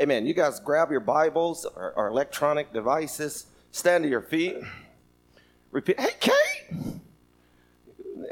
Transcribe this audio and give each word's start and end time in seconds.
Amen. 0.00 0.24
You 0.24 0.32
guys 0.32 0.60
grab 0.60 0.90
your 0.90 1.00
Bibles 1.00 1.66
or, 1.66 1.92
or 1.94 2.08
electronic 2.08 2.72
devices, 2.72 3.48
stand 3.70 4.02
to 4.04 4.08
your 4.08 4.22
feet. 4.22 4.56
Repeat. 5.72 6.00
Hey, 6.00 6.12
Kate! 6.18 7.00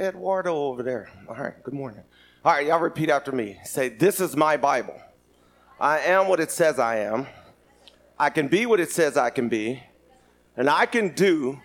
Eduardo 0.00 0.56
over 0.56 0.82
there. 0.82 1.10
All 1.28 1.34
right, 1.34 1.62
good 1.62 1.74
morning. 1.74 2.00
All 2.42 2.52
right, 2.52 2.66
y'all 2.66 2.80
repeat 2.80 3.10
after 3.10 3.32
me. 3.32 3.58
Say, 3.64 3.90
This 3.90 4.18
is 4.18 4.34
my 4.34 4.56
Bible. 4.56 4.98
I 5.78 5.98
am 5.98 6.28
what 6.28 6.40
it 6.40 6.50
says 6.50 6.78
I 6.78 7.00
am. 7.00 7.26
I 8.18 8.30
can 8.30 8.48
be 8.48 8.64
what 8.64 8.80
it 8.80 8.90
says 8.90 9.18
I 9.18 9.28
can 9.28 9.50
be. 9.50 9.82
And 10.56 10.70
I 10.70 10.86
can 10.86 11.10
do 11.14 11.60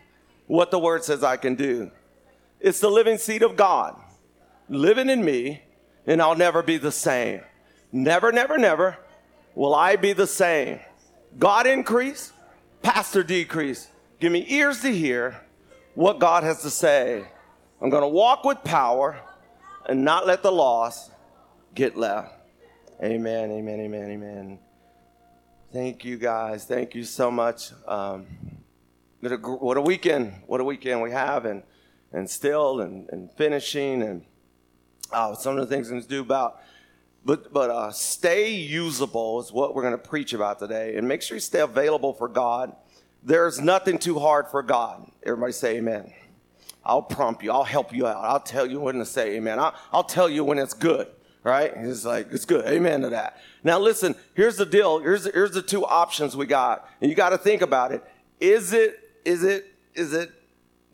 what 0.48 0.70
the 0.70 0.80
word 0.80 1.06
says 1.06 1.24
I 1.24 1.38
can 1.38 1.56
do. 1.56 1.92
It's 2.60 2.82
the 2.82 2.92
living 2.92 3.18
seed 3.18 3.42
of 3.42 3.56
God 3.56 3.98
living 4.68 5.10
in 5.10 5.24
me, 5.24 5.62
and 6.06 6.22
I'll 6.22 6.36
never 6.36 6.62
be 6.62 6.76
the 6.76 6.92
same. 6.92 7.40
Never, 7.94 8.34
never, 8.34 8.58
never 8.58 8.98
will 9.56 9.76
I 9.76 9.96
be 9.96 10.14
the 10.14 10.28
same. 10.28 10.80
God 11.38 11.68
increase, 11.68 12.32
pastor 12.82 13.24
decrease. 13.24 13.88
Give 14.20 14.32
me 14.32 14.46
ears 14.50 14.82
to 14.82 14.90
hear 14.90 15.42
what 15.96 16.20
God 16.20 16.44
has 16.44 16.62
to 16.62 16.70
say. 16.70 17.26
I'm 17.82 17.90
going 17.90 18.04
to 18.04 18.08
walk 18.08 18.44
with 18.44 18.64
power 18.64 19.20
and 19.88 20.06
not 20.06 20.26
let 20.26 20.44
the 20.44 20.52
loss 20.52 21.12
get 21.76 21.98
left. 21.98 22.34
Amen, 23.04 23.52
amen, 23.52 23.80
amen, 23.82 24.12
amen. 24.12 24.60
Thank 25.74 26.06
you 26.06 26.18
guys. 26.18 26.66
Thank 26.66 26.96
you 26.96 27.04
so 27.04 27.32
much. 27.32 27.72
Um, 27.88 28.28
what 29.20 29.78
a 29.78 29.82
weekend. 29.82 30.34
What 30.46 30.62
a 30.62 30.64
weekend 30.64 31.02
we 31.02 31.12
have, 31.12 31.46
and, 31.46 31.64
and 32.12 32.30
still, 32.30 32.82
and, 32.82 33.10
and 33.10 33.32
finishing, 33.32 34.04
and 34.04 34.24
uh, 35.12 35.34
some 35.34 35.58
of 35.58 35.68
the 35.68 35.76
things 35.76 35.88
I'm 35.88 35.96
going 35.96 36.04
to 36.04 36.08
do 36.10 36.22
about. 36.22 36.62
But, 37.26 37.54
but 37.54 37.70
uh, 37.70 37.92
stay 37.92 38.54
usable 38.54 39.40
is 39.40 39.52
what 39.52 39.74
we're 39.74 39.82
going 39.82 39.94
to 39.94 39.98
preach 39.98 40.34
about 40.34 40.60
today. 40.60 40.98
And 40.98 41.08
make 41.08 41.22
sure 41.22 41.36
you 41.36 41.42
stay 41.42 41.62
available 41.62 42.14
for 42.14 42.28
God. 42.28 42.76
There's 43.24 43.62
nothing 43.62 43.98
too 43.98 44.20
hard 44.20 44.48
for 44.50 44.62
God. 44.62 45.10
Everybody 45.24 45.54
say 45.54 45.78
amen. 45.78 46.12
I'll 46.86 47.02
prompt 47.02 47.42
you. 47.44 47.52
I'll 47.52 47.64
help 47.64 47.94
you 47.94 48.06
out. 48.08 48.18
I'll 48.18 48.42
tell 48.42 48.66
you 48.66 48.82
when 48.82 48.96
to 48.96 49.06
say 49.06 49.38
amen. 49.38 49.58
I'll, 49.58 49.74
I'll 49.94 50.04
tell 50.04 50.30
you 50.30 50.44
when 50.44 50.58
it's 50.58 50.74
good, 50.74 51.08
right? 51.44 51.72
It's 51.74 52.04
like, 52.04 52.28
it's 52.32 52.44
good. 52.44 52.66
Amen 52.66 53.02
to 53.02 53.10
that. 53.12 53.38
Now, 53.64 53.80
listen, 53.80 54.16
here's 54.34 54.58
the 54.58 54.66
deal. 54.66 55.00
Here's, 55.00 55.24
here's 55.24 55.52
the 55.52 55.62
two 55.62 55.86
options 55.86 56.36
we 56.36 56.46
got. 56.46 56.90
And 57.00 57.10
you 57.10 57.16
got 57.16 57.30
to 57.30 57.38
think 57.38 57.62
about 57.62 57.94
it. 57.94 58.04
Is 58.42 58.74
it, 58.74 59.00
is 59.24 59.46
it, 59.46 59.74
is 59.94 60.12
it 60.12 60.30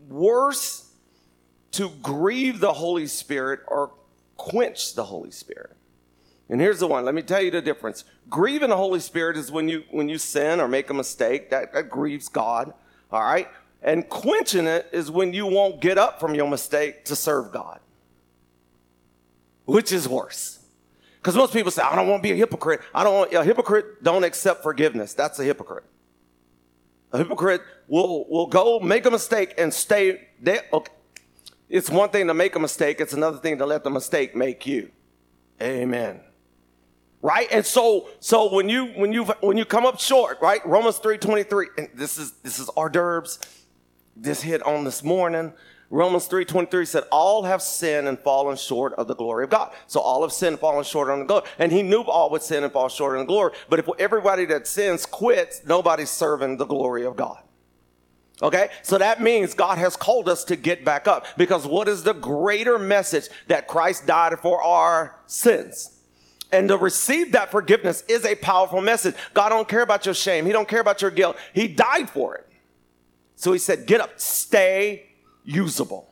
worse 0.07 0.91
to 1.71 1.89
grieve 2.03 2.59
the 2.59 2.73
Holy 2.73 3.07
Spirit 3.07 3.61
or 3.67 3.91
quench 4.37 4.93
the 4.93 5.05
Holy 5.05 5.31
Spirit? 5.31 5.75
And 6.49 6.59
here's 6.59 6.79
the 6.79 6.87
one. 6.87 7.05
Let 7.05 7.13
me 7.13 7.21
tell 7.21 7.41
you 7.41 7.51
the 7.51 7.61
difference. 7.61 8.03
Grieving 8.27 8.69
the 8.69 8.77
Holy 8.77 8.99
Spirit 8.99 9.37
is 9.37 9.51
when 9.51 9.69
you 9.69 9.83
when 9.91 10.09
you 10.09 10.17
sin 10.17 10.59
or 10.59 10.67
make 10.67 10.89
a 10.89 10.93
mistake. 10.93 11.51
That, 11.51 11.73
that 11.73 11.89
grieves 11.89 12.27
God. 12.27 12.73
All 13.11 13.21
right. 13.21 13.47
And 13.81 14.09
quenching 14.09 14.65
it 14.65 14.89
is 14.91 15.09
when 15.11 15.31
you 15.31 15.45
won't 15.45 15.79
get 15.79 15.97
up 15.97 16.19
from 16.19 16.35
your 16.35 16.49
mistake 16.49 17.05
to 17.05 17.15
serve 17.15 17.51
God. 17.51 17.79
Which 19.65 19.91
is 19.91 20.09
worse? 20.09 20.59
Because 21.21 21.35
most 21.35 21.53
people 21.53 21.71
say, 21.71 21.83
I 21.83 21.95
don't 21.95 22.07
want 22.07 22.23
to 22.23 22.27
be 22.27 22.33
a 22.33 22.35
hypocrite. 22.35 22.81
I 22.93 23.03
don't 23.03 23.13
want 23.13 23.33
a 23.33 23.43
hypocrite 23.43 24.03
don't 24.03 24.23
accept 24.23 24.63
forgiveness. 24.63 25.13
That's 25.13 25.37
a 25.39 25.43
hypocrite. 25.43 25.85
A 27.13 27.19
hypocrite 27.19 27.61
will 27.87 28.27
will 28.27 28.47
go 28.47 28.79
make 28.79 29.05
a 29.05 29.11
mistake 29.11 29.53
and 29.59 29.71
stay 29.71 30.29
there. 30.41 30.63
Okay. 30.73 30.91
It's 31.69 31.91
one 31.91 32.09
thing 32.09 32.25
to 32.25 32.33
make 32.33 32.55
a 32.55 32.59
mistake, 32.59 32.99
it's 32.99 33.13
another 33.13 33.37
thing 33.37 33.59
to 33.59 33.65
let 33.67 33.83
the 33.83 33.91
mistake 33.91 34.35
make 34.35 34.65
you. 34.65 34.89
Amen 35.61 36.21
right? 37.21 37.47
And 37.51 37.65
so 37.65 38.09
so 38.19 38.53
when 38.53 38.69
you 38.69 38.87
when 38.87 39.13
you 39.13 39.25
when 39.41 39.57
you 39.57 39.65
come 39.65 39.85
up 39.85 39.99
short 39.99 40.39
right? 40.41 40.65
Romans 40.65 40.99
3.23 40.99 41.65
and 41.77 41.89
this 41.93 42.17
is 42.17 42.31
this 42.43 42.59
is 42.59 42.69
hors 42.75 42.89
d'oeuvres. 42.89 43.39
This 44.15 44.41
hit 44.41 44.61
on 44.63 44.83
this 44.83 45.03
morning. 45.03 45.53
Romans 45.91 46.27
3.23 46.27 46.87
said 46.87 47.03
all 47.11 47.43
have 47.43 47.63
sinned 47.63 48.07
and 48.07 48.19
fallen 48.19 48.55
short 48.55 48.93
of 48.93 49.07
the 49.07 49.15
glory 49.15 49.43
of 49.43 49.49
god. 49.49 49.73
So 49.87 49.99
all 49.99 50.21
have 50.21 50.31
sinned 50.31 50.53
and 50.53 50.59
fallen 50.59 50.83
short 50.83 51.09
of 51.09 51.19
the 51.19 51.25
glory. 51.25 51.45
And 51.57 51.71
he 51.71 51.81
knew 51.81 52.01
all 52.03 52.29
would 52.31 52.43
sin 52.43 52.63
and 52.63 52.71
fall 52.71 52.89
short 52.89 53.15
of 53.15 53.21
the 53.21 53.25
glory. 53.25 53.53
But 53.69 53.79
if 53.79 53.89
everybody 53.97 54.45
that 54.45 54.67
sins 54.67 55.05
quits 55.05 55.61
nobody's 55.65 56.11
serving 56.11 56.57
the 56.57 56.65
glory 56.65 57.05
of 57.05 57.15
god. 57.15 57.43
Okay, 58.41 58.69
so 58.83 58.97
that 58.97 59.21
means 59.21 59.53
God 59.53 59.77
has 59.77 59.97
called 59.97 60.29
us 60.29 60.45
to 60.45 60.55
get 60.55 60.85
back 60.85 61.09
up. 61.09 61.25
Because 61.37 61.67
what 61.67 61.89
is 61.89 62.03
the 62.03 62.13
greater 62.13 62.79
message 62.79 63.27
that 63.47 63.67
Christ 63.67 64.05
died 64.05 64.39
for 64.39 64.63
our 64.63 65.19
sins? 65.25 65.98
And 66.51 66.67
to 66.69 66.77
receive 66.77 67.33
that 67.33 67.51
forgiveness 67.51 68.03
is 68.07 68.25
a 68.25 68.35
powerful 68.35 68.81
message. 68.81 69.15
God 69.33 69.49
don't 69.49 69.67
care 69.67 69.81
about 69.81 70.05
your 70.05 70.15
shame. 70.15 70.45
He 70.45 70.51
don't 70.51 70.67
care 70.67 70.81
about 70.81 71.01
your 71.01 71.11
guilt. 71.11 71.37
He 71.53 71.67
died 71.67 72.09
for 72.09 72.35
it. 72.35 72.47
So 73.35 73.53
he 73.53 73.59
said, 73.59 73.85
get 73.85 74.01
up, 74.01 74.19
stay 74.19 75.11
usable. 75.43 76.09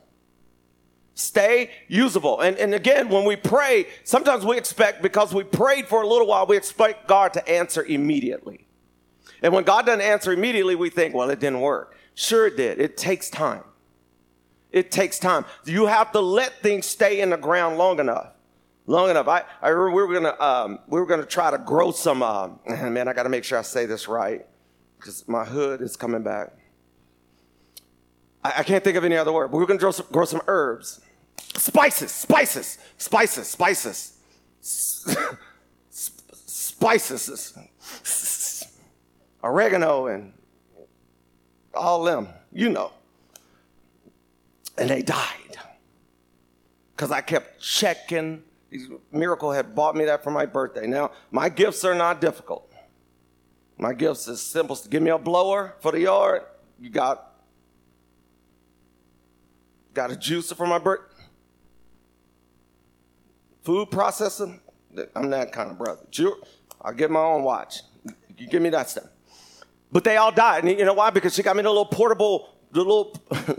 Stay 1.14 1.70
usable. 1.88 2.40
And, 2.40 2.56
and 2.56 2.72
again, 2.72 3.08
when 3.08 3.24
we 3.24 3.34
pray, 3.34 3.88
sometimes 4.04 4.46
we 4.46 4.56
expect, 4.56 5.02
because 5.02 5.34
we 5.34 5.42
prayed 5.42 5.88
for 5.88 6.02
a 6.02 6.06
little 6.06 6.28
while, 6.28 6.46
we 6.46 6.56
expect 6.56 7.08
God 7.08 7.32
to 7.32 7.48
answer 7.48 7.82
immediately. 7.82 8.66
And 9.42 9.52
when 9.52 9.64
God 9.64 9.86
doesn't 9.86 10.00
answer 10.00 10.32
immediately, 10.32 10.76
we 10.76 10.90
think, 10.90 11.14
well, 11.14 11.30
it 11.30 11.40
didn't 11.40 11.60
work. 11.60 11.96
Sure, 12.14 12.46
it 12.46 12.56
did. 12.56 12.80
It 12.80 12.96
takes 12.96 13.28
time. 13.28 13.64
It 14.70 14.92
takes 14.92 15.18
time. 15.18 15.44
You 15.64 15.86
have 15.86 16.12
to 16.12 16.20
let 16.20 16.62
things 16.62 16.86
stay 16.86 17.20
in 17.20 17.30
the 17.30 17.36
ground 17.36 17.78
long 17.78 17.98
enough 17.98 18.28
long 18.88 19.10
enough. 19.10 19.28
I, 19.28 19.44
I 19.62 19.68
remember 19.68 19.92
we 19.92 20.02
were 20.02 20.14
gonna 20.14 20.40
um, 20.40 20.80
we 20.88 20.98
were 20.98 21.06
gonna 21.06 21.24
try 21.24 21.52
to 21.52 21.58
grow 21.58 21.92
some. 21.92 22.22
Uh, 22.22 22.48
man, 22.66 23.06
I 23.06 23.12
got 23.12 23.22
to 23.24 23.28
make 23.28 23.44
sure 23.44 23.58
I 23.58 23.62
say 23.62 23.86
this 23.86 24.08
right 24.08 24.44
because 24.98 25.28
my 25.28 25.44
hood 25.44 25.80
is 25.80 25.96
coming 25.96 26.24
back. 26.24 26.48
I, 28.42 28.54
I, 28.58 28.62
can't 28.64 28.82
think 28.82 28.96
of 28.96 29.04
any 29.04 29.16
other 29.16 29.32
word. 29.32 29.52
But 29.52 29.58
we 29.58 29.64
are 29.64 29.66
gonna 29.66 29.78
grow 29.78 29.92
some, 29.92 30.06
grow 30.10 30.24
some 30.24 30.42
herbs, 30.48 31.00
spices, 31.54 32.10
spices, 32.10 32.78
spices, 32.96 33.46
spices, 33.46 34.18
spices, 36.50 37.58
oregano, 39.44 40.06
and 40.06 40.32
all 41.74 42.02
them. 42.02 42.28
You 42.52 42.70
know. 42.70 42.92
And 44.78 44.88
they 44.90 45.02
died 45.02 45.58
because 46.94 47.10
I 47.10 47.20
kept 47.20 47.60
checking 47.60 48.44
Miracle 49.12 49.52
had 49.52 49.74
bought 49.74 49.96
me 49.96 50.04
that 50.04 50.22
for 50.22 50.30
my 50.30 50.46
birthday. 50.46 50.86
Now, 50.86 51.12
my 51.30 51.48
gifts 51.48 51.84
are 51.84 51.94
not 51.94 52.20
difficult. 52.20 52.72
My 53.78 53.94
gifts 53.94 54.28
is 54.28 54.40
simple. 54.40 54.78
Give 54.90 55.02
me 55.02 55.10
a 55.10 55.18
blower 55.18 55.76
for 55.80 55.92
the 55.92 56.00
yard. 56.00 56.42
You 56.80 56.90
got 56.90 57.24
got 59.94 60.12
a 60.12 60.14
juicer 60.14 60.54
for 60.56 60.66
my 60.66 60.78
birthday. 60.78 61.24
Food 63.62 63.90
processing. 63.90 64.60
I'm 65.14 65.30
that 65.30 65.52
kind 65.52 65.70
of 65.70 65.78
brother. 65.78 66.02
I'll 66.82 66.92
get 66.92 67.10
my 67.10 67.20
own 67.20 67.42
watch. 67.42 67.82
You 68.36 68.46
give 68.46 68.62
me 68.62 68.70
that 68.70 68.90
stuff. 68.90 69.08
But 69.90 70.04
they 70.04 70.16
all 70.16 70.32
died. 70.32 70.64
And 70.64 70.78
you 70.78 70.84
know 70.84 70.94
why? 70.94 71.10
Because 71.10 71.34
she 71.34 71.42
got 71.42 71.56
me 71.56 71.62
the 71.62 71.68
little 71.68 71.86
portable, 71.86 72.54
the 72.72 72.80
little, 72.80 73.16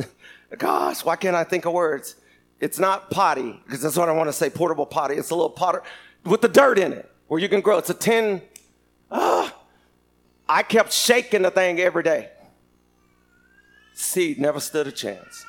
gosh, 0.57 1.03
why 1.03 1.15
can't 1.15 1.35
I 1.35 1.43
think 1.43 1.65
of 1.65 1.73
words? 1.73 2.15
It's 2.59 2.79
not 2.79 3.09
potty, 3.09 3.59
because 3.65 3.81
that's 3.81 3.95
what 3.95 4.09
I 4.09 4.11
want 4.11 4.27
to 4.27 4.33
say, 4.33 4.49
portable 4.49 4.85
potty. 4.85 5.15
It's 5.15 5.29
a 5.29 5.35
little 5.35 5.49
potter 5.49 5.81
with 6.25 6.41
the 6.41 6.49
dirt 6.49 6.77
in 6.77 6.91
it 6.93 7.09
where 7.27 7.39
you 7.39 7.47
can 7.47 7.61
grow. 7.61 7.77
It's 7.77 7.89
a 7.89 7.93
tin. 7.93 8.41
Ah, 9.09 9.55
I 10.47 10.63
kept 10.63 10.91
shaking 10.91 11.43
the 11.43 11.51
thing 11.51 11.79
every 11.79 12.03
day. 12.03 12.29
Seed 13.93 14.39
never 14.39 14.59
stood 14.59 14.87
a 14.87 14.91
chance. 14.91 15.45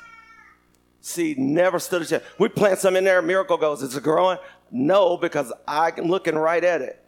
Seed 1.01 1.37
never 1.39 1.79
stood 1.79 2.01
a 2.01 2.05
chance. 2.05 2.23
We 2.37 2.47
plant 2.49 2.79
some 2.79 2.95
in 2.95 3.03
there, 3.03 3.21
miracle 3.21 3.57
goes. 3.57 3.81
Is 3.81 3.95
it 3.95 4.03
growing? 4.03 4.37
No, 4.71 5.17
because 5.17 5.51
I'm 5.67 6.07
looking 6.07 6.35
right 6.35 6.63
at 6.63 6.81
it. 6.81 7.03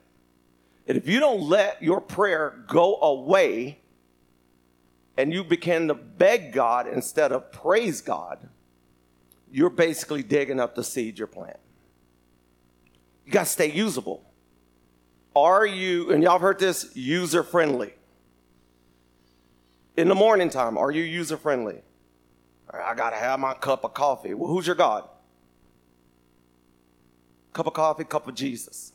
And 0.87 0.97
if 0.97 1.07
you 1.07 1.19
don't 1.19 1.41
let 1.41 1.81
your 1.81 2.01
prayer 2.01 2.63
go 2.67 2.99
away 2.99 3.79
and 5.15 5.31
you 5.31 5.43
begin 5.43 5.87
to 5.87 5.93
beg 5.93 6.51
God 6.51 6.87
instead 6.87 7.31
of 7.31 7.51
praise 7.51 8.01
God, 8.01 8.49
you're 9.53 9.69
basically 9.69 10.23
digging 10.23 10.59
up 10.59 10.73
the 10.73 10.83
seed 10.83 11.19
you're 11.19 11.27
planting. 11.27 11.61
You 13.23 13.31
got 13.31 13.41
to 13.41 13.49
stay 13.51 13.71
usable. 13.71 14.25
Are 15.35 15.63
you, 15.65 16.11
and 16.11 16.23
y'all 16.23 16.33
have 16.33 16.41
heard 16.41 16.57
this, 16.57 16.91
user 16.95 17.43
friendly? 17.43 17.93
In 19.95 20.07
the 20.07 20.15
morning 20.15 20.49
time, 20.49 20.75
are 20.75 20.89
you 20.89 21.03
user 21.03 21.37
friendly? 21.37 21.83
I 22.73 22.95
got 22.95 23.11
to 23.11 23.15
have 23.15 23.39
my 23.39 23.53
cup 23.53 23.85
of 23.85 23.93
coffee. 23.93 24.33
Well, 24.33 24.49
who's 24.49 24.65
your 24.65 24.75
God? 24.75 25.07
Cup 27.53 27.67
of 27.67 27.73
coffee, 27.73 28.05
cup 28.05 28.27
of 28.27 28.33
Jesus. 28.33 28.91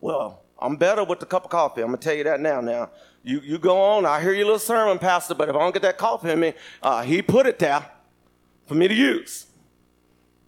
Well, 0.00 0.42
I'm 0.58 0.74
better 0.74 1.04
with 1.04 1.20
the 1.20 1.26
cup 1.26 1.44
of 1.44 1.50
coffee. 1.50 1.80
I'm 1.82 1.88
going 1.88 2.00
to 2.00 2.04
tell 2.04 2.16
you 2.16 2.24
that 2.24 2.40
now. 2.40 2.60
Now, 2.60 2.90
you, 3.22 3.38
you 3.38 3.58
go 3.58 3.80
on. 3.80 4.04
I 4.04 4.20
hear 4.20 4.32
your 4.32 4.46
little 4.46 4.58
sermon, 4.58 4.98
Pastor, 4.98 5.36
but 5.36 5.48
if 5.48 5.54
I 5.54 5.60
don't 5.60 5.72
get 5.72 5.82
that 5.82 5.96
coffee 5.96 6.30
in 6.30 6.40
me, 6.40 6.54
uh, 6.82 7.02
he 7.02 7.22
put 7.22 7.46
it 7.46 7.60
there 7.60 7.88
for 8.66 8.74
me 8.74 8.88
to 8.88 8.94
use. 8.94 9.46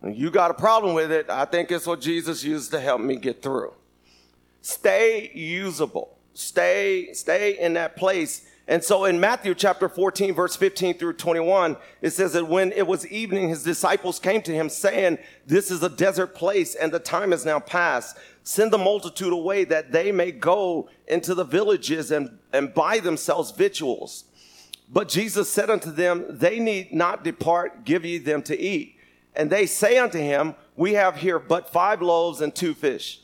And 0.03 0.17
you 0.17 0.31
got 0.31 0.51
a 0.51 0.55
problem 0.55 0.95
with 0.95 1.11
it. 1.11 1.29
I 1.31 1.45
think 1.45 1.71
it's 1.71 1.87
what 1.87 2.01
Jesus 2.01 2.45
used 2.45 2.71
to 2.71 2.81
help 2.81 3.01
me 3.01 3.17
get 3.17 3.43
through. 3.43 3.75
Stay 4.61 5.31
usable. 5.35 6.19
Stay, 6.35 7.13
stay 7.13 7.59
in 7.59 7.75
that 7.75 7.97
place. 7.97 8.47
And 8.69 8.83
so 8.83 9.05
in 9.05 9.21
Matthew 9.21 9.55
chapter 9.55 9.89
14, 9.89 10.35
verse 10.35 10.57
15 10.57 10.99
through 10.99 11.15
21, 11.15 11.77
it 12.03 12.11
says 12.11 12.33
that 12.33 12.49
when 12.49 12.73
it 12.73 12.87
was 12.87 13.07
evening, 13.07 13.49
his 13.49 13.63
disciples 13.63 14.19
came 14.19 14.43
to 14.43 14.53
him 14.53 14.69
saying, 14.69 15.19
this 15.47 15.71
is 15.71 15.83
a 15.83 15.89
desert 15.89 16.35
place 16.35 16.75
and 16.75 16.91
the 16.91 16.99
time 16.99 17.33
is 17.33 17.45
now 17.45 17.61
past. 17.61 18.17
Send 18.43 18.73
the 18.73 18.79
multitude 18.79 19.33
away 19.33 19.65
that 19.65 19.93
they 19.93 20.11
may 20.11 20.33
go 20.33 20.89
into 21.07 21.35
the 21.35 21.45
villages 21.45 22.11
and, 22.11 22.39
and 22.53 22.75
buy 22.75 22.99
themselves 22.99 23.53
victuals. 23.53 24.25
But 24.89 25.09
Jesus 25.09 25.51
said 25.51 25.69
unto 25.69 25.91
them, 25.91 26.27
they 26.29 26.61
need 26.61 26.93
not 26.93 27.25
depart, 27.25 27.85
give 27.85 28.05
ye 28.05 28.19
them 28.19 28.43
to 28.43 28.59
eat. 28.59 28.97
And 29.35 29.51
they 29.51 29.67
say 29.67 29.99
unto 29.99 30.19
him, 30.19 30.55
we 30.77 30.95
have 30.95 31.17
here 31.17 31.39
but 31.39 31.73
five 31.73 32.01
loaves 32.01 32.41
and 32.41 32.55
two 32.55 32.75
fish. 32.75 33.21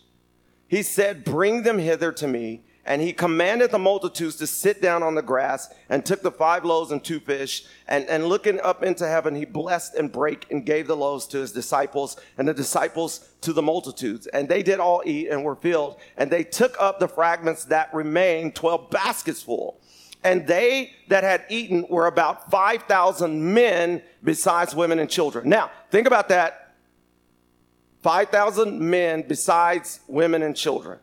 He 0.69 0.83
said, 0.83 1.25
bring 1.25 1.63
them 1.63 1.79
hither 1.79 2.13
to 2.13 2.27
me. 2.27 2.63
And 2.85 3.01
he 3.01 3.13
commanded 3.13 3.71
the 3.71 3.79
multitudes 3.79 4.37
to 4.37 4.47
sit 4.47 4.83
down 4.83 5.05
on 5.05 5.15
the 5.15 5.23
grass 5.23 5.73
and 5.89 6.05
took 6.05 6.23
the 6.23 6.33
five 6.33 6.65
loaves 6.65 6.91
and 6.91 7.03
two 7.03 7.21
fish. 7.21 7.65
And, 7.87 8.05
and 8.07 8.27
looking 8.27 8.59
up 8.61 8.83
into 8.83 9.07
heaven, 9.07 9.37
he 9.37 9.45
blessed 9.45 9.95
and 9.95 10.11
brake 10.11 10.47
and 10.51 10.67
gave 10.67 10.89
the 10.89 10.97
loaves 10.97 11.27
to 11.29 11.39
his 11.39 11.53
disciples 11.53 12.17
and 12.39 12.49
the 12.49 12.55
disciples 12.55 13.29
to 13.43 13.53
the 13.53 13.63
multitudes. 13.63 14.27
And 14.27 14.49
they 14.49 14.65
did 14.65 14.81
all 14.81 15.01
eat 15.07 15.29
and 15.29 15.45
were 15.45 15.55
filled. 15.55 16.01
And 16.17 16.29
they 16.29 16.43
took 16.43 16.75
up 16.81 16.99
the 16.99 17.07
fragments 17.07 17.67
that 17.67 17.95
remained, 17.95 18.57
12 18.57 18.91
baskets 18.91 19.43
full. 19.43 19.81
And 20.25 20.47
they 20.47 20.93
that 21.09 21.25
had 21.25 21.45
eaten 21.49 21.87
were 21.89 22.07
about 22.07 22.51
5,000 22.51 23.55
men 23.55 24.03
besides 24.23 24.75
women 24.75 24.99
and 24.99 25.11
children. 25.11 25.49
Now, 25.49 25.71
think 25.91 26.07
about 26.07 26.29
that. 26.29 26.75
5,000 28.03 28.81
men 28.81 29.25
besides 29.27 30.01
women 30.07 30.43
and 30.43 30.57
children. 30.57 30.99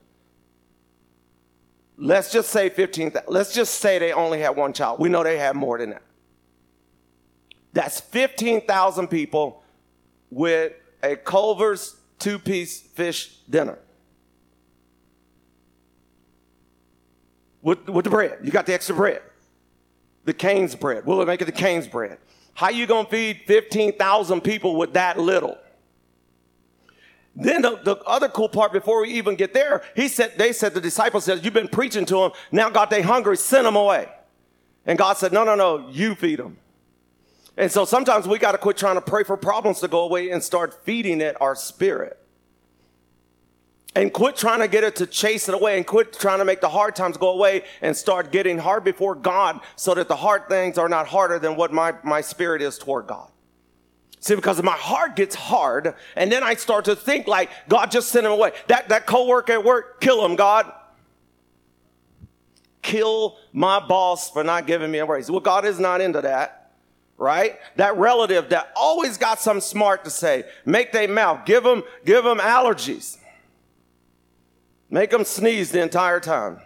Let's 1.98 2.31
just 2.31 2.50
say 2.50 2.69
15, 2.69 3.13
let's 3.27 3.54
just 3.54 3.75
say 3.75 4.00
they 4.00 4.13
only 4.13 4.39
had 4.39 4.56
one 4.56 4.71
child. 4.71 5.00
We 5.00 5.10
know 5.10 5.24
they 5.24 5.38
had 5.38 5.56
more 5.56 5.77
than 5.77 5.89
that. 5.92 6.01
That's 7.74 8.00
15,000 8.00 9.07
people 9.07 9.63
with 10.30 10.74
a 11.04 11.16
Culver's 11.16 11.98
two 12.18 12.39
piece 12.39 12.80
fish 12.80 13.38
dinner. 13.50 13.80
With, 17.61 17.89
with 17.89 18.06
the 18.06 18.09
bread. 18.09 18.39
You 18.44 18.51
got 18.51 18.65
the 18.65 18.73
extra 18.73 18.95
bread. 18.95 19.21
The 20.25 20.33
Cane's 20.33 20.75
bread. 20.75 21.06
We'll 21.06 21.25
make 21.25 21.41
it 21.41 21.45
the 21.45 21.51
Cane's 21.51 21.88
bread. 21.88 22.17
How 22.53 22.69
you 22.69 22.85
going 22.88 23.06
to 23.06 23.11
feed 23.11 23.41
15,000 23.47 24.41
people 24.41 24.75
with 24.75 24.94
that 24.94 25.17
little? 25.17 25.57
Then 27.35 27.61
the, 27.61 27.77
the, 27.77 27.95
other 28.03 28.27
cool 28.27 28.50
part 28.50 28.73
before 28.73 29.01
we 29.01 29.11
even 29.11 29.35
get 29.35 29.53
there, 29.53 29.81
he 29.95 30.09
said, 30.09 30.33
they 30.38 30.51
said, 30.51 30.73
the 30.73 30.81
disciples 30.81 31.23
said, 31.23 31.45
you've 31.45 31.53
been 31.53 31.69
preaching 31.69 32.06
to 32.06 32.15
them. 32.15 32.31
Now 32.51 32.69
God, 32.69 32.89
they 32.89 33.01
hungry, 33.01 33.38
send 33.38 33.65
them 33.65 33.77
away. 33.77 34.09
And 34.85 34.97
God 34.97 35.17
said, 35.17 35.31
no, 35.31 35.44
no, 35.44 35.56
no, 35.56 35.88
you 35.89 36.15
feed 36.15 36.39
them. 36.39 36.57
And 37.56 37.71
so 37.71 37.85
sometimes 37.85 38.27
we 38.27 38.39
got 38.39 38.53
to 38.53 38.57
quit 38.57 38.77
trying 38.77 38.95
to 38.95 39.01
pray 39.01 39.23
for 39.23 39.38
problems 39.38 39.79
to 39.79 39.88
go 39.88 40.01
away 40.01 40.29
and 40.29 40.44
start 40.44 40.83
feeding 40.83 41.21
it 41.21 41.38
our 41.41 41.56
spirit. 41.56 42.19
And 43.95 44.13
quit 44.13 44.36
trying 44.36 44.59
to 44.59 44.68
get 44.68 44.83
it 44.83 44.95
to 44.97 45.07
chase 45.07 45.50
it 45.50 45.56
away 45.56 45.75
and 45.75 45.86
quit 45.86 46.13
trying 46.13 46.39
to 46.39 46.45
make 46.45 46.62
the 46.62 46.69
hard 46.69 46.95
times 46.95 47.18
go 47.18 47.31
away 47.31 47.63
and 47.81 47.97
start 47.97 48.31
getting 48.31 48.57
hard 48.57 48.83
before 48.83 49.15
God 49.15 49.59
so 49.75 49.95
that 49.95 50.07
the 50.07 50.15
hard 50.15 50.47
things 50.47 50.77
are 50.77 50.88
not 50.88 51.07
harder 51.07 51.39
than 51.39 51.56
what 51.56 51.74
my, 51.74 51.95
my 52.03 52.21
spirit 52.21 52.62
is 52.62 52.77
toward 52.77 53.07
God. 53.07 53.30
See, 54.21 54.36
because 54.36 54.62
my 54.62 54.74
heart 54.74 55.15
gets 55.15 55.33
hard, 55.33 55.95
and 56.15 56.31
then 56.31 56.44
I 56.44 56.56
start 56.56 56.86
to 56.86 56.95
think 56.95 57.25
like, 57.25 57.50
God 57.69 57.89
just 57.89 58.09
sent 58.09 58.25
him 58.25 58.33
away. 58.33 58.51
That, 58.68 58.89
that 58.89 59.06
coworker 59.06 59.53
at 59.53 59.63
work, 59.63 60.01
kill 60.01 60.24
him, 60.25 60.35
God. 60.35 60.71
Kill 62.81 63.38
my 63.53 63.80
boss 63.80 64.30
for 64.30 64.44
not 64.44 64.68
giving 64.68 64.92
me 64.92 65.00
a 65.00 65.06
raise. 65.06 65.31
Well, 65.31 65.39
God 65.39 65.63
is 65.63 65.80
not 65.80 66.01
into 66.01 66.21
that, 66.21 66.74
right? 67.18 67.59
That 67.77 67.95
relative 67.97 68.50
that 68.50 68.71
always 68.75 69.18
got 69.18 69.39
something 69.39 69.62
smart 69.62 70.03
to 70.03 70.09
say, 70.09 70.44
make 70.65 70.92
their 70.92 71.07
mouth, 71.07 71.45
give 71.45 71.63
them, 71.63 71.83
give 72.03 72.25
them 72.25 72.39
allergies. 72.39 73.19
Make 74.89 75.12
them 75.12 75.24
sneeze 75.24 75.71
the 75.71 75.81
entire 75.81 76.19
time. 76.19 76.59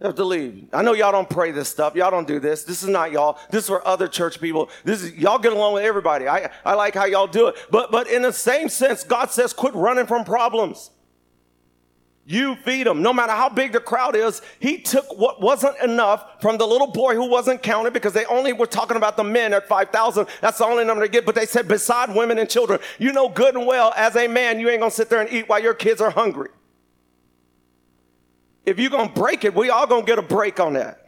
You 0.00 0.06
have 0.06 0.14
to 0.14 0.24
leave. 0.24 0.68
I 0.72 0.82
know 0.82 0.92
y'all 0.92 1.10
don't 1.10 1.28
pray 1.28 1.50
this 1.50 1.68
stuff. 1.68 1.96
Y'all 1.96 2.12
don't 2.12 2.28
do 2.28 2.38
this. 2.38 2.62
This 2.62 2.84
is 2.84 2.88
not 2.88 3.10
y'all. 3.10 3.36
This 3.50 3.64
is 3.64 3.68
for 3.68 3.86
other 3.86 4.06
church 4.06 4.40
people. 4.40 4.70
This 4.84 5.02
is 5.02 5.14
y'all 5.14 5.40
get 5.40 5.52
along 5.52 5.74
with 5.74 5.84
everybody. 5.84 6.28
I, 6.28 6.50
I 6.64 6.74
like 6.74 6.94
how 6.94 7.04
y'all 7.04 7.26
do 7.26 7.48
it. 7.48 7.56
But 7.70 7.90
but 7.90 8.08
in 8.08 8.22
the 8.22 8.32
same 8.32 8.68
sense, 8.68 9.02
God 9.02 9.32
says 9.32 9.52
quit 9.52 9.74
running 9.74 10.06
from 10.06 10.24
problems. 10.24 10.92
You 12.24 12.56
feed 12.56 12.86
them. 12.86 13.02
No 13.02 13.12
matter 13.12 13.32
how 13.32 13.48
big 13.48 13.72
the 13.72 13.80
crowd 13.80 14.14
is, 14.14 14.42
he 14.60 14.78
took 14.78 15.18
what 15.18 15.40
wasn't 15.40 15.78
enough 15.80 16.42
from 16.42 16.58
the 16.58 16.66
little 16.66 16.86
boy 16.86 17.14
who 17.14 17.28
wasn't 17.28 17.62
counted 17.62 17.94
because 17.94 18.12
they 18.12 18.26
only 18.26 18.52
were 18.52 18.66
talking 18.66 18.98
about 18.98 19.16
the 19.16 19.24
men 19.24 19.54
at 19.54 19.66
5,000. 19.66 20.26
That's 20.42 20.58
the 20.58 20.66
only 20.66 20.84
number 20.84 21.02
they 21.02 21.10
get. 21.10 21.24
But 21.24 21.34
they 21.34 21.46
said 21.46 21.66
beside 21.66 22.14
women 22.14 22.38
and 22.38 22.48
children, 22.48 22.80
you 22.98 23.12
know 23.14 23.30
good 23.30 23.56
and 23.56 23.66
well 23.66 23.94
as 23.96 24.14
a 24.14 24.28
man, 24.28 24.60
you 24.60 24.68
ain't 24.68 24.80
going 24.80 24.90
to 24.90 24.96
sit 24.96 25.08
there 25.08 25.22
and 25.22 25.32
eat 25.32 25.48
while 25.48 25.60
your 25.62 25.72
kids 25.72 26.02
are 26.02 26.10
hungry. 26.10 26.50
If 28.68 28.78
you're 28.78 28.90
going 28.90 29.08
to 29.08 29.14
break 29.14 29.44
it, 29.44 29.54
we 29.54 29.70
all 29.70 29.86
going 29.86 30.04
to 30.04 30.06
get 30.06 30.18
a 30.18 30.22
break 30.22 30.60
on 30.60 30.74
that. 30.74 31.06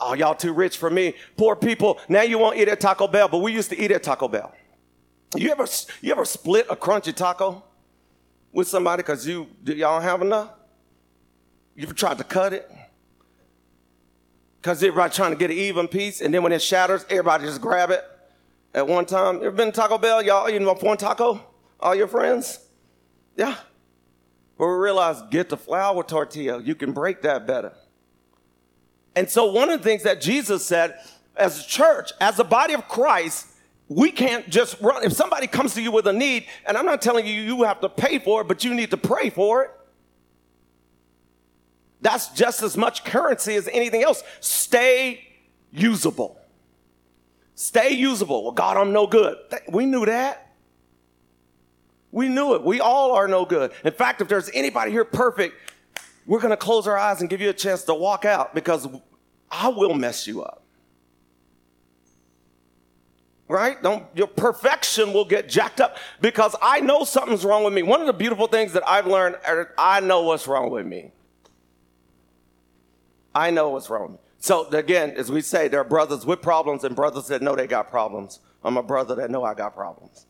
Oh, 0.00 0.14
y'all 0.14 0.34
too 0.34 0.52
rich 0.52 0.76
for 0.76 0.90
me. 0.90 1.14
Poor 1.36 1.54
people. 1.54 2.00
Now 2.08 2.22
you 2.22 2.36
won't 2.36 2.56
eat 2.56 2.66
at 2.66 2.80
Taco 2.80 3.06
Bell, 3.06 3.28
but 3.28 3.38
we 3.38 3.52
used 3.52 3.70
to 3.70 3.78
eat 3.78 3.92
at 3.92 4.02
Taco 4.02 4.26
Bell. 4.26 4.52
You 5.36 5.52
ever, 5.52 5.66
you 6.00 6.10
ever 6.10 6.24
split 6.24 6.66
a 6.68 6.74
crunchy 6.74 7.14
taco 7.14 7.62
with 8.52 8.66
somebody 8.66 9.04
because 9.04 9.24
you, 9.24 9.46
y'all 9.64 10.00
have 10.00 10.20
enough? 10.20 10.50
You 11.76 11.84
ever 11.84 11.94
tried 11.94 12.18
to 12.18 12.24
cut 12.24 12.52
it? 12.52 12.68
Because 14.60 14.82
everybody 14.82 15.14
trying 15.14 15.30
to 15.30 15.36
get 15.36 15.52
an 15.52 15.56
even 15.56 15.86
piece, 15.86 16.20
and 16.20 16.34
then 16.34 16.42
when 16.42 16.50
it 16.50 16.60
shatters, 16.60 17.06
everybody 17.08 17.44
just 17.44 17.60
grab 17.60 17.90
it 17.90 18.02
at 18.74 18.86
one 18.86 19.06
time. 19.06 19.36
You 19.36 19.46
ever 19.46 19.56
been 19.56 19.70
to 19.70 19.72
Taco 19.72 19.98
Bell? 19.98 20.22
Y'all 20.22 20.48
eating 20.48 20.66
off 20.66 20.82
one 20.82 20.96
taco? 20.96 21.40
All 21.78 21.94
your 21.94 22.08
friends? 22.08 22.58
Yeah. 23.36 23.54
But 24.56 24.66
we 24.66 24.74
realized 24.74 25.30
get 25.30 25.48
the 25.48 25.56
flour 25.56 26.02
tortilla. 26.02 26.62
You 26.62 26.74
can 26.74 26.92
break 26.92 27.22
that 27.22 27.46
better. 27.46 27.72
And 29.16 29.28
so 29.28 29.50
one 29.50 29.70
of 29.70 29.80
the 29.80 29.84
things 29.84 30.02
that 30.02 30.20
Jesus 30.20 30.64
said 30.64 30.98
as 31.36 31.64
a 31.64 31.68
church, 31.68 32.12
as 32.20 32.38
a 32.38 32.44
body 32.44 32.74
of 32.74 32.88
Christ, 32.88 33.46
we 33.88 34.10
can't 34.10 34.48
just 34.48 34.80
run. 34.80 35.04
If 35.04 35.12
somebody 35.12 35.46
comes 35.46 35.74
to 35.74 35.82
you 35.82 35.90
with 35.90 36.06
a 36.06 36.12
need, 36.12 36.46
and 36.66 36.76
I'm 36.76 36.86
not 36.86 37.02
telling 37.02 37.26
you 37.26 37.34
you 37.34 37.62
have 37.64 37.80
to 37.80 37.88
pay 37.88 38.18
for 38.18 38.42
it, 38.42 38.48
but 38.48 38.64
you 38.64 38.74
need 38.74 38.90
to 38.90 38.96
pray 38.96 39.30
for 39.30 39.64
it. 39.64 39.70
That's 42.00 42.28
just 42.28 42.62
as 42.62 42.76
much 42.76 43.04
currency 43.04 43.54
as 43.54 43.68
anything 43.68 44.02
else. 44.02 44.22
Stay 44.40 45.26
usable. 45.70 46.38
Stay 47.54 47.90
usable. 47.90 48.44
Well, 48.44 48.52
God, 48.52 48.76
I'm 48.76 48.92
no 48.92 49.06
good. 49.06 49.36
We 49.68 49.86
knew 49.86 50.04
that. 50.06 50.43
We 52.14 52.28
knew 52.28 52.54
it. 52.54 52.62
We 52.62 52.80
all 52.80 53.10
are 53.10 53.26
no 53.26 53.44
good. 53.44 53.72
In 53.82 53.90
fact, 53.90 54.20
if 54.20 54.28
there's 54.28 54.48
anybody 54.54 54.92
here 54.92 55.04
perfect, 55.04 55.56
we're 56.26 56.38
going 56.38 56.52
to 56.52 56.56
close 56.56 56.86
our 56.86 56.96
eyes 56.96 57.20
and 57.20 57.28
give 57.28 57.40
you 57.40 57.50
a 57.50 57.52
chance 57.52 57.82
to 57.82 57.94
walk 57.94 58.24
out 58.24 58.54
because 58.54 58.86
I 59.50 59.66
will 59.66 59.94
mess 59.94 60.24
you 60.24 60.44
up. 60.44 60.62
Right? 63.48 63.82
Don't, 63.82 64.06
your 64.14 64.28
perfection 64.28 65.12
will 65.12 65.24
get 65.24 65.48
jacked 65.48 65.80
up 65.80 65.96
because 66.20 66.54
I 66.62 66.78
know 66.78 67.02
something's 67.02 67.44
wrong 67.44 67.64
with 67.64 67.74
me. 67.74 67.82
One 67.82 68.00
of 68.00 68.06
the 68.06 68.12
beautiful 68.12 68.46
things 68.46 68.74
that 68.74 68.88
I've 68.88 69.08
learned, 69.08 69.34
I 69.76 69.98
know 69.98 70.22
what's 70.22 70.46
wrong 70.46 70.70
with 70.70 70.86
me. 70.86 71.10
I 73.34 73.50
know 73.50 73.70
what's 73.70 73.90
wrong. 73.90 74.20
So 74.38 74.68
again, 74.68 75.14
as 75.16 75.32
we 75.32 75.40
say, 75.40 75.66
there 75.66 75.80
are 75.80 75.84
brothers 75.84 76.24
with 76.24 76.42
problems 76.42 76.84
and 76.84 76.94
brothers 76.94 77.26
that 77.26 77.42
know 77.42 77.56
they 77.56 77.66
got 77.66 77.90
problems. 77.90 78.38
I'm 78.62 78.76
a 78.76 78.84
brother 78.84 79.16
that 79.16 79.32
know 79.32 79.42
I 79.42 79.54
got 79.54 79.74
problems. 79.74 80.26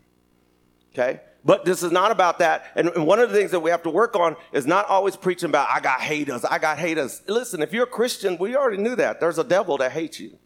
Okay? 0.95 1.21
But 1.45 1.65
this 1.65 1.83
is 1.83 1.93
not 1.93 2.11
about 2.11 2.39
that. 2.39 2.73
And, 2.75 2.91
one 3.07 3.19
of 3.19 3.31
the 3.31 3.37
things 3.37 3.51
that 3.51 3.61
we 3.61 3.71
have 3.71 3.83
to 3.83 3.91
work 3.91 4.17
on 4.17 4.37
is 4.53 4.67
not 4.67 4.87
always 4.87 5.15
preaching 5.15 5.51
about, 5.51 5.69
I 5.71 5.81
got 5.81 6.01
haters, 6.01 6.45
I 6.45 6.59
got 6.59 6.79
haters. 6.79 7.23
Listen, 7.29 7.61
if 7.61 7.73
you're 7.73 7.85
a 7.85 7.87
Christian, 7.87 8.39
we 8.39 8.57
already 8.57 8.83
knew 8.83 8.97
that. 8.97 9.21
There's 9.21 9.39
a 9.39 9.45
devil 9.45 9.77
that 9.79 9.93
hates 9.93 10.19
you. 10.19 10.39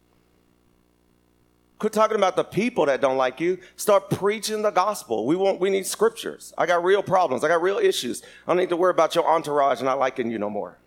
Quit 1.77 1.93
talking 1.93 2.17
about 2.17 2.35
the 2.35 2.43
people 2.43 2.85
that 2.87 2.99
don't 2.99 3.15
like 3.15 3.39
you. 3.39 3.57
Start 3.77 4.09
preaching 4.09 4.61
the 4.61 4.71
gospel. 4.71 5.25
We 5.25 5.37
want, 5.37 5.61
we 5.61 5.69
need 5.69 5.85
scriptures. 5.85 6.53
I 6.57 6.65
got 6.65 6.83
real 6.83 7.01
problems. 7.01 7.45
I 7.45 7.47
got 7.47 7.61
real 7.61 7.77
issues. 7.77 8.21
I 8.45 8.51
don't 8.51 8.57
need 8.57 8.67
to 8.69 8.75
worry 8.75 8.91
about 8.91 9.15
your 9.15 9.25
entourage 9.25 9.81
not 9.81 9.97
liking 9.97 10.29
you 10.29 10.37
no 10.37 10.49
more. 10.49 10.77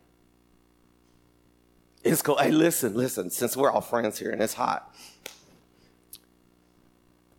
It's 2.04 2.20
cool. 2.20 2.36
Hey, 2.36 2.50
listen, 2.50 2.94
listen, 2.94 3.30
since 3.30 3.56
we're 3.56 3.70
all 3.70 3.80
friends 3.80 4.18
here 4.18 4.30
and 4.30 4.42
it's 4.42 4.52
hot. 4.52 4.94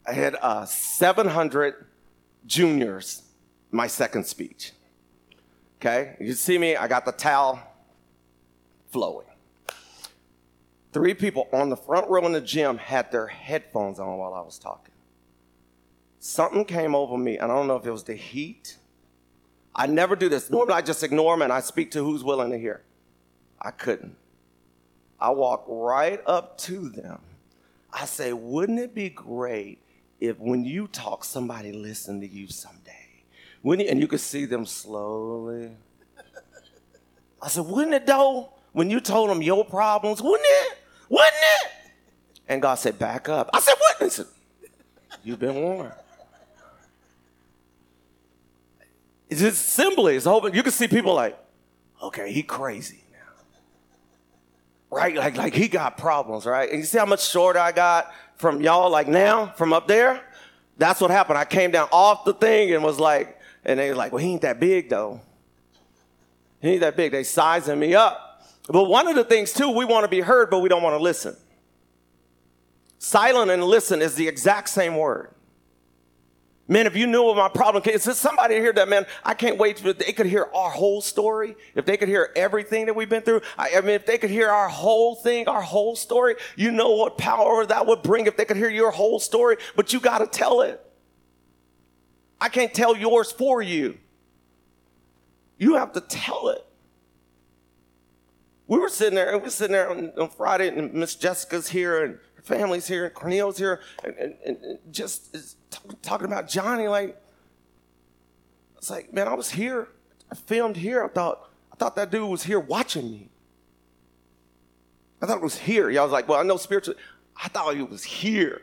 I 0.08 0.14
had 0.14 0.36
uh, 0.42 0.66
700 0.66 1.86
juniors 2.46 3.24
my 3.72 3.88
second 3.88 4.26
speech. 4.26 4.72
Okay? 5.78 6.16
You 6.20 6.34
see 6.34 6.58
me, 6.58 6.76
I 6.76 6.88
got 6.88 7.06
the 7.06 7.12
towel 7.12 7.60
flowing. 8.92 9.28
Three 10.94 11.16
people 11.16 11.50
on 11.52 11.70
the 11.70 11.76
front 11.76 12.08
row 12.08 12.26
in 12.26 12.32
the 12.32 12.42
gym 12.42 12.78
had 12.78 13.12
their 13.12 13.28
headphones 13.28 14.00
on 14.00 14.18
while 14.18 14.34
I 14.34 14.42
was 14.42 14.60
talking. 14.60 14.94
Something 16.20 16.64
came 16.64 16.96
over 16.96 17.18
me, 17.18 17.38
and 17.38 17.52
I 17.52 17.56
don't 17.56 17.68
know 17.68 17.76
if 17.76 17.86
it 17.86 17.92
was 17.92 18.04
the 18.04 18.14
heat. 18.14 18.78
I 19.76 19.88
never 19.88 20.16
do 20.16 20.30
this. 20.30 20.50
Normally, 20.50 20.76
I 20.76 20.82
just 20.82 21.04
ignore 21.04 21.34
them 21.34 21.42
and 21.42 21.52
I 21.52 21.60
speak 21.60 21.92
to 21.92 22.04
who's 22.04 22.24
willing 22.24 22.52
to 22.52 22.58
hear. 22.58 22.84
I 23.60 23.72
couldn't. 23.72 24.16
I 25.20 25.32
walked 25.32 25.68
right 25.68 26.22
up 26.28 26.58
to 26.60 26.90
them. 26.90 27.20
I 27.92 28.06
say, 28.06 28.32
wouldn't 28.34 28.80
it 28.80 28.94
be 28.94 29.10
great 29.10 29.83
if 30.24 30.40
when 30.40 30.64
you 30.64 30.88
talk, 30.88 31.26
somebody 31.26 31.74
listen 31.74 32.22
to 32.22 32.28
you 32.28 32.48
someday? 32.48 32.92
Wouldn't 33.62 33.86
you, 33.86 33.92
and 33.92 34.00
you 34.00 34.08
could 34.08 34.22
see 34.22 34.46
them 34.46 34.66
slowly. 34.66 35.72
I 37.42 37.50
said, 37.50 37.66
wouldn't 37.66 37.94
it 37.94 38.06
though? 38.06 38.54
When 38.72 38.90
you 38.90 39.02
told 39.02 39.30
them 39.30 39.42
your 39.42 39.66
problems, 39.66 40.22
wouldn't 40.22 40.48
it? 40.48 40.78
Wouldn't 41.10 41.34
it? 41.34 41.72
And 42.48 42.62
God 42.62 42.76
said, 42.76 42.98
back 42.98 43.28
up. 43.28 43.50
I 43.54 43.60
said, 43.60 43.76
what? 43.78 43.98
He 44.00 44.10
said, 44.10 44.28
you've 45.26 45.40
been 45.40 45.56
warned. 45.56 45.92
It's 49.30 49.42
just 49.42 49.62
simply, 49.62 50.16
it's 50.16 50.26
open. 50.26 50.54
You 50.54 50.64
can 50.64 50.72
see 50.72 50.88
people 50.88 51.14
like, 51.14 51.38
okay, 52.02 52.32
he 52.32 52.44
crazy 52.44 53.04
now. 53.12 53.18
Right? 54.90 55.16
Like, 55.16 55.36
like 55.36 55.54
he 55.54 55.68
got 55.68 55.98
problems, 55.98 56.46
right? 56.46 56.70
And 56.70 56.80
you 56.80 56.86
see 56.86 56.98
how 56.98 57.06
much 57.06 57.28
shorter 57.28 57.60
I 57.60 57.74
got 57.74 58.14
from 58.44 58.62
y'all, 58.62 58.90
like 58.90 59.08
now, 59.08 59.54
from 59.56 59.72
up 59.72 59.88
there? 59.88 60.22
That's 60.78 61.00
what 61.00 61.10
happened. 61.10 61.38
I 61.38 61.46
came 61.46 61.72
down 61.72 61.88
off 61.94 62.26
the 62.26 62.34
thing 62.34 62.74
and 62.74 62.84
was 62.84 63.00
like, 63.00 63.40
and 63.64 63.80
they 63.80 63.90
were 63.90 63.96
like, 63.96 64.12
well, 64.12 64.22
he 64.22 64.34
ain't 64.34 64.42
that 64.42 64.60
big 64.60 64.90
though. 64.90 65.22
He 66.60 66.72
ain't 66.72 66.82
that 66.82 66.98
big. 66.98 67.14
They 67.14 67.24
sizing 67.24 67.80
me 67.80 67.96
up. 67.96 68.46
But 68.68 68.84
one 68.90 69.08
of 69.08 69.16
the 69.16 69.24
things 69.24 69.54
too, 69.54 69.70
we 69.70 69.86
want 69.86 70.04
to 70.04 70.10
be 70.10 70.20
heard, 70.20 70.50
but 70.50 70.60
we 70.60 70.68
don't 70.68 70.84
want 70.84 70.94
to 70.94 71.02
listen. 71.02 71.38
Silent 73.00 73.50
and 73.50 73.64
listen 73.64 74.02
is 74.02 74.16
the 74.16 74.28
exact 74.28 74.68
same 74.68 74.98
word. 74.98 75.34
Man, 76.68 76.88
if 76.88 76.96
you 76.96 77.08
knew 77.08 77.24
what 77.24 77.36
my 77.36 77.50
problem 77.50 77.84
is, 77.86 78.06
there 78.06 78.14
somebody 78.14 78.56
here 78.56 78.72
that, 78.72 78.88
man, 78.88 79.06
I 79.24 79.34
can't 79.34 79.58
wait 79.58 79.80
for 79.80 79.92
they 79.92 80.14
could 80.14 80.28
hear 80.28 80.48
our 80.56 80.70
whole 80.70 81.02
story. 81.02 81.58
If 81.76 81.86
they 81.86 81.98
could 81.98 82.08
hear 82.08 82.32
everything 82.38 82.86
that 82.86 82.96
we've 82.96 83.10
been 83.10 83.22
through, 83.22 83.42
I, 83.58 83.72
I, 83.76 83.82
mean, 83.82 83.90
if 83.92 84.06
they 84.06 84.18
could 84.18 84.30
hear 84.30 84.50
our 84.50 84.70
whole 84.70 85.16
thing, 85.16 85.50
our 85.50 85.62
whole 85.62 85.98
story, 85.98 86.36
you 86.56 86.72
know 86.72 86.92
what 86.92 87.18
power 87.18 87.66
that 87.66 87.86
would 87.86 88.02
bring 88.02 88.28
if 88.28 88.38
they 88.38 88.46
could 88.46 88.56
hear 88.56 88.70
your 88.70 88.92
whole 88.92 89.20
story, 89.20 89.58
but 89.76 89.92
you 89.92 90.00
got 90.00 90.20
to 90.20 90.28
tell 90.28 90.62
it. 90.62 90.80
I 92.40 92.48
can't 92.48 92.74
tell 92.74 92.96
yours 92.96 93.32
for 93.32 93.62
you. 93.62 93.98
You 95.58 95.76
have 95.76 95.92
to 95.94 96.02
tell 96.02 96.48
it. 96.48 96.66
We 98.68 98.80
were 98.80 98.90
sitting 98.90 99.16
there, 99.16 99.32
and 99.32 99.42
we 99.42 99.44
were 99.44 99.50
sitting 99.50 99.74
there 99.74 99.90
on, 99.90 100.14
on 100.18 100.30
Friday, 100.30 100.70
and 100.70 100.94
Miss 100.94 101.16
Jessica's 101.16 101.70
here, 101.70 102.04
and 102.06 102.20
her 102.36 102.42
family's 102.42 102.88
here, 102.88 103.06
and 103.06 103.14
Cornel's 103.14 103.58
here, 103.58 103.82
and, 104.04 104.16
and, 104.16 104.36
and 104.46 104.80
just 104.92 105.58
t- 105.74 105.96
talking 106.02 106.26
about 106.26 106.48
Johnny. 106.48 106.88
Like, 106.88 107.22
it's 108.78 108.90
like, 108.90 109.14
man, 109.14 109.28
I 109.28 109.34
was 109.34 109.50
here. 109.50 109.88
I 110.32 110.36
filmed 110.36 110.78
here. 110.78 111.04
I 111.04 111.08
thought, 111.08 111.50
I 111.72 111.76
thought 111.76 111.96
that 111.96 112.12
dude 112.12 112.30
was 112.30 112.44
here 112.44 112.60
watching 112.60 113.12
me. 113.12 113.30
I 115.22 115.26
thought 115.26 115.38
it 115.38 115.44
was 115.44 115.58
here. 115.58 115.90
I 115.90 116.04
was 116.04 116.12
like, 116.12 116.28
well, 116.28 116.40
I 116.40 116.44
know 116.44 116.58
spiritually. 116.58 117.00
I 117.42 117.48
thought 117.48 117.76
it 117.76 117.90
was 117.90 118.04
here. 118.04 118.62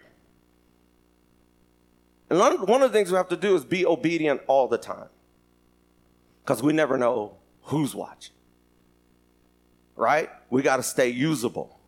And 2.29 2.39
one 2.39 2.83
of 2.83 2.93
the 2.93 2.97
things 2.97 3.11
we 3.11 3.17
have 3.17 3.29
to 3.31 3.37
do 3.37 3.57
is 3.57 3.65
be 3.65 3.85
obedient 3.85 4.43
all 4.47 4.69
the 4.69 4.79
time. 4.79 5.09
Because 6.45 6.63
we 6.63 6.73
never 6.73 6.97
know 6.97 7.37
who's 7.63 7.95
watching. 7.95 8.35
Right? 9.97 10.31
We 10.49 10.63
got 10.63 10.77
to 10.77 10.83
stay 10.83 11.09
usable. 11.09 11.81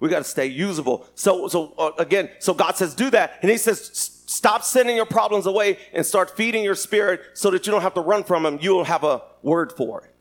We 0.00 0.08
got 0.08 0.18
to 0.18 0.24
stay 0.24 0.46
usable. 0.46 1.06
So, 1.14 1.48
so 1.48 1.74
uh, 1.78 1.92
again, 1.98 2.30
so 2.38 2.52
God 2.52 2.76
says, 2.76 2.94
do 2.94 3.10
that. 3.10 3.38
And 3.42 3.50
he 3.50 3.56
says, 3.56 4.13
Stop 4.26 4.62
sending 4.62 4.96
your 4.96 5.06
problems 5.06 5.46
away 5.46 5.78
and 5.92 6.04
start 6.04 6.34
feeding 6.36 6.64
your 6.64 6.74
spirit 6.74 7.20
so 7.34 7.50
that 7.50 7.66
you 7.66 7.72
don't 7.72 7.82
have 7.82 7.94
to 7.94 8.00
run 8.00 8.24
from 8.24 8.42
them. 8.42 8.58
You'll 8.60 8.84
have 8.84 9.04
a 9.04 9.22
word 9.42 9.72
for 9.72 10.02
it. 10.02 10.14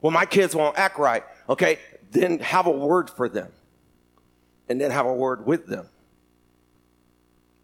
Well, 0.00 0.10
my 0.10 0.24
kids 0.24 0.54
won't 0.54 0.78
act 0.78 0.98
right. 0.98 1.24
Okay, 1.48 1.78
then 2.10 2.40
have 2.40 2.66
a 2.66 2.70
word 2.70 3.10
for 3.10 3.28
them. 3.28 3.52
And 4.68 4.80
then 4.80 4.90
have 4.90 5.06
a 5.06 5.14
word 5.14 5.46
with 5.46 5.66
them. 5.66 5.88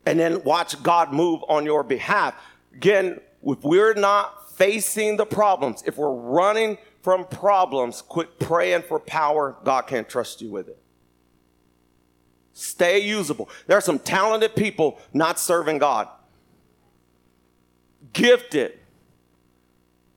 And 0.06 0.18
then 0.18 0.42
watch 0.44 0.82
God 0.82 1.12
move 1.12 1.42
on 1.48 1.64
your 1.64 1.82
behalf. 1.82 2.34
Again, 2.74 3.20
if 3.42 3.62
we're 3.62 3.94
not 3.94 4.50
facing 4.56 5.16
the 5.16 5.26
problems, 5.26 5.82
if 5.86 5.96
we're 5.96 6.14
running 6.14 6.78
from 7.02 7.26
problems, 7.26 8.02
quit 8.02 8.38
praying 8.38 8.82
for 8.82 9.00
power. 9.00 9.56
God 9.64 9.82
can't 9.82 10.08
trust 10.08 10.40
you 10.40 10.50
with 10.50 10.68
it. 10.68 10.78
Stay 12.54 13.00
usable. 13.00 13.48
There 13.66 13.76
are 13.76 13.82
some 13.82 13.98
talented 13.98 14.54
people 14.54 15.00
not 15.12 15.40
serving 15.40 15.78
God. 15.78 16.08
Gifted, 18.12 18.78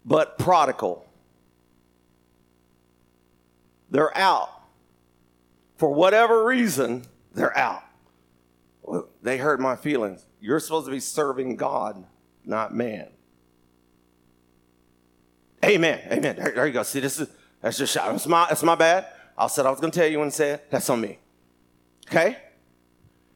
but 0.06 0.38
prodigal. 0.38 1.06
They're 3.90 4.16
out. 4.16 4.50
For 5.78 5.92
whatever 5.92 6.46
reason, 6.46 7.04
they're 7.34 7.58
out. 7.58 7.84
They 9.24 9.38
hurt 9.38 9.60
my 9.60 9.76
feelings. 9.76 10.26
You're 10.40 10.60
supposed 10.60 10.86
to 10.86 10.92
be 10.92 11.00
serving 11.00 11.56
God, 11.56 12.06
not 12.46 12.74
man. 12.74 13.10
Amen. 15.66 16.00
Amen. 16.12 16.36
There, 16.36 16.52
there 16.52 16.68
you 16.68 16.74
go. 16.74 16.84
See, 16.84 17.00
this 17.00 17.20
is 17.20 17.30
that's 17.62 17.78
just 17.78 17.96
that's 17.96 18.28
my 18.28 18.46
that's 18.48 18.64
my 18.64 18.76
bad. 18.76 19.08
I 19.36 19.48
said 19.48 19.66
I 19.66 19.72
was 19.72 19.80
gonna 19.80 19.92
tell 19.92 20.08
you 20.08 20.20
when 20.20 20.28
I 20.28 20.32
said 20.32 20.62
that's 20.70 20.90
on 20.90 21.02
me. 21.02 21.18
Okay? 22.08 22.38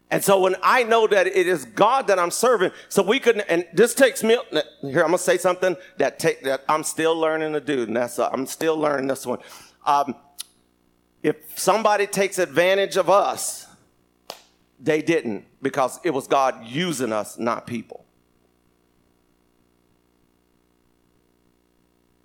And 0.10 0.22
so 0.22 0.42
when 0.42 0.58
I 0.62 0.84
know 0.84 1.08
that 1.08 1.26
it 1.26 1.48
is 1.48 1.64
God 1.64 2.08
that 2.08 2.20
I'm 2.20 2.32
serving, 2.32 2.72
so 2.90 3.02
we 3.02 3.20
could, 3.20 3.40
and 3.48 3.66
this 3.74 3.94
takes 3.94 4.24
me, 4.24 4.38
here, 4.82 5.02
I'm 5.02 5.08
gonna 5.08 5.18
say 5.18 5.38
something 5.38 5.78
that 5.98 6.20
take, 6.20 6.44
that 6.44 6.66
I'm 6.68 6.84
still 6.84 7.18
learning 7.18 7.54
to 7.54 7.62
do, 7.62 7.84
and 7.84 7.96
that's, 7.96 8.20
uh, 8.20 8.30
I'm 8.32 8.46
still 8.46 8.78
learning 8.78 9.08
this 9.08 9.26
one. 9.26 9.40
Um, 9.86 10.16
if 11.24 11.58
somebody 11.58 12.08
takes 12.08 12.40
advantage 12.40 12.98
of 12.98 13.10
us, 13.10 13.68
they 14.82 15.02
didn't 15.02 15.46
because 15.62 16.00
it 16.04 16.10
was 16.10 16.28
God 16.28 16.66
using 16.66 17.14
us, 17.14 17.38
not 17.38 17.66
people. 17.66 18.06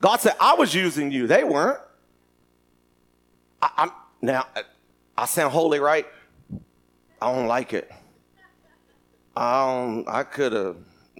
God 0.00 0.20
said, 0.20 0.34
I 0.40 0.54
was 0.54 0.74
using 0.74 1.10
you. 1.10 1.26
They 1.26 1.44
weren't. 1.44 1.80
I, 3.60 3.70
am 3.84 3.90
now, 4.22 4.46
I 5.16 5.26
sound 5.26 5.52
holy, 5.52 5.78
right? 5.78 6.06
I 7.20 7.34
don't 7.34 7.46
like 7.46 7.72
it. 7.72 7.90
I 9.36 9.66
don't, 9.66 10.08
I 10.08 10.22
could 10.22 10.52
have, 10.52 10.76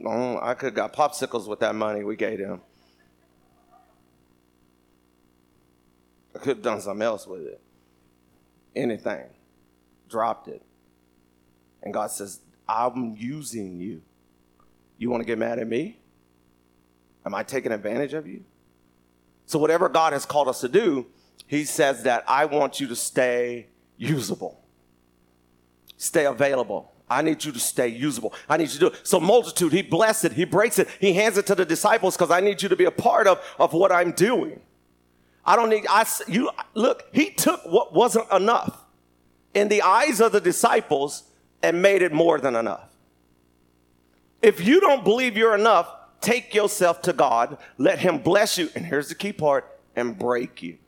I 0.06 0.54
could 0.54 0.66
have 0.66 0.74
got 0.74 0.92
popsicles 0.92 1.46
with 1.48 1.60
that 1.60 1.74
money 1.74 2.04
we 2.04 2.16
gave 2.16 2.38
him. 2.38 2.60
I 6.34 6.38
could 6.38 6.48
have 6.48 6.62
done 6.62 6.80
something 6.80 7.02
else 7.02 7.26
with 7.26 7.42
it. 7.42 7.60
Anything. 8.74 9.24
Dropped 10.08 10.48
it. 10.48 10.62
And 11.82 11.94
God 11.94 12.10
says, 12.10 12.40
I'm 12.68 13.16
using 13.16 13.80
you. 13.80 14.02
You 14.98 15.10
want 15.10 15.22
to 15.22 15.26
get 15.26 15.38
mad 15.38 15.58
at 15.58 15.66
me? 15.66 15.98
Am 17.24 17.34
I 17.34 17.42
taking 17.42 17.72
advantage 17.72 18.12
of 18.14 18.26
you? 18.26 18.44
So, 19.46 19.58
whatever 19.58 19.88
God 19.88 20.12
has 20.12 20.26
called 20.26 20.48
us 20.48 20.60
to 20.60 20.68
do, 20.68 21.06
He 21.46 21.64
says 21.64 22.02
that 22.02 22.24
I 22.26 22.46
want 22.46 22.80
you 22.80 22.86
to 22.88 22.96
stay 22.96 23.68
usable 23.96 24.65
stay 25.96 26.26
available. 26.26 26.92
I 27.08 27.22
need 27.22 27.44
you 27.44 27.52
to 27.52 27.60
stay 27.60 27.88
usable. 27.88 28.34
I 28.48 28.56
need 28.56 28.64
you 28.64 28.74
to 28.74 28.78
do 28.78 28.86
it. 28.88 29.06
So 29.06 29.20
multitude, 29.20 29.72
he 29.72 29.82
blesses 29.82 30.24
it, 30.24 30.32
he 30.32 30.44
breaks 30.44 30.78
it, 30.78 30.88
he 31.00 31.12
hands 31.12 31.38
it 31.38 31.46
to 31.46 31.54
the 31.54 31.64
disciples 31.64 32.16
because 32.16 32.30
I 32.30 32.40
need 32.40 32.62
you 32.62 32.68
to 32.68 32.76
be 32.76 32.84
a 32.84 32.90
part 32.90 33.26
of, 33.26 33.40
of 33.58 33.72
what 33.72 33.92
I'm 33.92 34.12
doing. 34.12 34.60
I 35.44 35.54
don't 35.54 35.70
need, 35.70 35.86
I, 35.88 36.04
you, 36.26 36.50
look, 36.74 37.04
he 37.12 37.30
took 37.30 37.64
what 37.64 37.94
wasn't 37.94 38.30
enough 38.32 38.84
in 39.54 39.68
the 39.68 39.82
eyes 39.82 40.20
of 40.20 40.32
the 40.32 40.40
disciples 40.40 41.24
and 41.62 41.80
made 41.80 42.02
it 42.02 42.12
more 42.12 42.40
than 42.40 42.56
enough. 42.56 42.88
If 44.42 44.66
you 44.66 44.80
don't 44.80 45.04
believe 45.04 45.36
you're 45.36 45.54
enough, 45.54 45.88
take 46.20 46.54
yourself 46.54 47.02
to 47.02 47.12
God, 47.12 47.56
let 47.78 48.00
him 48.00 48.18
bless 48.18 48.58
you, 48.58 48.68
and 48.74 48.84
here's 48.84 49.08
the 49.08 49.14
key 49.14 49.32
part, 49.32 49.78
and 49.94 50.18
break 50.18 50.62
you. 50.62 50.78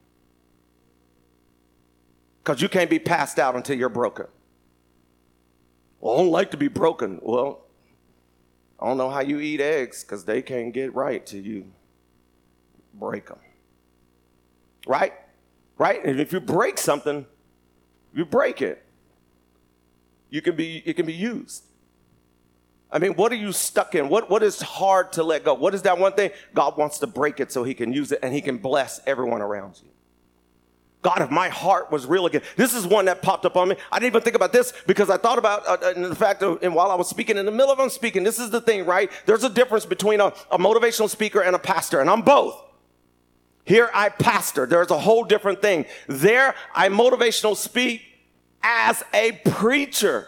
Because 2.43 2.61
you 2.61 2.69
can't 2.69 2.91
be 2.91 2.99
passed 2.99 3.39
out 3.39 3.55
until 3.55 3.79
you're 3.79 3.89
broken. 3.89 4.27
Well, 6.01 6.15
I 6.15 6.19
don't 6.19 6.31
like 6.31 6.51
to 6.53 6.57
be 6.57 6.69
broken. 6.69 7.21
Well, 7.23 7.63
I 8.81 8.87
don't 8.87 8.99
know 8.99 9.11
how 9.11 9.21
you 9.21 9.41
eat 9.41 9.61
eggs 9.61 10.05
because 10.05 10.25
they 10.25 10.43
can't 10.43 10.73
get 10.73 10.95
right 10.95 11.25
till 11.25 11.41
you 11.41 11.67
break 12.95 13.27
them. 13.27 13.39
Right? 14.87 15.13
Right? 15.77 16.05
And 16.05 16.21
if 16.21 16.33
you 16.33 16.41
break 16.41 16.79
something, 16.79 17.27
you 18.15 18.25
break 18.25 18.63
it. 18.63 18.85
You 20.31 20.43
can 20.43 20.57
be, 20.57 20.83
it 20.85 20.95
can 20.95 21.07
be 21.07 21.15
used. 21.15 21.65
I 22.91 22.99
mean, 22.99 23.15
what 23.15 23.33
are 23.33 23.37
you 23.37 23.53
stuck 23.53 23.95
in? 23.95 24.09
What, 24.09 24.31
what 24.31 24.43
is 24.43 24.61
hard 24.63 25.13
to 25.13 25.23
let 25.23 25.45
go? 25.45 25.55
What 25.55 25.75
is 25.75 25.83
that 25.83 25.99
one 25.99 26.13
thing? 26.13 26.31
God 26.55 26.79
wants 26.79 26.99
to 27.01 27.07
break 27.07 27.39
it 27.41 27.53
so 27.53 27.65
he 27.65 27.75
can 27.75 27.93
use 27.93 28.13
it 28.13 28.21
and 28.23 28.33
he 28.33 28.41
can 28.41 28.59
bless 28.59 29.01
everyone 29.07 29.43
around 29.43 29.81
you. 29.83 29.91
God, 31.01 31.23
if 31.23 31.31
my 31.31 31.49
heart 31.49 31.93
was 31.93 32.07
real 32.07 32.27
again. 32.27 32.43
This 32.57 32.75
is 32.75 32.87
one 32.87 33.05
that 33.05 33.23
popped 33.23 33.45
up 33.47 33.57
on 33.57 33.69
me. 33.69 33.77
I 33.93 34.01
didn't 34.01 34.15
even 34.15 34.23
think 34.23 34.35
about 34.35 34.53
this 34.53 34.73
because 34.87 35.11
I 35.11 35.17
thought 35.17 35.39
about, 35.39 35.67
uh, 35.67 35.77
uh 35.81 36.09
the 36.09 36.15
fact, 36.15 36.43
of, 36.43 36.59
and 36.63 36.75
while 36.75 36.91
I 36.91 36.97
was 36.97 37.09
speaking, 37.09 37.37
in 37.37 37.47
the 37.47 37.53
middle 37.53 37.71
of 37.71 37.79
them 37.79 37.89
speaking, 37.89 38.25
this 38.25 38.41
is 38.41 38.51
the 38.51 38.61
thing, 38.61 38.85
right? 38.85 39.11
There's 39.25 39.45
a 39.45 39.49
difference 39.49 39.87
between 39.87 40.21
a, 40.21 40.33
a 40.51 40.59
motivational 40.59 41.09
speaker 41.09 41.41
and 41.41 41.55
a 41.55 41.59
pastor, 41.59 42.01
and 42.01 42.11
I'm 42.11 42.23
both. 42.23 42.61
Here 43.65 43.91
I 43.95 44.09
pastor. 44.09 44.67
There's 44.67 44.91
a 44.91 44.99
whole 44.99 45.25
different 45.25 45.63
thing. 45.63 45.85
There 46.09 46.55
I 46.75 46.89
motivational 46.89 47.55
speak 47.55 48.03
as 48.63 49.05
a 49.15 49.33
preacher. 49.45 50.27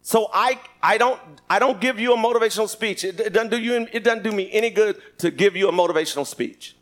So 0.00 0.30
I, 0.32 0.58
I 0.82 0.98
don't, 0.98 1.20
I 1.50 1.58
don't 1.58 1.80
give 1.80 2.00
you 2.00 2.14
a 2.14 2.16
motivational 2.16 2.68
speech. 2.68 3.04
It, 3.04 3.20
it, 3.20 3.32
doesn't 3.32 3.50
do 3.50 3.58
you, 3.58 3.86
it 3.92 4.02
doesn't 4.02 4.22
do 4.22 4.32
me 4.32 4.50
any 4.52 4.70
good 4.70 5.00
to 5.18 5.30
give 5.30 5.56
you 5.56 5.68
a 5.68 5.72
motivational 5.72 6.26
speech. 6.26 6.76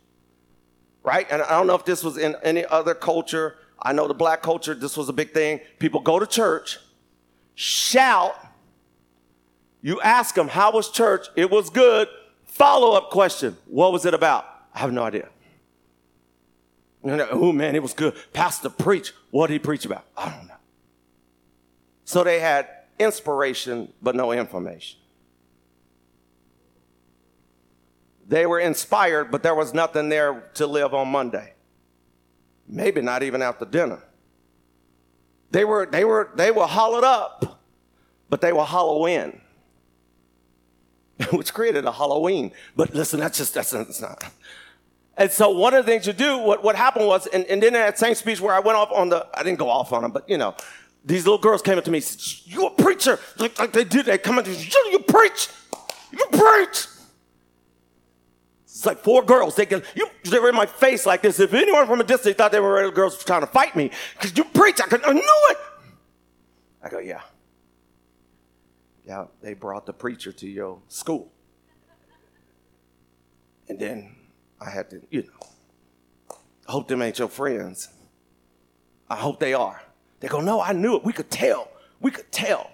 Right? 1.03 1.27
And 1.31 1.41
I 1.41 1.51
don't 1.51 1.67
know 1.67 1.75
if 1.75 1.85
this 1.85 2.03
was 2.03 2.17
in 2.17 2.35
any 2.43 2.65
other 2.65 2.93
culture. 2.93 3.57
I 3.81 3.93
know 3.93 4.07
the 4.07 4.13
black 4.13 4.43
culture, 4.43 4.75
this 4.75 4.95
was 4.95 5.09
a 5.09 5.13
big 5.13 5.31
thing. 5.31 5.59
People 5.79 6.01
go 6.01 6.19
to 6.19 6.27
church, 6.27 6.77
shout. 7.55 8.35
You 9.81 9.99
ask 10.01 10.35
them, 10.35 10.47
how 10.47 10.71
was 10.71 10.91
church? 10.91 11.27
It 11.35 11.49
was 11.49 11.71
good. 11.71 12.07
Follow 12.45 12.95
up 12.95 13.09
question. 13.09 13.57
What 13.65 13.91
was 13.91 14.05
it 14.05 14.13
about? 14.13 14.45
I 14.73 14.79
have 14.79 14.91
no 14.91 15.03
idea. 15.03 15.29
oh 17.03 17.51
man, 17.51 17.75
it 17.75 17.81
was 17.81 17.93
good. 17.93 18.15
Pastor 18.33 18.69
preach. 18.69 19.13
What 19.31 19.47
did 19.47 19.53
he 19.53 19.59
preach 19.59 19.85
about? 19.85 20.05
I 20.15 20.29
don't 20.29 20.47
know. 20.47 20.53
So 22.05 22.23
they 22.23 22.39
had 22.39 22.67
inspiration, 22.99 23.91
but 24.01 24.15
no 24.15 24.31
information. 24.31 24.99
They 28.31 28.45
were 28.45 28.61
inspired, 28.61 29.29
but 29.29 29.43
there 29.43 29.53
was 29.53 29.73
nothing 29.73 30.07
there 30.07 30.49
to 30.53 30.65
live 30.65 30.93
on 30.93 31.09
Monday. 31.09 31.53
Maybe 32.65 33.01
not 33.01 33.23
even 33.23 33.41
after 33.41 33.65
dinner. 33.65 34.01
They 35.51 35.65
were, 35.65 35.85
they 35.85 36.05
were, 36.05 36.31
they 36.35 36.49
were 36.49 36.65
hollowed 36.65 37.03
up, 37.03 37.59
but 38.29 38.39
they 38.39 38.53
were 38.53 38.63
hollow 38.63 39.05
in, 39.05 39.41
which 41.33 41.53
created 41.53 41.83
a 41.83 41.91
Halloween. 41.91 42.53
But 42.73 42.95
listen, 42.95 43.19
that's 43.19 43.37
just, 43.37 43.53
that's, 43.53 43.71
that's 43.71 43.99
not. 43.99 44.23
And 45.17 45.29
so 45.29 45.49
one 45.49 45.73
of 45.73 45.85
the 45.85 45.91
things 45.91 46.07
you 46.07 46.13
do, 46.13 46.37
what, 46.37 46.63
what 46.63 46.77
happened 46.77 47.07
was, 47.07 47.27
and, 47.27 47.43
and 47.47 47.61
then 47.61 47.73
that 47.73 47.99
same 47.99 48.15
speech 48.15 48.39
where 48.39 48.53
I 48.53 48.59
went 48.61 48.77
off 48.77 48.93
on 48.93 49.09
the, 49.09 49.27
I 49.33 49.43
didn't 49.43 49.59
go 49.59 49.69
off 49.69 49.91
on 49.91 50.03
them, 50.03 50.11
but 50.11 50.29
you 50.29 50.37
know, 50.37 50.55
these 51.03 51.25
little 51.25 51.37
girls 51.37 51.61
came 51.61 51.77
up 51.77 51.83
to 51.83 51.91
me 51.91 51.97
and 51.97 52.05
said, 52.05 52.49
You 52.49 52.67
a 52.67 52.69
preacher? 52.69 53.19
Like, 53.39 53.59
like 53.59 53.73
they 53.73 53.83
did. 53.83 54.05
They 54.05 54.17
come 54.17 54.37
up 54.37 54.45
to 54.45 54.51
me, 54.51 54.69
You 54.89 54.99
preach. 54.99 55.49
You 56.13 56.25
preach. 56.31 56.87
It's 58.81 58.85
like 58.87 59.03
four 59.03 59.21
girls. 59.21 59.55
They, 59.55 59.67
get, 59.67 59.85
you, 59.93 60.07
they 60.23 60.39
were 60.39 60.49
in 60.49 60.55
my 60.55 60.65
face 60.65 61.05
like 61.05 61.21
this. 61.21 61.39
If 61.39 61.53
anyone 61.53 61.85
from 61.85 62.01
a 62.01 62.03
distance 62.03 62.35
thought 62.35 62.51
they 62.51 62.59
were 62.59 62.89
girls 62.89 63.23
trying 63.23 63.41
to 63.41 63.45
fight 63.45 63.75
me, 63.75 63.91
because 64.13 64.35
you 64.35 64.43
preach, 64.43 64.81
I, 64.81 64.87
could, 64.87 65.05
I 65.05 65.13
knew 65.13 65.21
it. 65.21 65.57
I 66.81 66.89
go, 66.89 66.97
Yeah. 66.97 67.21
Yeah, 69.05 69.25
they 69.39 69.53
brought 69.53 69.85
the 69.85 69.93
preacher 69.93 70.31
to 70.31 70.47
your 70.47 70.79
school. 70.87 71.31
And 73.69 73.77
then 73.77 74.15
I 74.59 74.71
had 74.71 74.89
to, 74.89 75.03
you 75.11 75.25
know, 75.25 76.35
I 76.67 76.71
hope 76.71 76.87
them 76.87 77.03
ain't 77.03 77.19
your 77.19 77.27
friends. 77.27 77.87
I 79.07 79.15
hope 79.15 79.39
they 79.39 79.53
are. 79.53 79.79
They 80.21 80.27
go, 80.27 80.41
No, 80.41 80.59
I 80.59 80.73
knew 80.73 80.95
it. 80.95 81.03
We 81.03 81.13
could 81.13 81.29
tell. 81.29 81.67
We 81.99 82.09
could 82.09 82.31
tell. 82.31 82.71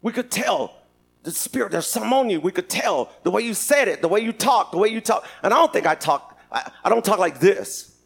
We 0.00 0.10
could 0.10 0.30
tell 0.30 0.74
the 1.22 1.30
spirit, 1.30 1.70
there's 1.70 1.86
something 1.86 2.12
on 2.12 2.30
you. 2.30 2.40
We 2.40 2.52
could 2.52 2.68
tell 2.68 3.12
the 3.22 3.30
way 3.30 3.42
you 3.42 3.54
said 3.54 3.88
it, 3.88 4.02
the 4.02 4.08
way 4.08 4.20
you 4.20 4.32
talk, 4.32 4.72
the 4.72 4.78
way 4.78 4.88
you 4.88 5.00
talk. 5.00 5.26
And 5.42 5.54
I 5.54 5.56
don't 5.56 5.72
think 5.72 5.86
I 5.86 5.94
talk, 5.94 6.38
I, 6.50 6.70
I 6.84 6.88
don't 6.88 7.04
talk 7.04 7.18
like 7.18 7.38
this. 7.38 7.96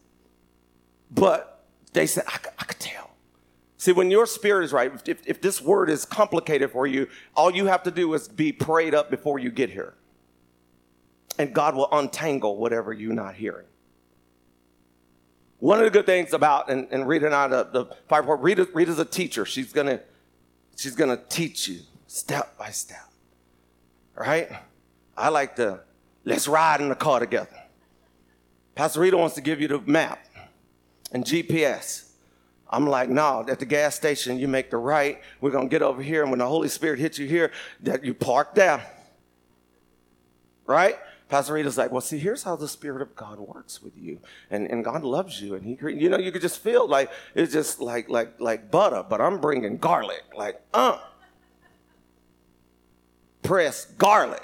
But 1.09 1.65
they 1.93 2.05
said, 2.05 2.25
I, 2.27 2.37
I 2.59 2.63
could 2.65 2.79
tell. 2.79 3.11
See, 3.77 3.91
when 3.91 4.11
your 4.11 4.25
spirit 4.25 4.65
is 4.65 4.73
right, 4.73 4.91
if, 5.07 5.25
if 5.25 5.41
this 5.41 5.61
word 5.61 5.89
is 5.89 6.05
complicated 6.05 6.71
for 6.71 6.85
you, 6.85 7.07
all 7.35 7.51
you 7.51 7.65
have 7.67 7.83
to 7.83 7.91
do 7.91 8.13
is 8.13 8.27
be 8.27 8.51
prayed 8.51 8.93
up 8.93 9.09
before 9.09 9.39
you 9.39 9.51
get 9.51 9.69
here. 9.69 9.93
And 11.39 11.53
God 11.53 11.75
will 11.75 11.87
untangle 11.91 12.57
whatever 12.57 12.91
you're 12.93 13.13
not 13.13 13.35
hearing. 13.35 13.65
One 15.59 15.79
of 15.79 15.85
the 15.85 15.91
good 15.91 16.05
things 16.05 16.33
about, 16.33 16.69
and, 16.69 16.87
and 16.91 17.07
Rita 17.07 17.27
and 17.27 17.33
I, 17.35 17.47
the, 17.47 17.63
the 17.63 17.85
fire 18.07 18.21
report, 18.21 18.41
Rita, 18.41 18.67
Rita's 18.73 18.99
a 18.99 19.05
teacher. 19.05 19.45
She's 19.45 19.73
gonna, 19.73 20.01
she's 20.75 20.95
gonna 20.95 21.19
teach 21.29 21.67
you 21.67 21.79
step 22.07 22.57
by 22.57 22.71
step. 22.71 23.09
Right? 24.15 24.49
I 25.15 25.29
like 25.29 25.55
to, 25.57 25.81
let's 26.25 26.47
ride 26.47 26.81
in 26.81 26.89
the 26.89 26.95
car 26.95 27.19
together. 27.19 27.49
Pastor 28.75 29.01
Rita 29.01 29.17
wants 29.17 29.35
to 29.35 29.41
give 29.41 29.61
you 29.61 29.67
the 29.67 29.79
map 29.81 30.19
and 31.11 31.23
GPS. 31.23 32.09
I'm 32.69 32.87
like, 32.87 33.09
no, 33.09 33.45
at 33.47 33.59
the 33.59 33.65
gas 33.65 33.95
station, 33.95 34.37
you 34.37 34.47
make 34.47 34.69
the 34.69 34.77
right. 34.77 35.21
We're 35.39 35.51
going 35.51 35.69
to 35.69 35.71
get 35.73 35.81
over 35.81 36.01
here. 36.01 36.21
And 36.21 36.31
when 36.31 36.39
the 36.39 36.47
Holy 36.47 36.67
Spirit 36.67 36.99
hits 36.99 37.17
you 37.17 37.27
here, 37.27 37.51
that 37.81 38.03
you 38.03 38.13
park 38.13 38.55
there. 38.55 38.85
Right? 40.65 40.97
Pastor 41.29 41.53
Rita's 41.53 41.77
like, 41.77 41.91
well, 41.91 42.01
see, 42.01 42.17
here's 42.17 42.43
how 42.43 42.55
the 42.55 42.67
Spirit 42.67 43.01
of 43.01 43.15
God 43.15 43.39
works 43.39 43.81
with 43.81 43.97
you, 43.97 44.19
and, 44.49 44.65
and 44.67 44.83
God 44.83 45.03
loves 45.03 45.41
you, 45.41 45.55
and 45.55 45.65
He, 45.65 45.77
you 45.93 46.07
know, 46.07 46.17
you 46.17 46.31
could 46.31 46.41
just 46.41 46.59
feel 46.59 46.87
like 46.87 47.11
it's 47.35 47.51
just 47.51 47.81
like 47.81 48.07
like 48.07 48.39
like 48.39 48.71
butter, 48.71 49.03
but 49.07 49.19
I'm 49.19 49.41
bringing 49.41 49.77
garlic, 49.77 50.23
like 50.35 50.61
uh, 50.73 50.99
press 53.47 53.85
garlic. 53.97 54.43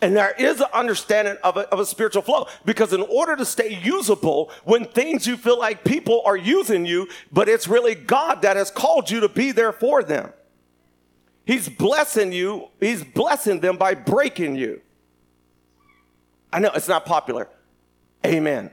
And 0.00 0.16
there 0.16 0.32
is 0.38 0.60
an 0.60 0.68
understanding 0.72 1.36
of 1.42 1.56
a, 1.56 1.68
of 1.68 1.80
a 1.80 1.86
spiritual 1.86 2.22
flow 2.22 2.46
because 2.64 2.92
in 2.92 3.02
order 3.02 3.36
to 3.36 3.44
stay 3.44 3.78
usable, 3.82 4.50
when 4.64 4.84
things 4.84 5.26
you 5.26 5.36
feel 5.36 5.58
like 5.58 5.84
people 5.84 6.22
are 6.24 6.36
using 6.36 6.86
you, 6.86 7.08
but 7.32 7.48
it's 7.48 7.68
really 7.68 7.94
God 7.94 8.42
that 8.42 8.56
has 8.56 8.70
called 8.70 9.10
you 9.10 9.20
to 9.20 9.28
be 9.28 9.52
there 9.52 9.72
for 9.72 10.02
them. 10.02 10.32
He's 11.44 11.68
blessing 11.68 12.32
you. 12.32 12.68
He's 12.80 13.02
blessing 13.04 13.60
them 13.60 13.76
by 13.76 13.94
breaking 13.94 14.56
you. 14.56 14.80
I 16.52 16.60
know 16.60 16.70
it's 16.74 16.88
not 16.88 17.04
popular. 17.04 17.48
Amen. 18.24 18.70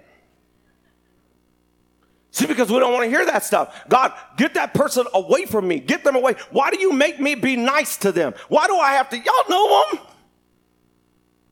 See, 2.36 2.48
because 2.48 2.70
we 2.70 2.80
don't 2.80 2.92
want 2.92 3.06
to 3.06 3.10
hear 3.10 3.26
that 3.28 3.46
stuff. 3.46 3.86
God, 3.88 4.12
get 4.36 4.56
that 4.56 4.74
person 4.74 5.06
away 5.14 5.46
from 5.46 5.70
me. 5.70 5.80
Get 5.80 6.04
them 6.04 6.18
away. 6.18 6.36
Why 6.52 6.70
do 6.70 6.78
you 6.78 6.92
make 6.92 7.18
me 7.18 7.34
be 7.34 7.56
nice 7.56 7.96
to 8.00 8.12
them? 8.12 8.34
Why 8.50 8.68
do 8.68 8.76
I 8.76 8.92
have 8.92 9.10
to? 9.12 9.18
Y'all 9.18 9.50
know 9.50 9.86
them. 9.94 10.02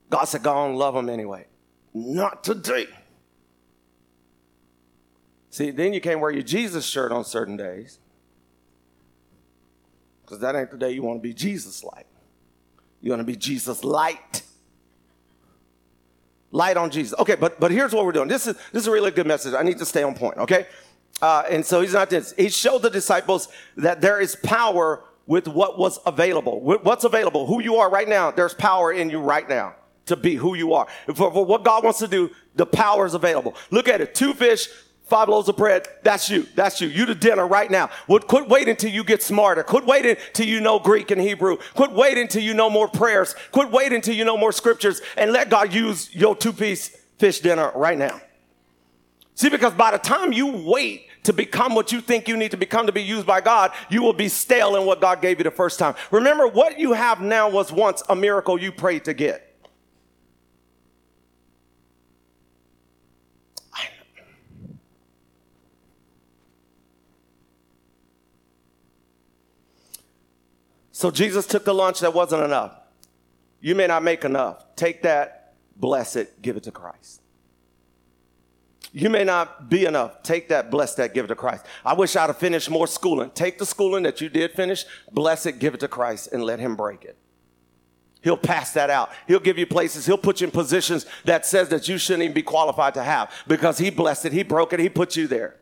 God 0.09 0.25
said, 0.25 0.43
go 0.43 0.51
on, 0.51 0.75
love 0.75 0.93
them 0.93 1.07
anyway. 1.07 1.45
Not 1.93 2.43
today. 2.43 2.87
See, 5.51 5.71
then 5.71 5.93
you 5.93 6.01
can't 6.01 6.19
wear 6.19 6.31
your 6.31 6.43
Jesus 6.43 6.85
shirt 6.85 7.13
on 7.13 7.23
certain 7.23 7.55
days. 7.55 7.99
Because 10.25 10.39
that 10.39 10.53
ain't 10.53 10.69
the 10.69 10.77
day 10.77 10.91
you 10.91 11.01
want 11.01 11.19
to 11.19 11.23
be 11.23 11.33
Jesus 11.33 11.81
like. 11.81 12.07
You 12.99 13.11
want 13.11 13.21
to 13.21 13.25
be 13.25 13.37
Jesus 13.37 13.85
light 13.85 14.43
light 16.53 16.77
on 16.77 16.89
Jesus. 16.89 17.17
Okay, 17.19 17.35
but 17.35 17.59
but 17.59 17.71
here's 17.71 17.91
what 17.93 18.05
we're 18.05 18.13
doing. 18.13 18.29
This 18.29 18.47
is 18.47 18.55
this 18.71 18.83
is 18.83 18.87
a 18.87 18.91
really 18.91 19.11
good 19.11 19.27
message. 19.27 19.53
I 19.53 19.63
need 19.63 19.79
to 19.79 19.85
stay 19.85 20.03
on 20.03 20.15
point. 20.15 20.37
Okay, 20.37 20.67
uh, 21.21 21.43
and 21.49 21.65
so 21.65 21.81
he's 21.81 21.93
not 21.93 22.09
this. 22.09 22.33
He 22.37 22.47
showed 22.47 22.83
the 22.83 22.89
disciples 22.89 23.49
that 23.75 23.99
there 23.99 24.21
is 24.21 24.37
power 24.37 25.03
with 25.25 25.47
what 25.47 25.77
was 25.77 25.99
available. 26.05 26.61
What's 26.61 27.03
available? 27.03 27.47
Who 27.47 27.61
you 27.61 27.77
are 27.77 27.89
right 27.89 28.07
now. 28.07 28.31
There's 28.31 28.53
power 28.53 28.91
in 28.93 29.09
you 29.09 29.19
right 29.19 29.47
now 29.47 29.75
to 30.05 30.15
be 30.15 30.35
who 30.35 30.53
you 30.55 30.73
are. 30.73 30.87
For, 31.07 31.31
for 31.31 31.45
what 31.45 31.63
God 31.63 31.83
wants 31.83 31.99
to 31.99 32.07
do, 32.07 32.29
the 32.55 32.65
power 32.65 33.05
is 33.05 33.13
available. 33.13 33.55
Look 33.71 33.87
at 33.87 34.01
it. 34.01 34.13
Two 34.13 34.33
fish, 34.33 34.67
five 35.05 35.29
loaves 35.29 35.49
of 35.49 35.57
bread. 35.57 35.87
That's 36.03 36.29
you. 36.29 36.47
That's 36.55 36.81
you. 36.81 36.87
You 36.87 37.05
to 37.05 37.15
dinner 37.15 37.47
right 37.47 37.69
now. 37.69 37.89
Would 38.07 38.27
quit 38.27 38.47
waiting 38.47 38.71
until 38.71 38.91
you 38.91 39.03
get 39.03 39.21
smarter. 39.21 39.63
Quit 39.63 39.85
waiting 39.85 40.15
till 40.33 40.47
you 40.47 40.59
know 40.59 40.79
Greek 40.79 41.11
and 41.11 41.21
Hebrew. 41.21 41.57
Quit 41.75 41.91
waiting 41.91 42.23
until 42.23 42.43
you 42.43 42.53
know 42.53 42.69
more 42.69 42.87
prayers. 42.87 43.35
Quit 43.51 43.71
waiting 43.71 43.95
until 43.95 44.15
you 44.15 44.25
know 44.25 44.37
more 44.37 44.51
scriptures 44.51 45.01
and 45.17 45.31
let 45.31 45.49
God 45.49 45.73
use 45.73 46.13
your 46.15 46.35
two 46.35 46.53
piece 46.53 46.89
fish 47.17 47.39
dinner 47.39 47.71
right 47.75 47.97
now. 47.97 48.21
See, 49.35 49.49
because 49.49 49.73
by 49.73 49.91
the 49.91 49.97
time 49.97 50.31
you 50.31 50.47
wait 50.47 51.07
to 51.23 51.33
become 51.33 51.73
what 51.73 51.91
you 51.91 52.01
think 52.01 52.27
you 52.27 52.37
need 52.37 52.51
to 52.51 52.57
become 52.57 52.85
to 52.85 52.91
be 52.91 53.01
used 53.01 53.25
by 53.25 53.41
God, 53.41 53.71
you 53.89 54.01
will 54.01 54.13
be 54.13 54.27
stale 54.27 54.75
in 54.75 54.85
what 54.85 55.01
God 55.01 55.21
gave 55.21 55.39
you 55.39 55.43
the 55.43 55.51
first 55.51 55.79
time. 55.79 55.95
Remember, 56.11 56.47
what 56.47 56.79
you 56.79 56.93
have 56.93 57.21
now 57.21 57.49
was 57.49 57.71
once 57.71 58.03
a 58.09 58.15
miracle 58.15 58.59
you 58.59 58.71
prayed 58.71 59.05
to 59.05 59.13
get. 59.13 59.52
So 71.03 71.11
Jesus 71.11 71.45
took 71.45 71.65
the 71.65 71.73
lunch 71.73 71.99
that 71.99 72.13
wasn't 72.13 72.43
enough. 72.43 72.79
You 73.59 73.75
may 73.75 73.87
not 73.87 74.03
make 74.03 74.23
enough. 74.23 74.63
Take 74.77 75.01
that, 75.01 75.53
bless 75.75 76.15
it, 76.15 76.41
give 76.41 76.55
it 76.55 76.63
to 76.63 76.71
Christ. 76.71 77.21
You 78.93 79.09
may 79.09 79.25
not 79.25 79.69
be 79.69 79.83
enough. 79.83 80.23
Take 80.23 80.47
that, 80.47 80.71
bless 80.71 80.95
that, 80.95 81.13
give 81.13 81.25
it 81.25 81.27
to 81.27 81.35
Christ. 81.35 81.65
I 81.85 81.91
wish 81.91 82.15
I'd 82.15 82.27
have 82.27 82.37
finished 82.37 82.69
more 82.69 82.87
schooling. 82.87 83.31
Take 83.31 83.57
the 83.57 83.65
schooling 83.65 84.03
that 84.03 84.21
you 84.21 84.29
did 84.29 84.53
finish, 84.53 84.85
bless 85.11 85.45
it, 85.45 85.59
give 85.59 85.73
it 85.73 85.81
to 85.81 85.89
Christ, 85.89 86.31
and 86.31 86.41
let 86.41 86.59
Him 86.61 86.77
break 86.77 87.03
it. 87.03 87.17
He'll 88.21 88.37
pass 88.37 88.71
that 88.71 88.89
out. 88.89 89.09
He'll 89.27 89.41
give 89.41 89.57
you 89.57 89.67
places. 89.67 90.05
He'll 90.05 90.17
put 90.17 90.39
you 90.39 90.47
in 90.47 90.51
positions 90.51 91.05
that 91.25 91.45
says 91.45 91.67
that 91.67 91.89
you 91.89 91.97
shouldn't 91.97 92.23
even 92.23 92.33
be 92.33 92.43
qualified 92.43 92.93
to 92.93 93.03
have 93.03 93.29
because 93.45 93.77
He 93.77 93.89
blessed 93.89 94.27
it. 94.27 94.31
He 94.31 94.43
broke 94.43 94.71
it. 94.71 94.79
He 94.79 94.87
put 94.87 95.17
you 95.17 95.27
there. 95.27 95.57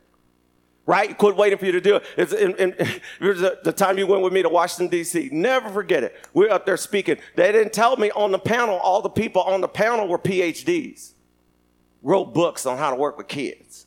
Right? 0.86 1.16
Quit 1.16 1.36
waiting 1.36 1.58
for 1.58 1.66
you 1.66 1.72
to 1.72 1.80
do 1.80 1.96
it. 1.96 2.04
It's 2.16 2.32
in, 2.32 2.54
in, 2.56 2.70
the, 3.20 3.58
the 3.62 3.72
time 3.72 3.98
you 3.98 4.06
went 4.06 4.22
with 4.22 4.32
me 4.32 4.42
to 4.42 4.48
Washington, 4.48 4.88
D.C. 4.88 5.28
Never 5.32 5.68
forget 5.68 6.02
it. 6.02 6.28
We're 6.34 6.50
up 6.50 6.66
there 6.66 6.76
speaking. 6.76 7.18
They 7.36 7.52
didn't 7.52 7.72
tell 7.72 7.96
me 7.96 8.10
on 8.12 8.32
the 8.32 8.38
panel, 8.38 8.76
all 8.76 9.02
the 9.02 9.10
people 9.10 9.42
on 9.42 9.60
the 9.60 9.68
panel 9.68 10.08
were 10.08 10.18
PhDs, 10.18 11.12
wrote 12.02 12.34
books 12.34 12.66
on 12.66 12.78
how 12.78 12.90
to 12.90 12.96
work 12.96 13.16
with 13.16 13.28
kids. 13.28 13.86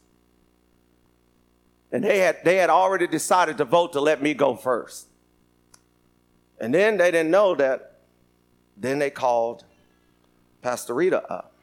And 1.92 2.04
they 2.04 2.20
had, 2.20 2.44
they 2.44 2.58
had 2.58 2.70
already 2.70 3.08
decided 3.08 3.58
to 3.58 3.66
vote 3.66 3.94
to 3.94 4.02
let 4.02 4.22
me 4.22 4.34
go 4.34 4.56
first. 4.56 5.08
And 6.60 6.74
then 6.74 6.98
they 6.98 7.12
didn't 7.12 7.32
know 7.32 7.56
that, 7.56 8.00
then 8.78 9.00
they 9.00 9.10
called 9.10 9.66
Pastor 10.62 10.94
Rita 10.94 11.24
up. 11.32 11.54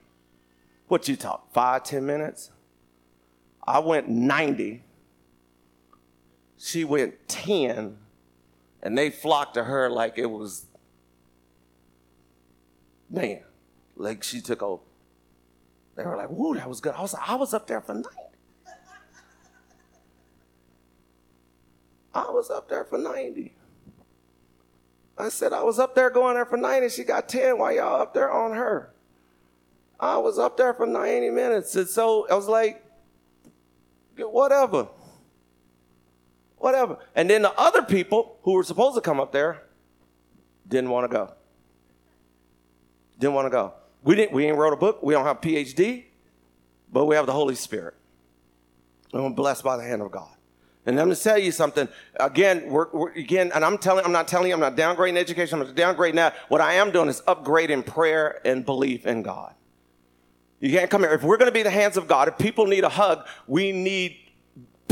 What 0.88 1.08
you 1.08 1.16
talk, 1.16 1.52
five, 1.52 1.84
ten 1.84 2.04
minutes? 2.04 2.50
I 3.66 3.78
went 3.78 4.08
90 4.08 4.82
she 6.62 6.84
went 6.84 7.28
10 7.28 7.98
and 8.82 8.96
they 8.96 9.10
flocked 9.10 9.54
to 9.54 9.64
her 9.64 9.90
like 9.90 10.16
it 10.16 10.26
was 10.26 10.66
man 13.10 13.42
like 13.96 14.22
she 14.22 14.40
took 14.40 14.62
over. 14.62 14.82
They 15.96 16.04
were 16.04 16.16
like 16.16 16.28
whoa 16.28 16.54
that 16.54 16.68
was 16.68 16.80
good. 16.80 16.94
I 16.94 17.02
was 17.02 17.14
i 17.14 17.34
was 17.34 17.52
up 17.52 17.66
there 17.66 17.80
for 17.80 17.94
90 17.94 18.08
i 22.14 22.30
was 22.30 22.48
up 22.50 22.68
there 22.68 22.84
for 22.84 22.98
90 22.98 23.54
i 25.18 25.28
said 25.30 25.52
i 25.52 25.62
was 25.62 25.78
up 25.78 25.94
there 25.94 26.10
going 26.10 26.34
there 26.34 26.44
for 26.46 26.58
90 26.58 26.90
she 26.90 27.04
got 27.04 27.28
10 27.28 27.58
while 27.58 27.72
y'all 27.72 28.00
up 28.00 28.14
there 28.14 28.30
on 28.30 28.52
her? 28.52 28.92
I 29.98 30.18
was 30.18 30.38
up 30.38 30.56
there 30.56 30.74
for 30.74 30.86
90 30.86 31.30
minutes. 31.30 31.74
And 31.74 31.88
so 31.88 32.28
i 32.30 32.34
was 32.34 32.46
like 32.46 32.84
whatever 34.16 34.88
whatever. 36.62 36.98
And 37.14 37.28
then 37.28 37.42
the 37.42 37.52
other 37.58 37.82
people 37.82 38.38
who 38.42 38.52
were 38.52 38.62
supposed 38.62 38.94
to 38.94 39.00
come 39.00 39.18
up 39.18 39.32
there 39.32 39.62
didn't 40.68 40.90
want 40.90 41.10
to 41.10 41.14
go. 41.14 41.32
Didn't 43.18 43.34
want 43.34 43.46
to 43.46 43.50
go. 43.50 43.74
We 44.04 44.14
didn't. 44.14 44.32
We 44.32 44.46
ain't 44.46 44.56
wrote 44.56 44.72
a 44.72 44.76
book. 44.76 45.02
We 45.02 45.12
don't 45.12 45.24
have 45.24 45.40
PhD, 45.40 46.04
but 46.92 47.06
we 47.06 47.16
have 47.16 47.26
the 47.26 47.32
Holy 47.32 47.56
Spirit. 47.56 47.94
And 49.12 49.22
we're 49.22 49.30
blessed 49.30 49.64
by 49.64 49.76
the 49.76 49.82
hand 49.82 50.02
of 50.02 50.10
God. 50.10 50.30
And 50.86 50.98
I'm 50.98 51.06
going 51.06 51.16
to 51.16 51.22
tell 51.22 51.38
you 51.38 51.52
something 51.52 51.88
again. 52.18 52.68
We're, 52.68 52.88
we're, 52.92 53.12
again, 53.12 53.52
and 53.54 53.64
I'm 53.64 53.78
telling. 53.78 54.04
I'm 54.04 54.12
not 54.12 54.26
telling 54.26 54.48
you. 54.48 54.54
I'm 54.54 54.60
not 54.60 54.76
downgrading 54.76 55.16
education. 55.16 55.60
I'm 55.60 55.66
not 55.66 55.76
downgrading 55.76 56.16
that. 56.16 56.34
What 56.48 56.60
I 56.60 56.74
am 56.74 56.90
doing 56.90 57.08
is 57.08 57.20
upgrading 57.22 57.86
prayer 57.86 58.40
and 58.44 58.64
belief 58.64 59.06
in 59.06 59.22
God. 59.22 59.54
You 60.60 60.70
can't 60.70 60.90
come 60.90 61.02
here. 61.02 61.12
If 61.12 61.24
we're 61.24 61.38
going 61.38 61.50
to 61.50 61.54
be 61.54 61.64
the 61.64 61.70
hands 61.70 61.96
of 61.96 62.06
God, 62.06 62.28
if 62.28 62.38
people 62.38 62.66
need 62.66 62.84
a 62.84 62.88
hug, 62.88 63.26
we 63.48 63.72
need 63.72 64.16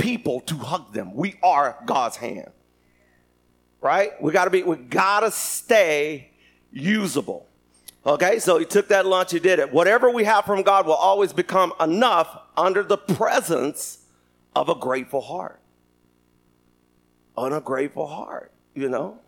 people 0.01 0.41
to 0.41 0.57
hug 0.57 0.93
them. 0.93 1.15
We 1.15 1.37
are 1.43 1.77
God's 1.87 2.17
hand. 2.17 2.51
Right? 3.81 4.21
We 4.21 4.33
gotta 4.33 4.51
be, 4.51 4.63
we 4.63 4.77
gotta 4.77 5.31
stay 5.31 6.31
usable. 6.73 7.47
Okay, 8.05 8.39
so 8.39 8.59
he 8.59 8.65
took 8.65 8.89
that 8.89 9.05
lunch, 9.07 9.31
he 9.33 9.39
did 9.39 9.59
it. 9.59 9.73
Whatever 9.73 10.11
we 10.11 10.25
have 10.25 10.47
from 10.47 10.63
God 10.63 10.87
will 10.87 10.95
always 10.95 11.33
become 11.33 11.73
enough 11.79 12.39
under 12.57 12.83
the 12.83 12.97
presence 12.97 13.99
of 14.57 14.69
a 14.69 14.75
grateful 14.75 15.21
heart. 15.21 15.61
On 17.37 17.53
a 17.53 17.61
grateful 17.61 18.07
heart, 18.07 18.53
you 18.75 18.89
know? 18.89 19.19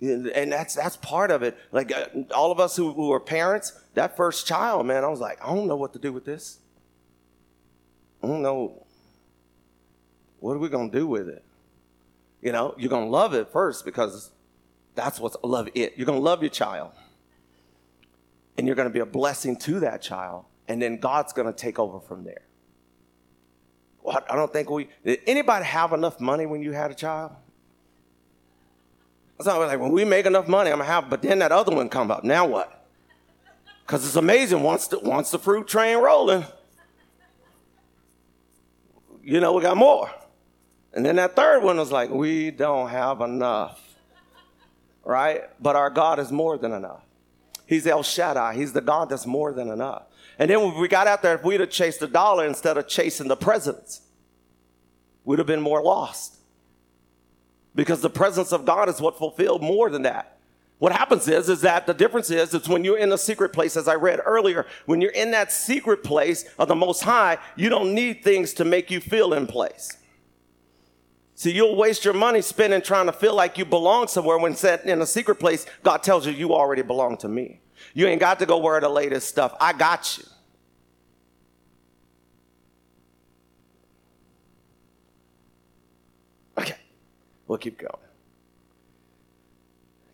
And 0.00 0.52
that's 0.52 0.74
that's 0.74 0.96
part 0.96 1.30
of 1.30 1.44
it. 1.44 1.56
Like 1.70 1.92
uh, 1.92 2.06
all 2.34 2.50
of 2.50 2.58
us 2.58 2.74
who, 2.74 2.92
who 2.92 3.12
are 3.12 3.20
parents, 3.20 3.72
that 3.94 4.16
first 4.16 4.48
child, 4.48 4.84
man, 4.86 5.04
I 5.04 5.08
was 5.08 5.20
like, 5.20 5.40
I 5.44 5.54
don't 5.54 5.68
know 5.68 5.76
what 5.76 5.92
to 5.92 6.00
do 6.00 6.12
with 6.12 6.24
this. 6.24 6.58
I 8.20 8.26
don't 8.26 8.42
know 8.42 8.81
what 10.42 10.56
are 10.56 10.58
we 10.58 10.68
going 10.68 10.90
to 10.90 10.98
do 10.98 11.06
with 11.06 11.28
it? 11.28 11.44
You 12.40 12.50
know, 12.50 12.74
you're 12.76 12.90
going 12.90 13.04
to 13.04 13.10
love 13.10 13.32
it 13.32 13.48
first 13.52 13.84
because 13.84 14.32
that's 14.96 15.20
what's 15.20 15.36
love 15.44 15.68
it. 15.74 15.94
You're 15.96 16.04
going 16.04 16.18
to 16.18 16.22
love 16.22 16.42
your 16.42 16.50
child. 16.50 16.90
And 18.58 18.66
you're 18.66 18.74
going 18.74 18.88
to 18.88 18.92
be 18.92 18.98
a 18.98 19.06
blessing 19.06 19.56
to 19.58 19.78
that 19.80 20.02
child. 20.02 20.44
And 20.66 20.82
then 20.82 20.98
God's 20.98 21.32
going 21.32 21.46
to 21.46 21.52
take 21.52 21.78
over 21.78 22.00
from 22.00 22.24
there. 22.24 22.42
Well, 24.02 24.20
I 24.28 24.34
don't 24.34 24.52
think 24.52 24.68
we, 24.68 24.88
did 25.04 25.20
anybody 25.28 25.64
have 25.64 25.92
enough 25.92 26.18
money 26.18 26.44
when 26.44 26.60
you 26.60 26.72
had 26.72 26.90
a 26.90 26.94
child? 26.94 27.30
It's 29.38 29.46
not 29.46 29.60
like 29.60 29.78
when 29.78 29.92
we 29.92 30.04
make 30.04 30.26
enough 30.26 30.48
money, 30.48 30.70
I'm 30.70 30.78
gonna 30.78 30.90
have, 30.90 31.08
but 31.08 31.22
then 31.22 31.38
that 31.38 31.52
other 31.52 31.74
one 31.74 31.88
come 31.88 32.10
up. 32.10 32.22
Now 32.22 32.46
what? 32.46 32.84
Because 33.86 34.04
it's 34.04 34.16
amazing 34.16 34.62
once 34.62 34.88
the, 34.88 34.98
once 35.00 35.30
the 35.30 35.38
fruit 35.38 35.66
train 35.66 35.98
rolling, 35.98 36.44
you 39.22 39.40
know, 39.40 39.52
we 39.52 39.62
got 39.62 39.76
more. 39.76 40.10
And 40.94 41.04
then 41.06 41.16
that 41.16 41.34
third 41.34 41.62
one 41.62 41.78
was 41.78 41.90
like, 41.90 42.10
we 42.10 42.50
don't 42.50 42.90
have 42.90 43.20
enough. 43.20 43.80
Right? 45.04 45.42
But 45.60 45.74
our 45.76 45.90
God 45.90 46.18
is 46.18 46.30
more 46.30 46.58
than 46.58 46.72
enough. 46.72 47.02
He's 47.66 47.86
El 47.86 48.02
Shaddai. 48.02 48.54
He's 48.54 48.72
the 48.72 48.80
God 48.80 49.08
that's 49.08 49.26
more 49.26 49.52
than 49.52 49.70
enough. 49.70 50.04
And 50.38 50.50
then 50.50 50.60
when 50.60 50.78
we 50.78 50.88
got 50.88 51.06
out 51.06 51.22
there, 51.22 51.34
if 51.34 51.44
we'd 51.44 51.60
have 51.60 51.70
chased 51.70 52.00
the 52.00 52.06
dollar 52.06 52.46
instead 52.46 52.76
of 52.76 52.88
chasing 52.88 53.28
the 53.28 53.36
presence, 53.36 54.02
we'd 55.24 55.38
have 55.38 55.46
been 55.46 55.60
more 55.60 55.82
lost. 55.82 56.36
Because 57.74 58.02
the 58.02 58.10
presence 58.10 58.52
of 58.52 58.64
God 58.64 58.88
is 58.88 59.00
what 59.00 59.16
fulfilled 59.16 59.62
more 59.62 59.88
than 59.88 60.02
that. 60.02 60.38
What 60.78 60.92
happens 60.92 61.28
is, 61.28 61.48
is 61.48 61.60
that 61.60 61.86
the 61.86 61.94
difference 61.94 62.28
is, 62.30 62.52
it's 62.52 62.68
when 62.68 62.84
you're 62.84 62.98
in 62.98 63.12
a 63.12 63.18
secret 63.18 63.52
place, 63.52 63.76
as 63.76 63.86
I 63.86 63.94
read 63.94 64.20
earlier, 64.24 64.66
when 64.84 65.00
you're 65.00 65.12
in 65.12 65.30
that 65.30 65.52
secret 65.52 66.02
place 66.02 66.44
of 66.58 66.68
the 66.68 66.74
Most 66.74 67.02
High, 67.02 67.38
you 67.56 67.68
don't 67.68 67.94
need 67.94 68.24
things 68.24 68.52
to 68.54 68.64
make 68.64 68.90
you 68.90 69.00
feel 69.00 69.32
in 69.32 69.46
place. 69.46 69.96
See, 71.42 71.50
you'll 71.50 71.74
waste 71.74 72.04
your 72.04 72.14
money 72.14 72.40
spending 72.40 72.82
trying 72.82 73.06
to 73.06 73.12
feel 73.12 73.34
like 73.34 73.58
you 73.58 73.64
belong 73.64 74.06
somewhere 74.06 74.38
when 74.38 74.54
set 74.54 74.84
in 74.84 75.02
a 75.02 75.06
secret 75.06 75.40
place, 75.40 75.66
God 75.82 76.00
tells 76.04 76.24
you 76.24 76.32
you 76.32 76.54
already 76.54 76.82
belong 76.82 77.16
to 77.16 77.26
me. 77.26 77.60
You 77.94 78.06
ain't 78.06 78.20
got 78.20 78.38
to 78.38 78.46
go 78.46 78.58
wear 78.58 78.80
the 78.80 78.88
latest 78.88 79.26
stuff. 79.26 79.52
I 79.60 79.72
got 79.72 80.18
you. 80.18 80.24
Okay, 86.58 86.76
we'll 87.48 87.58
keep 87.58 87.76
going. 87.76 87.90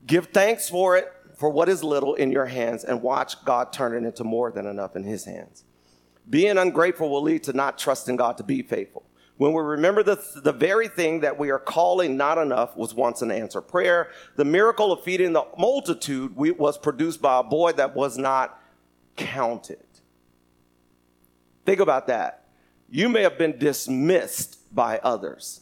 Give 0.07 0.29
thanks 0.29 0.71
for 0.71 0.97
it, 0.97 1.13
for 1.37 1.51
what 1.51 1.69
is 1.69 1.85
little 1.85 2.15
in 2.15 2.33
your 2.33 2.47
hands, 2.47 2.85
and 2.85 3.03
watch 3.03 3.45
God 3.45 3.71
turn 3.71 3.95
it 3.95 4.07
into 4.07 4.25
more 4.25 4.51
than 4.51 4.65
enough 4.65 4.97
in 4.97 5.05
his 5.05 5.27
hands. 5.27 5.65
Being 6.31 6.57
ungrateful 6.57 7.11
will 7.11 7.21
lead 7.21 7.43
to 7.43 7.53
not 7.53 7.77
trusting 7.77 8.17
God 8.17 8.39
to 8.39 8.43
be 8.43 8.63
faithful. 8.63 9.05
When 9.39 9.53
we 9.53 9.63
remember 9.63 10.03
the, 10.03 10.21
the 10.43 10.53
very 10.53 10.89
thing 10.89 11.21
that 11.21 11.39
we 11.39 11.51
are 11.51 11.61
calling 11.61 12.17
not 12.17 12.39
enough 12.39 12.77
was 12.77 12.93
once 12.93 13.23
an 13.23 13.31
answer 13.31 13.61
prayer, 13.61 14.11
the 14.35 14.45
miracle 14.45 14.91
of 14.91 15.05
feeding 15.05 15.33
the 15.33 15.45
multitude 15.57 16.37
was 16.37 16.77
produced 16.77 17.23
by 17.23 17.39
a 17.39 17.45
boy 17.45 17.73
that 17.73 17.95
was 17.95 18.19
not 18.19 18.61
counted. 19.17 19.85
Think 21.65 21.79
about 21.79 22.09
that. 22.09 22.49
You 22.91 23.09
may 23.09 23.23
have 23.23 23.39
been 23.39 23.59
dismissed 23.59 24.75
by 24.75 24.99
others, 25.05 25.61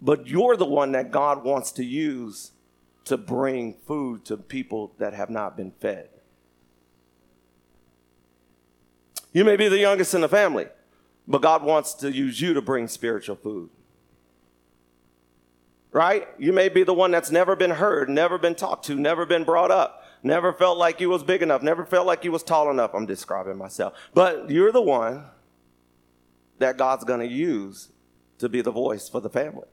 but 0.00 0.26
you're 0.26 0.56
the 0.56 0.64
one 0.64 0.92
that 0.92 1.10
God 1.10 1.44
wants 1.44 1.72
to 1.72 1.84
use 1.84 2.52
to 3.04 3.18
bring 3.18 3.74
food 3.86 4.24
to 4.24 4.36
people 4.38 4.94
that 4.98 5.12
have 5.12 5.28
not 5.28 5.58
been 5.58 5.72
fed. 5.72 6.08
You 9.34 9.44
may 9.44 9.56
be 9.56 9.68
the 9.68 9.78
youngest 9.78 10.14
in 10.14 10.22
the 10.22 10.28
family. 10.28 10.68
But 11.28 11.42
God 11.42 11.62
wants 11.62 11.94
to 11.94 12.12
use 12.12 12.40
you 12.40 12.54
to 12.54 12.62
bring 12.62 12.88
spiritual 12.88 13.36
food. 13.36 13.70
Right? 15.92 16.28
You 16.38 16.52
may 16.52 16.68
be 16.68 16.82
the 16.82 16.94
one 16.94 17.10
that's 17.10 17.30
never 17.30 17.56
been 17.56 17.70
heard, 17.70 18.08
never 18.08 18.38
been 18.38 18.54
talked 18.54 18.84
to, 18.86 18.94
never 18.94 19.24
been 19.24 19.44
brought 19.44 19.70
up, 19.70 20.04
never 20.22 20.52
felt 20.52 20.78
like 20.78 21.00
you 21.00 21.08
was 21.08 21.22
big 21.22 21.42
enough, 21.42 21.62
never 21.62 21.86
felt 21.86 22.06
like 22.06 22.22
you 22.22 22.30
was 22.30 22.42
tall 22.42 22.70
enough. 22.70 22.94
I'm 22.94 23.06
describing 23.06 23.56
myself. 23.56 23.94
But 24.12 24.50
you're 24.50 24.72
the 24.72 24.82
one 24.82 25.24
that 26.58 26.76
God's 26.76 27.04
going 27.04 27.20
to 27.20 27.26
use 27.26 27.90
to 28.38 28.48
be 28.48 28.60
the 28.60 28.70
voice 28.70 29.08
for 29.08 29.20
the 29.20 29.30
family. 29.30 29.68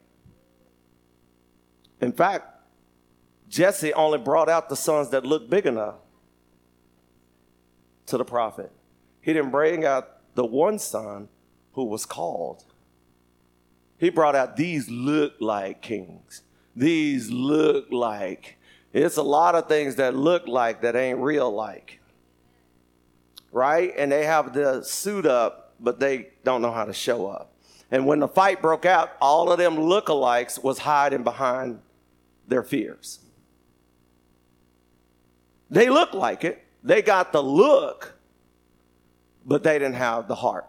In 2.02 2.14
fact, 2.14 2.48
Jesse 3.50 3.94
only 3.94 4.18
brought 4.18 4.50
out 4.50 4.70
the 4.70 4.76
sons 4.76 5.10
that 5.10 5.26
looked 5.26 5.50
big 5.50 5.66
enough 5.66 5.96
to 8.08 8.18
the 8.18 8.26
prophet. 8.26 8.72
He 9.22 9.34
didn't 9.34 9.52
bring 9.52 9.86
out 9.86 10.36
the 10.36 10.46
one 10.46 10.80
son 10.80 11.30
who 11.74 11.86
was 11.86 12.06
called. 12.06 12.64
He 13.98 14.10
brought 14.10 14.36
out 14.36 14.58
these 14.58 14.90
look 14.90 15.36
like 15.40 15.82
kings. 15.82 16.42
These 16.76 17.30
look 17.30 17.92
like. 17.92 18.58
It's 18.92 19.18
a 19.18 19.24
lot 19.24 19.56
of 19.56 19.68
things 19.68 19.96
that 19.96 20.16
look 20.16 20.48
like 20.48 20.82
that 20.82 20.96
ain't 20.96 21.20
real 21.20 21.52
like. 21.52 22.00
Right? 23.52 23.94
And 23.98 24.12
they 24.12 24.26
have 24.26 24.54
the 24.54 24.84
suit 24.84 25.26
up, 25.26 25.76
but 25.80 26.00
they 26.00 26.30
don't 26.44 26.62
know 26.62 26.72
how 26.72 26.86
to 26.86 26.94
show 26.94 27.28
up. 27.28 27.54
And 27.92 28.08
when 28.08 28.20
the 28.20 28.28
fight 28.28 28.62
broke 28.62 28.86
out, 28.86 29.12
all 29.22 29.52
of 29.52 29.60
them 29.60 29.78
lookalikes 29.78 30.64
was 30.64 30.80
hiding 30.80 31.24
behind 31.24 31.80
their 32.48 32.64
fears. 32.64 33.20
They 35.70 35.90
looked 35.90 36.14
like 36.14 36.44
it. 36.44 36.64
They 36.84 37.02
got 37.02 37.32
the 37.32 37.42
look, 37.42 38.16
but 39.46 39.64
they 39.64 39.80
didn't 39.80 39.96
have 39.96 40.28
the 40.28 40.36
heart. 40.36 40.68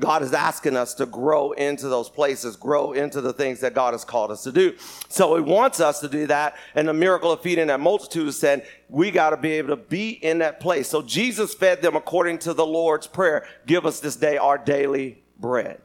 God 0.00 0.22
is 0.22 0.32
asking 0.32 0.76
us 0.76 0.92
to 0.94 1.06
grow 1.06 1.52
into 1.52 1.88
those 1.88 2.08
places, 2.08 2.56
grow 2.56 2.92
into 2.92 3.20
the 3.20 3.32
things 3.32 3.60
that 3.60 3.74
God 3.74 3.94
has 3.94 4.04
called 4.04 4.32
us 4.32 4.42
to 4.42 4.50
do. 4.50 4.74
So 5.08 5.36
He 5.36 5.42
wants 5.42 5.78
us 5.78 6.00
to 6.00 6.08
do 6.08 6.26
that. 6.26 6.56
And 6.74 6.88
the 6.88 6.94
miracle 6.94 7.30
of 7.30 7.40
feeding 7.40 7.68
that 7.68 7.78
multitude 7.78 8.34
said, 8.34 8.66
we 8.88 9.10
got 9.12 9.30
to 9.30 9.36
be 9.36 9.52
able 9.52 9.68
to 9.68 9.76
be 9.76 10.10
in 10.10 10.38
that 10.38 10.58
place. 10.58 10.88
So 10.88 11.00
Jesus 11.00 11.54
fed 11.54 11.80
them 11.80 11.94
according 11.94 12.38
to 12.40 12.54
the 12.54 12.66
Lord's 12.66 13.06
prayer. 13.06 13.46
Give 13.66 13.86
us 13.86 14.00
this 14.00 14.16
day 14.16 14.36
our 14.36 14.58
daily 14.58 15.22
bread. 15.38 15.80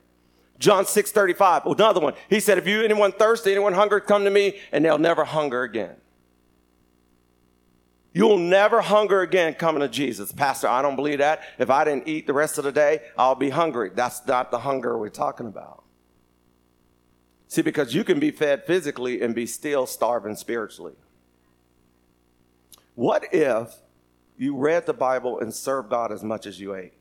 John 0.57 0.85
6 0.85 1.11
35, 1.11 1.67
another 1.67 2.01
one. 2.01 2.13
He 2.29 2.39
said, 2.39 2.57
if 2.57 2.67
you 2.67 2.81
anyone 2.81 3.11
thirsty, 3.11 3.51
anyone 3.51 3.73
hungry, 3.73 4.01
come 4.01 4.25
to 4.25 4.29
me 4.29 4.59
and 4.71 4.83
they'll 4.83 4.97
never 4.97 5.23
hunger 5.23 5.63
again. 5.63 5.95
You'll 8.11 8.39
never 8.39 8.81
hunger 8.81 9.21
again 9.21 9.53
coming 9.53 9.81
to 9.81 9.87
Jesus. 9.87 10.31
Pastor, 10.31 10.67
I 10.67 10.81
don't 10.81 10.95
believe 10.95 11.19
that. 11.19 11.43
If 11.59 11.69
I 11.69 11.83
didn't 11.83 12.07
eat 12.07 12.25
the 12.25 12.33
rest 12.33 12.57
of 12.57 12.63
the 12.63 12.71
day, 12.71 13.01
I'll 13.17 13.35
be 13.35 13.49
hungry. 13.49 13.91
That's 13.93 14.25
not 14.25 14.49
the 14.49 14.59
hunger 14.59 14.97
we're 14.97 15.09
talking 15.09 15.47
about. 15.47 15.83
See, 17.47 17.61
because 17.61 17.93
you 17.93 18.03
can 18.03 18.19
be 18.19 18.31
fed 18.31 18.65
physically 18.65 19.21
and 19.21 19.35
be 19.35 19.45
still 19.45 19.85
starving 19.85 20.35
spiritually. 20.35 20.93
What 22.95 23.27
if 23.31 23.75
you 24.37 24.55
read 24.55 24.85
the 24.85 24.93
Bible 24.93 25.39
and 25.39 25.53
served 25.53 25.89
God 25.89 26.11
as 26.11 26.23
much 26.23 26.45
as 26.45 26.59
you 26.59 26.75
ate? 26.75 26.93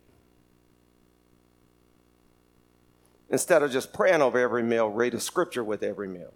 Instead 3.31 3.63
of 3.63 3.71
just 3.71 3.93
praying 3.93 4.23
over 4.23 4.39
every 4.39 4.63
meal, 4.63 4.89
read 4.89 5.15
a 5.15 5.21
scripture 5.21 5.65
with 5.65 5.83
every 5.83 6.09
meal. 6.09 6.33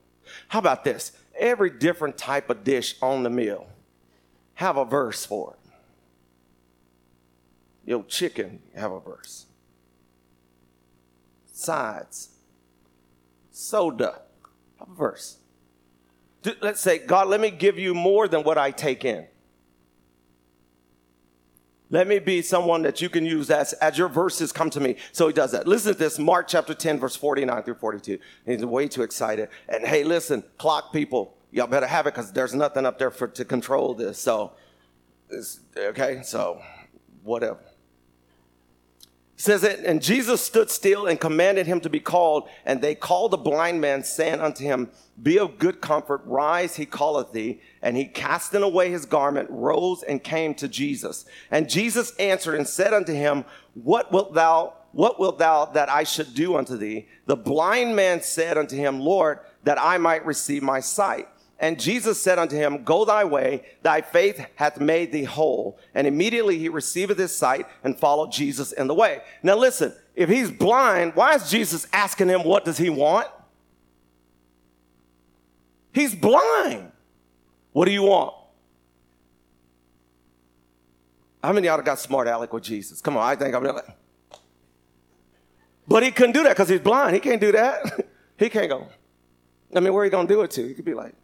How 0.49 0.59
about 0.59 0.85
this? 0.85 1.13
Every 1.39 1.71
different 1.71 2.19
type 2.19 2.51
of 2.51 2.65
dish 2.65 2.97
on 3.01 3.23
the 3.23 3.31
meal 3.31 3.67
have 4.63 4.77
a 4.77 4.85
verse 4.85 5.27
for 5.27 5.55
it. 5.55 5.71
Your 7.85 8.05
chicken, 8.05 8.61
have 8.75 8.93
a 8.93 9.01
verse. 9.01 9.47
Sides, 11.53 12.31
soda, 13.51 14.23
have 14.79 14.89
a 14.89 14.95
verse. 14.95 15.39
Let's 16.61 16.81
say, 16.81 16.99
God, 16.99 17.29
let 17.29 17.41
me 17.41 17.51
give 17.51 17.79
you 17.79 17.93
more 17.93 18.27
than 18.29 18.43
what 18.43 18.57
I 18.57 18.71
take 18.71 19.05
in. 19.05 19.27
Let 21.91 22.09
me 22.09 22.21
be 22.21 22.41
someone 22.41 22.83
that 22.83 23.03
you 23.03 23.11
can 23.11 23.27
use 23.27 23.51
as, 23.51 23.75
as 23.75 23.99
your 23.99 24.09
verses 24.09 24.51
come 24.51 24.71
to 24.71 24.81
me. 24.81 24.97
So 25.13 25.27
he 25.27 25.35
does 25.35 25.53
that. 25.53 25.69
Listen 25.69 25.93
to 25.93 25.99
this, 25.99 26.19
Mark 26.19 26.49
chapter 26.49 26.73
10, 26.73 26.99
verse 26.99 27.15
49 27.17 27.63
through 27.65 27.75
42. 27.75 28.19
He's 28.47 28.65
way 28.65 28.89
too 28.89 29.03
excited. 29.03 29.51
And 29.69 29.87
hey, 29.87 30.03
listen, 30.03 30.43
clock 30.57 30.93
people, 30.93 31.37
y'all 31.53 31.67
better 31.67 31.87
have 31.87 32.07
it 32.07 32.15
because 32.15 32.33
there's 32.33 32.55
nothing 32.55 32.85
up 32.85 32.99
there 32.99 33.11
for 33.11 33.29
to 33.29 33.45
control 33.45 33.95
this. 33.95 34.19
So, 34.19 34.53
okay, 35.77 36.23
so 36.25 36.61
whatever. 37.23 37.61
says 39.37 39.63
it, 39.63 39.81
and 39.81 40.03
Jesus 40.03 40.41
stood 40.41 40.71
still 40.71 41.07
and 41.07 41.21
commanded 41.21 41.67
him 41.67 41.81
to 41.81 41.91
be 41.91 42.01
called, 42.01 42.49
and 42.65 42.81
they 42.81 42.95
called 42.95 43.31
the 43.31 43.37
blind 43.37 43.81
man, 43.81 44.03
saying 44.03 44.41
unto 44.41 44.65
him, 44.65 44.91
Be 45.23 45.39
of 45.39 45.59
good 45.59 45.81
comfort, 45.81 46.23
rise, 46.25 46.77
he 46.77 46.87
calleth 46.87 47.33
thee. 47.33 47.61
And 47.83 47.97
he 47.97 48.07
casting 48.07 48.63
away 48.63 48.91
his 48.91 49.05
garment, 49.05 49.49
rose 49.51 50.03
and 50.03 50.25
came 50.25 50.55
to 50.55 50.69
Jesus. 50.69 51.27
And 51.51 51.69
Jesus 51.69 52.15
answered 52.17 52.55
and 52.55 52.67
said 52.67 52.95
unto 52.95 53.13
him, 53.13 53.45
What 53.75 54.11
wilt 54.11 54.35
thou 54.35 54.75
what 54.93 55.19
wilt 55.19 55.39
thou 55.39 55.65
that 55.65 55.89
I 55.89 56.05
should 56.05 56.35
do 56.35 56.57
unto 56.57 56.77
thee? 56.77 57.09
The 57.25 57.37
blind 57.37 57.97
man 57.97 58.23
said 58.23 58.59
unto 58.59 58.77
him, 58.77 59.01
Lord, 59.01 59.39
that 59.65 59.81
I 59.81 59.97
might 59.97 60.27
receive 60.27 60.63
my 60.63 60.81
sight. 60.81 61.29
And 61.63 61.79
Jesus 61.79 62.21
said 62.21 62.41
unto 62.41 62.57
him, 62.57 62.83
Go 62.83 63.05
thy 63.05 63.25
way, 63.25 63.63
thy 63.83 64.01
faith 64.01 64.45
hath 64.57 64.81
made 64.81 65.13
thee 65.13 65.23
whole. 65.23 65.79
And 65.95 66.09
immediately 66.09 66.59
he 66.59 66.69
received 66.69 67.17
his 67.17 67.35
sight 67.35 67.67
and 67.85 67.97
followed 67.97 68.33
Jesus 68.33 68.73
in 68.73 68.89
the 68.89 68.95
way. 68.95 69.21
Now 69.45 69.57
listen, 69.57 69.95
if 70.17 70.29
he's 70.29 70.51
blind, 70.51 71.15
why 71.15 71.37
is 71.37 71.49
Jesus 71.49 71.87
asking 71.93 72.29
him, 72.29 72.43
What 72.43 72.65
does 72.65 72.79
he 72.79 72.91
want? 72.91 73.29
He's 75.93 76.17
blind. 76.17 76.91
What 77.71 77.85
do 77.85 77.93
you 77.93 78.03
want? 78.03 78.35
How 81.45 81.53
many 81.53 81.69
of 81.69 81.77
y'all 81.77 81.85
got 81.85 82.01
smart 82.01 82.27
aleck 82.27 82.53
with 82.53 82.65
Jesus? 82.65 83.01
Come 83.01 83.17
on, 83.17 83.23
I 83.23 83.37
think 83.37 83.55
I'm 83.55 83.63
like. 83.63 83.85
But 85.87 86.03
he 86.03 86.11
couldn't 86.11 86.33
do 86.33 86.43
that 86.43 86.51
because 86.51 86.69
he's 86.69 86.81
blind. 86.81 87.15
He 87.15 87.21
can't 87.21 87.41
do 87.41 87.53
that. 87.53 88.09
he 88.37 88.49
can't 88.49 88.69
go. 88.69 88.89
I 89.75 89.79
mean, 89.81 89.93
where 89.93 90.03
are 90.03 90.05
you 90.05 90.11
going 90.11 90.27
to 90.27 90.35
do 90.35 90.43
it 90.43 90.51
to? 90.53 90.67
He 90.67 90.75
could 90.75 90.85
be 90.85 90.95
like, 90.95 91.15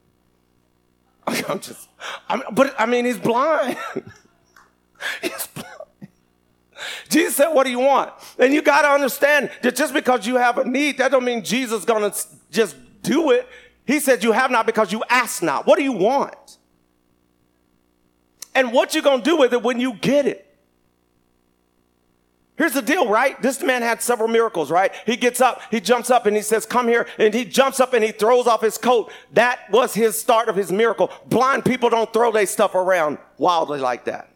I'm 1.48 1.60
just, 1.60 1.88
I'm, 2.28 2.42
but 2.52 2.74
I 2.78 2.86
mean, 2.86 3.04
he's 3.04 3.18
blind. 3.18 3.76
he's 5.22 5.46
blind. 5.48 5.68
Jesus 7.08 7.36
said, 7.36 7.48
What 7.48 7.64
do 7.64 7.70
you 7.70 7.80
want? 7.80 8.12
And 8.38 8.52
you 8.52 8.62
got 8.62 8.82
to 8.82 8.88
understand 8.88 9.50
that 9.62 9.76
just 9.76 9.92
because 9.92 10.26
you 10.26 10.36
have 10.36 10.58
a 10.58 10.64
need, 10.64 10.98
that 10.98 11.10
don't 11.10 11.24
mean 11.24 11.42
Jesus 11.42 11.84
going 11.84 12.10
to 12.10 12.26
just 12.50 12.76
do 13.02 13.30
it. 13.30 13.48
He 13.86 14.00
said, 14.00 14.22
You 14.22 14.32
have 14.32 14.50
not 14.50 14.66
because 14.66 14.92
you 14.92 15.02
ask 15.08 15.42
not. 15.42 15.66
What 15.66 15.78
do 15.78 15.84
you 15.84 15.92
want? 15.92 16.58
And 18.54 18.72
what 18.72 18.94
you 18.94 19.02
going 19.02 19.22
to 19.22 19.24
do 19.24 19.36
with 19.36 19.52
it 19.52 19.62
when 19.62 19.80
you 19.80 19.94
get 19.94 20.26
it? 20.26 20.47
Here's 22.58 22.72
the 22.72 22.82
deal, 22.82 23.08
right? 23.08 23.40
This 23.40 23.62
man 23.62 23.82
had 23.82 24.02
several 24.02 24.28
miracles, 24.28 24.68
right? 24.70 24.92
He 25.06 25.16
gets 25.16 25.40
up, 25.40 25.62
he 25.70 25.80
jumps 25.80 26.10
up 26.10 26.26
and 26.26 26.34
he 26.34 26.42
says, 26.42 26.66
come 26.66 26.88
here. 26.88 27.06
And 27.16 27.32
he 27.32 27.44
jumps 27.44 27.78
up 27.78 27.94
and 27.94 28.02
he 28.02 28.10
throws 28.10 28.48
off 28.48 28.60
his 28.60 28.76
coat. 28.76 29.12
That 29.32 29.70
was 29.70 29.94
his 29.94 30.20
start 30.20 30.48
of 30.48 30.56
his 30.56 30.72
miracle. 30.72 31.10
Blind 31.26 31.64
people 31.64 31.88
don't 31.88 32.12
throw 32.12 32.32
their 32.32 32.46
stuff 32.46 32.74
around 32.74 33.18
wildly 33.38 33.78
like 33.78 34.06
that. 34.06 34.32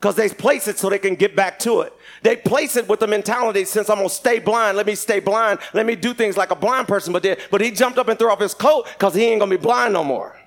Cause 0.00 0.14
they 0.14 0.28
place 0.28 0.68
it 0.68 0.78
so 0.78 0.88
they 0.88 1.00
can 1.00 1.16
get 1.16 1.34
back 1.34 1.58
to 1.60 1.80
it. 1.80 1.92
They 2.22 2.36
place 2.36 2.76
it 2.76 2.88
with 2.88 3.00
the 3.00 3.08
mentality, 3.08 3.64
since 3.64 3.90
I'm 3.90 3.96
gonna 3.96 4.08
stay 4.08 4.38
blind, 4.38 4.76
let 4.76 4.86
me 4.86 4.94
stay 4.94 5.18
blind. 5.18 5.58
Let 5.74 5.86
me 5.86 5.96
do 5.96 6.14
things 6.14 6.36
like 6.36 6.52
a 6.52 6.54
blind 6.54 6.86
person 6.86 7.12
but 7.12 7.24
did. 7.24 7.40
But 7.50 7.60
he 7.60 7.72
jumped 7.72 7.98
up 7.98 8.06
and 8.06 8.16
threw 8.16 8.30
off 8.30 8.38
his 8.38 8.54
coat 8.54 8.86
cause 9.00 9.16
he 9.16 9.24
ain't 9.24 9.40
gonna 9.40 9.50
be 9.50 9.60
blind 9.60 9.94
no 9.94 10.04
more. 10.04 10.37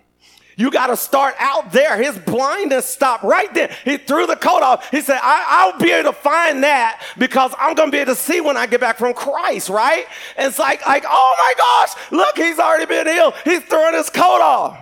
You 0.58 0.70
got 0.70 0.88
to 0.88 0.98
start 0.98 1.36
out 1.40 1.72
there. 1.72 2.02
His 2.02 2.18
blindness 2.20 2.86
stopped 2.86 3.24
right 3.24 3.52
there. 3.54 3.76
He 3.86 3.98
threw 3.98 4.28
the 4.28 4.36
coat 4.36 4.62
off. 4.62 4.90
He 4.92 5.02
said, 5.02 5.20
I, 5.22 5.72
will 5.72 5.80
be 5.80 5.92
able 5.92 6.12
to 6.12 6.18
find 6.18 6.64
that 6.64 7.02
because 7.18 7.54
I'm 7.58 7.74
going 7.76 7.90
to 7.90 7.92
be 7.92 8.00
able 8.00 8.14
to 8.14 8.20
see 8.20 8.42
when 8.42 8.58
I 8.58 8.68
get 8.68 8.82
back 8.82 8.98
from 8.98 9.14
Christ, 9.14 9.70
right? 9.70 10.06
And 10.36 10.48
it's 10.48 10.60
like, 10.60 10.86
like, 10.86 11.06
oh 11.08 11.36
my 11.38 11.54
gosh, 11.58 12.12
look, 12.12 12.38
he's 12.38 12.60
already 12.60 12.86
been 12.86 13.08
healed. 13.08 13.34
He's 13.44 13.64
throwing 13.64 13.96
his 13.96 14.10
coat 14.10 14.42
off. 14.42 14.78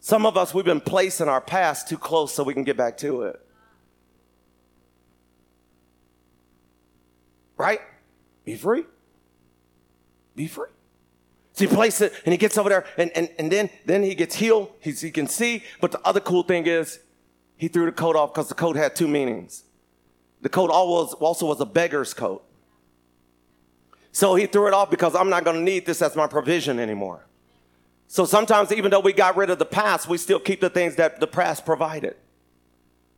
Some 0.00 0.26
of 0.26 0.36
us, 0.36 0.54
we've 0.54 0.64
been 0.64 0.80
placing 0.80 1.28
our 1.28 1.40
past 1.40 1.88
too 1.88 1.98
close 1.98 2.34
so 2.34 2.42
we 2.42 2.54
can 2.54 2.64
get 2.64 2.76
back 2.76 2.98
to 2.98 3.22
it. 3.22 3.40
Right? 7.56 7.80
Be 8.44 8.56
free. 8.56 8.84
Be 10.34 10.46
free. 10.46 10.70
So 11.60 11.68
he 11.68 11.74
places 11.74 12.00
it 12.00 12.22
and 12.24 12.32
he 12.32 12.38
gets 12.38 12.56
over 12.56 12.70
there 12.70 12.86
and, 12.96 13.10
and, 13.14 13.28
and 13.38 13.52
then, 13.52 13.68
then 13.84 14.02
he 14.02 14.14
gets 14.14 14.34
healed. 14.34 14.70
He's, 14.80 15.02
he 15.02 15.10
can 15.10 15.26
see. 15.26 15.62
But 15.82 15.92
the 15.92 16.00
other 16.06 16.18
cool 16.18 16.42
thing 16.42 16.66
is 16.66 17.00
he 17.58 17.68
threw 17.68 17.84
the 17.84 17.92
coat 17.92 18.16
off 18.16 18.32
because 18.32 18.48
the 18.48 18.54
coat 18.54 18.76
had 18.76 18.96
two 18.96 19.06
meanings. 19.06 19.64
The 20.40 20.48
coat 20.48 20.70
also 20.70 21.46
was 21.46 21.60
a 21.60 21.66
beggar's 21.66 22.14
coat. 22.14 22.42
So 24.10 24.36
he 24.36 24.46
threw 24.46 24.68
it 24.68 24.72
off 24.72 24.90
because 24.90 25.14
I'm 25.14 25.28
not 25.28 25.44
going 25.44 25.56
to 25.56 25.62
need 25.62 25.84
this 25.84 26.00
as 26.00 26.16
my 26.16 26.26
provision 26.26 26.78
anymore. 26.78 27.26
So 28.08 28.24
sometimes, 28.24 28.72
even 28.72 28.90
though 28.90 29.00
we 29.00 29.12
got 29.12 29.36
rid 29.36 29.50
of 29.50 29.58
the 29.58 29.66
past, 29.66 30.08
we 30.08 30.16
still 30.16 30.40
keep 30.40 30.62
the 30.62 30.70
things 30.70 30.96
that 30.96 31.20
the 31.20 31.26
past 31.26 31.66
provided. 31.66 32.16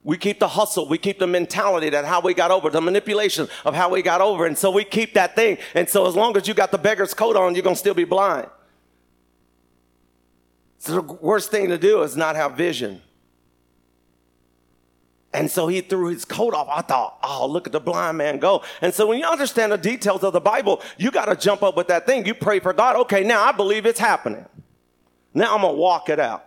We 0.05 0.17
keep 0.17 0.41
the 0.41 0.49
hustle. 0.49 0.89
We 0.89 0.99
keep 0.99 1.19
the 1.21 1.29
mentality 1.29 1.91
that 1.91 2.05
how 2.05 2.21
we 2.21 2.35
got 2.35 2.51
over, 2.51 2.71
the 2.71 2.81
manipulation 2.81 3.49
of 3.65 3.75
how 3.75 3.89
we 3.89 4.03
got 4.03 4.21
over. 4.21 4.47
And 4.47 4.59
so 4.59 4.71
we 4.71 4.85
keep 4.85 5.15
that 5.15 5.37
thing. 5.37 5.59
And 5.75 5.89
so 5.89 6.07
as 6.07 6.17
long 6.17 6.37
as 6.37 6.49
you 6.49 6.55
got 6.55 6.73
the 6.73 6.79
beggar's 6.79 7.15
coat 7.15 7.37
on, 7.37 7.55
you're 7.55 7.63
going 7.63 7.77
to 7.77 7.79
still 7.79 7.95
be 7.95 8.05
blind. 8.05 8.49
So 10.79 11.01
the 11.01 11.03
worst 11.03 11.53
thing 11.53 11.69
to 11.69 11.79
do 11.79 12.03
is 12.03 12.17
not 12.17 12.35
have 12.35 12.57
vision. 12.57 13.01
And 15.33 15.51
so 15.51 15.69
he 15.69 15.81
threw 15.81 16.09
his 16.09 16.25
coat 16.25 16.53
off. 16.53 16.69
I 16.69 16.83
thought, 16.83 17.19
oh, 17.23 17.47
look 17.47 17.67
at 17.67 17.73
the 17.73 17.81
blind 17.81 18.19
man 18.19 18.39
go. 18.39 18.63
And 18.81 18.93
so 18.93 19.07
when 19.07 19.19
you 19.19 19.25
understand 19.25 19.73
the 19.73 19.79
details 19.79 20.25
of 20.25 20.33
the 20.33 20.41
Bible, 20.41 20.83
you 20.99 21.11
got 21.13 21.27
to 21.27 21.37
jump 21.37 21.63
up 21.63 21.77
with 21.77 21.89
that 21.89 22.05
thing. 22.05 22.27
You 22.27 22.35
pray 22.35 22.59
for 22.59 22.73
God. 22.73 22.97
Okay, 22.97 23.23
now 23.23 23.45
I 23.45 23.53
believe 23.53 23.87
it's 23.87 24.01
happening. 24.01 24.45
Now 25.33 25.55
I'm 25.55 25.63
going 25.63 25.75
to 25.75 25.81
walk 25.81 26.09
it 26.09 26.21
out. 26.21 26.45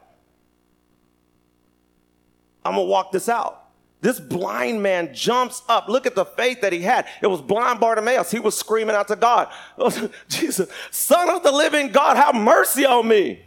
I'm 2.66 2.74
gonna 2.74 2.84
walk 2.84 3.12
this 3.12 3.30
out. 3.30 3.62
This 4.02 4.20
blind 4.20 4.84
man 4.84 5.14
jumps 5.14 5.64
up. 5.70 5.88
Look 5.88 6.06
at 6.06 6.16
the 6.16 6.26
faith 6.26 6.62
that 6.62 6.74
he 6.74 6.82
had. 6.82 7.08
It 7.22 7.28
was 7.28 7.42
blind 7.42 7.80
Bartimaeus. 7.80 8.30
He 8.30 8.40
was 8.40 8.58
screaming 8.58 8.96
out 8.96 9.08
to 9.08 9.16
God, 9.16 9.48
Jesus, 10.28 10.70
son 10.92 11.30
of 11.30 11.44
the 11.44 11.52
living 11.52 11.92
God, 11.92 12.18
have 12.18 12.36
mercy 12.36 12.86
on 12.86 13.08
me. 13.08 13.42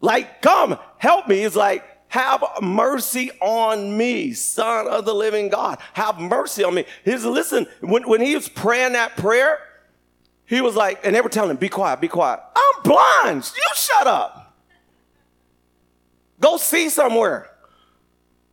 Like, 0.00 0.42
come, 0.42 0.78
help 0.98 1.28
me. 1.28 1.42
He's 1.42 1.56
like, 1.56 1.84
have 2.08 2.44
mercy 2.60 3.30
on 3.40 3.96
me, 3.96 4.34
son 4.34 4.86
of 4.86 5.04
the 5.04 5.14
living 5.14 5.48
God. 5.48 5.78
Have 5.94 6.18
mercy 6.18 6.62
on 6.62 6.74
me. 6.74 6.84
He's 7.04 7.24
listen, 7.24 7.66
when, 7.80 8.02
when 8.02 8.20
he 8.20 8.34
was 8.34 8.48
praying 8.48 8.92
that 8.92 9.16
prayer, 9.16 9.58
he 10.44 10.60
was 10.60 10.76
like, 10.76 11.00
and 11.04 11.14
they 11.14 11.20
were 11.20 11.28
telling 11.28 11.50
him, 11.50 11.56
be 11.56 11.68
quiet, 11.70 12.00
be 12.00 12.08
quiet. 12.08 12.40
I'm 12.54 12.82
blind. 12.82 13.50
You 13.56 13.62
shut 13.74 14.06
up. 14.06 14.54
Go 16.38 16.56
see 16.56 16.88
somewhere. 16.88 17.51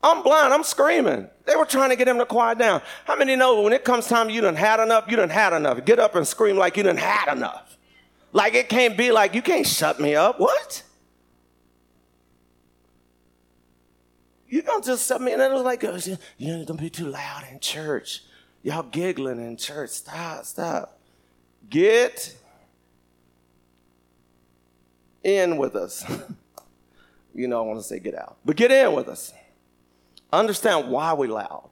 I'm 0.01 0.23
blind. 0.23 0.53
I'm 0.53 0.63
screaming. 0.63 1.27
They 1.45 1.55
were 1.55 1.65
trying 1.65 1.89
to 1.89 1.95
get 1.95 2.07
him 2.07 2.17
to 2.19 2.25
quiet 2.25 2.57
down. 2.57 2.81
How 3.05 3.15
many 3.15 3.35
know 3.35 3.62
when 3.62 3.73
it 3.73 3.83
comes 3.83 4.07
time 4.07 4.29
you 4.29 4.41
done 4.41 4.55
had 4.55 4.79
enough, 4.79 5.05
you 5.09 5.17
done 5.17 5.29
had 5.29 5.51
enough. 5.53 5.83
Get 5.83 5.99
up 5.99 6.15
and 6.15 6.25
scream 6.25 6.57
like 6.57 6.77
you 6.77 6.83
done 6.83 6.97
had 6.97 7.35
enough. 7.35 7.77
Like 8.31 8.53
it 8.53 8.69
can't 8.69 8.97
be 8.97 9.12
like, 9.12 9.33
you 9.33 9.41
can't 9.41 9.67
shut 9.67 9.99
me 9.99 10.15
up. 10.15 10.39
What? 10.39 10.83
You 14.47 14.62
don't 14.62 14.83
just 14.83 15.07
shut 15.07 15.21
me 15.21 15.33
and 15.33 15.41
it 15.41 15.51
was 15.51 15.63
like, 15.63 15.83
oh, 15.83 15.97
you 16.38 16.65
don't 16.65 16.79
be 16.79 16.89
too 16.89 17.07
loud 17.07 17.43
in 17.51 17.59
church. 17.59 18.23
Y'all 18.63 18.83
giggling 18.83 19.39
in 19.39 19.57
church. 19.57 19.89
Stop, 19.91 20.45
stop. 20.45 20.99
Get 21.69 22.35
in 25.23 25.57
with 25.57 25.75
us. 25.75 26.03
you 27.33 27.47
know, 27.47 27.63
I 27.63 27.67
want 27.67 27.79
to 27.79 27.83
say 27.83 27.99
get 27.99 28.15
out, 28.15 28.38
but 28.45 28.55
get 28.55 28.71
in 28.71 28.93
with 28.93 29.07
us. 29.07 29.33
Understand 30.31 30.89
why 30.89 31.13
we 31.13 31.27
loud. 31.27 31.69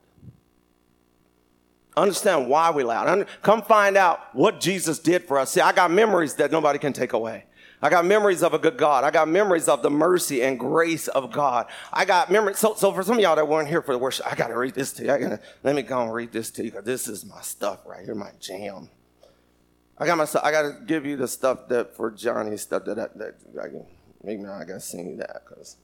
Understand 1.95 2.47
why 2.47 2.69
we 2.71 2.83
loud. 2.83 3.27
Come 3.41 3.61
find 3.61 3.97
out 3.97 4.35
what 4.35 4.59
Jesus 4.59 4.99
did 4.99 5.23
for 5.23 5.39
us. 5.39 5.51
See, 5.51 5.61
I 5.61 5.71
got 5.71 5.89
memories 5.91 6.35
that 6.35 6.51
nobody 6.51 6.79
can 6.79 6.93
take 6.93 7.13
away. 7.13 7.45
I 7.81 7.89
got 7.89 8.05
memories 8.05 8.41
of 8.41 8.53
a 8.53 8.59
good 8.59 8.77
God. 8.77 9.03
I 9.03 9.11
got 9.11 9.27
memories 9.27 9.67
of 9.67 9.83
the 9.83 9.89
mercy 9.89 10.41
and 10.41 10.59
grace 10.59 11.07
of 11.07 11.31
God. 11.31 11.67
I 11.93 12.05
got 12.05 12.31
memories. 12.31 12.57
So, 12.57 12.73
so 12.73 12.91
for 12.91 13.03
some 13.03 13.17
of 13.17 13.21
y'all 13.21 13.35
that 13.35 13.47
weren't 13.47 13.67
here 13.67 13.83
for 13.83 13.91
the 13.91 13.99
worship, 13.99 14.25
I 14.31 14.35
got 14.35 14.47
to 14.47 14.57
read 14.57 14.73
this 14.73 14.93
to 14.93 15.05
you. 15.05 15.11
I 15.11 15.19
gotta, 15.19 15.39
let 15.63 15.75
me 15.75 15.83
go 15.83 16.01
and 16.01 16.11
read 16.11 16.31
this 16.31 16.49
to 16.51 16.63
you 16.63 16.71
because 16.71 16.85
this 16.85 17.07
is 17.07 17.23
my 17.23 17.41
stuff 17.41 17.81
right 17.85 18.03
here, 18.03 18.15
my 18.15 18.31
jam. 18.39 18.89
I 19.99 20.05
got 20.05 20.17
my. 20.17 20.27
I 20.43 20.51
got 20.51 20.61
to 20.63 20.85
give 20.85 21.05
you 21.05 21.17
the 21.17 21.27
stuff 21.27 21.67
that 21.69 21.95
for 21.95 22.11
Johnny's 22.11 22.61
stuff 22.61 22.85
that, 22.85 22.95
that, 22.95 23.17
that 23.17 23.35
I 23.59 23.67
can, 23.67 23.85
make 24.23 24.39
maybe 24.39 24.49
I 24.49 24.59
got 24.59 24.73
to 24.73 24.79
sing 24.79 25.09
you 25.09 25.17
that 25.17 25.43
because 25.47 25.77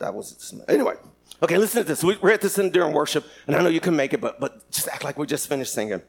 that 0.00 0.14
was, 0.14 0.54
anyway. 0.68 0.94
Okay, 1.42 1.56
listen 1.56 1.82
to 1.82 1.88
this. 1.88 2.02
We, 2.02 2.16
are 2.22 2.30
at 2.30 2.40
this 2.40 2.58
in 2.58 2.70
during 2.70 2.92
worship, 2.92 3.24
and 3.46 3.54
I 3.54 3.62
know 3.62 3.68
you 3.68 3.80
can 3.80 3.94
make 3.94 4.12
it, 4.12 4.20
but, 4.20 4.40
but 4.40 4.70
just 4.70 4.88
act 4.88 5.04
like 5.04 5.18
we 5.18 5.26
just 5.26 5.48
finished 5.48 5.72
singing. 5.72 6.02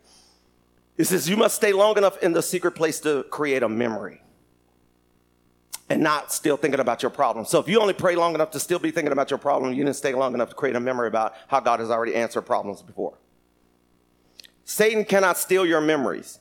It 0.97 1.06
says, 1.06 1.30
You 1.30 1.38
must 1.38 1.56
stay 1.56 1.73
long 1.73 1.97
enough 1.97 2.21
in 2.23 2.34
the 2.34 2.41
secret 2.41 2.71
place 2.71 2.99
to 3.01 3.23
create 3.30 3.63
a 3.63 3.69
memory 3.69 4.21
and 5.89 6.01
not 6.01 6.32
still 6.32 6.56
thinking 6.58 6.80
about 6.80 7.04
your 7.04 7.10
problem. 7.10 7.45
So 7.45 7.60
if 7.60 7.67
you 7.67 7.82
only 7.82 7.93
pray 7.93 8.15
long 8.15 8.34
enough 8.34 8.51
to 8.51 8.60
still 8.60 8.80
be 8.80 8.91
thinking 8.91 9.12
about 9.12 9.30
your 9.30 9.39
problem, 9.39 9.73
you 9.73 9.84
didn't 9.84 9.97
stay 9.97 10.13
long 10.13 10.34
enough 10.34 10.49
to 10.49 10.56
create 10.56 10.75
a 10.75 10.80
memory 10.80 11.08
about 11.08 11.34
how 11.47 11.60
God 11.60 11.82
has 11.82 11.91
already 11.91 12.15
answered 12.15 12.43
problems 12.43 12.82
before. 12.82 13.17
Satan 14.63 15.04
cannot 15.04 15.38
steal 15.38 15.65
your 15.65 15.82
memories. 15.82 16.39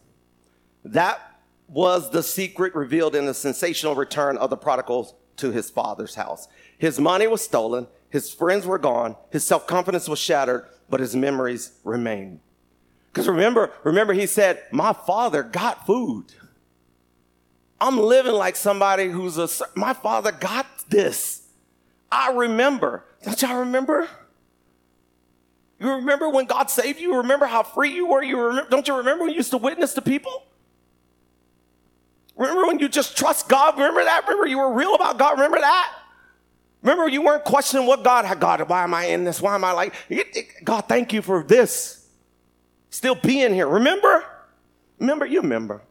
That 0.85 1.21
was 1.67 2.11
the 2.11 2.23
secret 2.23 2.75
revealed 2.77 3.17
in 3.17 3.27
the 3.27 3.35
sensational 3.35 3.97
return 3.97 4.37
of 4.37 4.51
the 4.51 4.57
prodigal 4.57 5.17
to 5.39 5.51
his 5.51 5.69
father's 5.69 6.15
house. 6.15 6.47
His 6.81 6.99
money 6.99 7.27
was 7.27 7.45
stolen, 7.45 7.89
his 8.09 8.33
friends 8.33 8.67
were 8.67 8.79
gone, 8.79 9.15
his 9.29 9.45
self 9.45 9.67
confidence 9.67 10.09
was 10.09 10.19
shattered, 10.19 10.67
but 10.89 10.99
his 10.99 11.15
memories 11.15 11.73
remained. 11.85 12.41
Because 13.13 13.29
remember, 13.29 13.71
remember, 13.85 14.15
he 14.15 14.27
said, 14.27 14.63
My 14.73 14.95
father 14.95 15.43
got 15.43 15.85
food. 15.85 16.33
I'm 17.79 17.99
living 17.99 18.33
like 18.33 18.57
somebody 18.57 19.09
who's 19.09 19.37
a, 19.37 19.47
my 19.75 19.93
father 19.93 20.33
got 20.33 20.67
this. 20.89 21.49
I 22.11 22.33
remember. 22.33 23.05
Don't 23.25 23.41
y'all 23.43 23.59
remember? 23.59 24.09
You 25.79 25.93
remember 25.93 26.31
when 26.31 26.47
God 26.47 26.71
saved 26.71 26.99
you? 26.99 27.19
Remember 27.19 27.45
how 27.45 27.63
free 27.63 27.91
you 27.91 28.07
were? 28.07 28.23
You 28.23 28.41
remember, 28.41 28.71
don't 28.71 28.89
you 28.89 28.97
remember 28.97 29.25
when 29.25 29.33
you 29.33 29.37
used 29.37 29.51
to 29.51 29.59
witness 29.59 29.93
to 29.95 30.01
people? 30.01 30.45
Remember 32.37 32.67
when 32.67 32.79
you 32.79 32.89
just 32.89 33.19
trust 33.19 33.51
God? 33.51 33.75
Remember 33.77 34.03
that? 34.03 34.23
Remember 34.23 34.47
you 34.47 34.59
were 34.59 34.73
real 34.73 34.95
about 34.95 35.19
God? 35.19 35.33
Remember 35.33 35.59
that? 35.59 36.00
Remember 36.83 37.09
you 37.09 37.23
weren't 37.23 37.45
questioning 37.45 37.87
what 37.87 38.03
God 38.03 38.25
had. 38.25 38.41
God, 38.41 38.69
why 38.69 38.85
am 38.85 38.95
I 38.95 39.07
in 39.07 39.25
this? 39.25 39.43
Why 39.43 39.55
am 39.55 39.65
I 39.65 39.73
like, 39.73 39.95
God, 40.65 40.83
thank 40.83 41.13
you 41.13 41.21
for 41.21 41.43
this. 41.43 42.09
Still 42.89 43.15
being 43.15 43.53
here. 43.53 43.69
Remember? 43.69 44.25
Remember? 44.99 45.27
You 45.27 45.43
remember. 45.43 45.83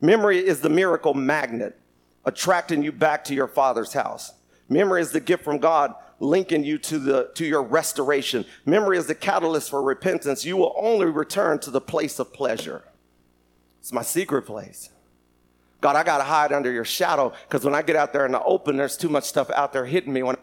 Memory 0.00 0.38
is 0.38 0.60
the 0.60 0.68
miracle 0.68 1.12
magnet 1.12 1.78
attracting 2.24 2.82
you 2.82 2.92
back 2.92 3.24
to 3.24 3.34
your 3.34 3.48
father's 3.48 3.92
house. 3.92 4.32
Memory 4.68 5.00
is 5.00 5.12
the 5.12 5.20
gift 5.20 5.44
from 5.44 5.58
God 5.58 5.94
linking 6.20 6.64
you 6.64 6.78
to 6.78 6.98
the 6.98 7.30
to 7.34 7.44
your 7.46 7.62
restoration. 7.62 8.44
Memory 8.64 8.98
is 8.98 9.06
the 9.06 9.14
catalyst 9.14 9.70
for 9.70 9.82
repentance. 9.82 10.44
You 10.44 10.56
will 10.56 10.74
only 10.76 11.06
return 11.06 11.58
to 11.60 11.70
the 11.70 11.80
place 11.80 12.18
of 12.18 12.32
pleasure. 12.32 12.84
It's 13.80 13.92
my 13.92 14.02
secret 14.02 14.42
place. 14.42 14.90
God, 15.80 15.94
I 15.94 16.02
got 16.02 16.18
to 16.18 16.24
hide 16.24 16.52
under 16.52 16.72
your 16.72 16.84
shadow 16.84 17.32
because 17.48 17.64
when 17.64 17.74
I 17.74 17.82
get 17.82 17.94
out 17.94 18.12
there 18.12 18.26
in 18.26 18.32
the 18.32 18.42
open, 18.42 18.76
there's 18.76 18.96
too 18.96 19.08
much 19.08 19.24
stuff 19.24 19.48
out 19.50 19.72
there 19.72 19.86
hitting 19.86 20.12
me. 20.12 20.22
When 20.22 20.36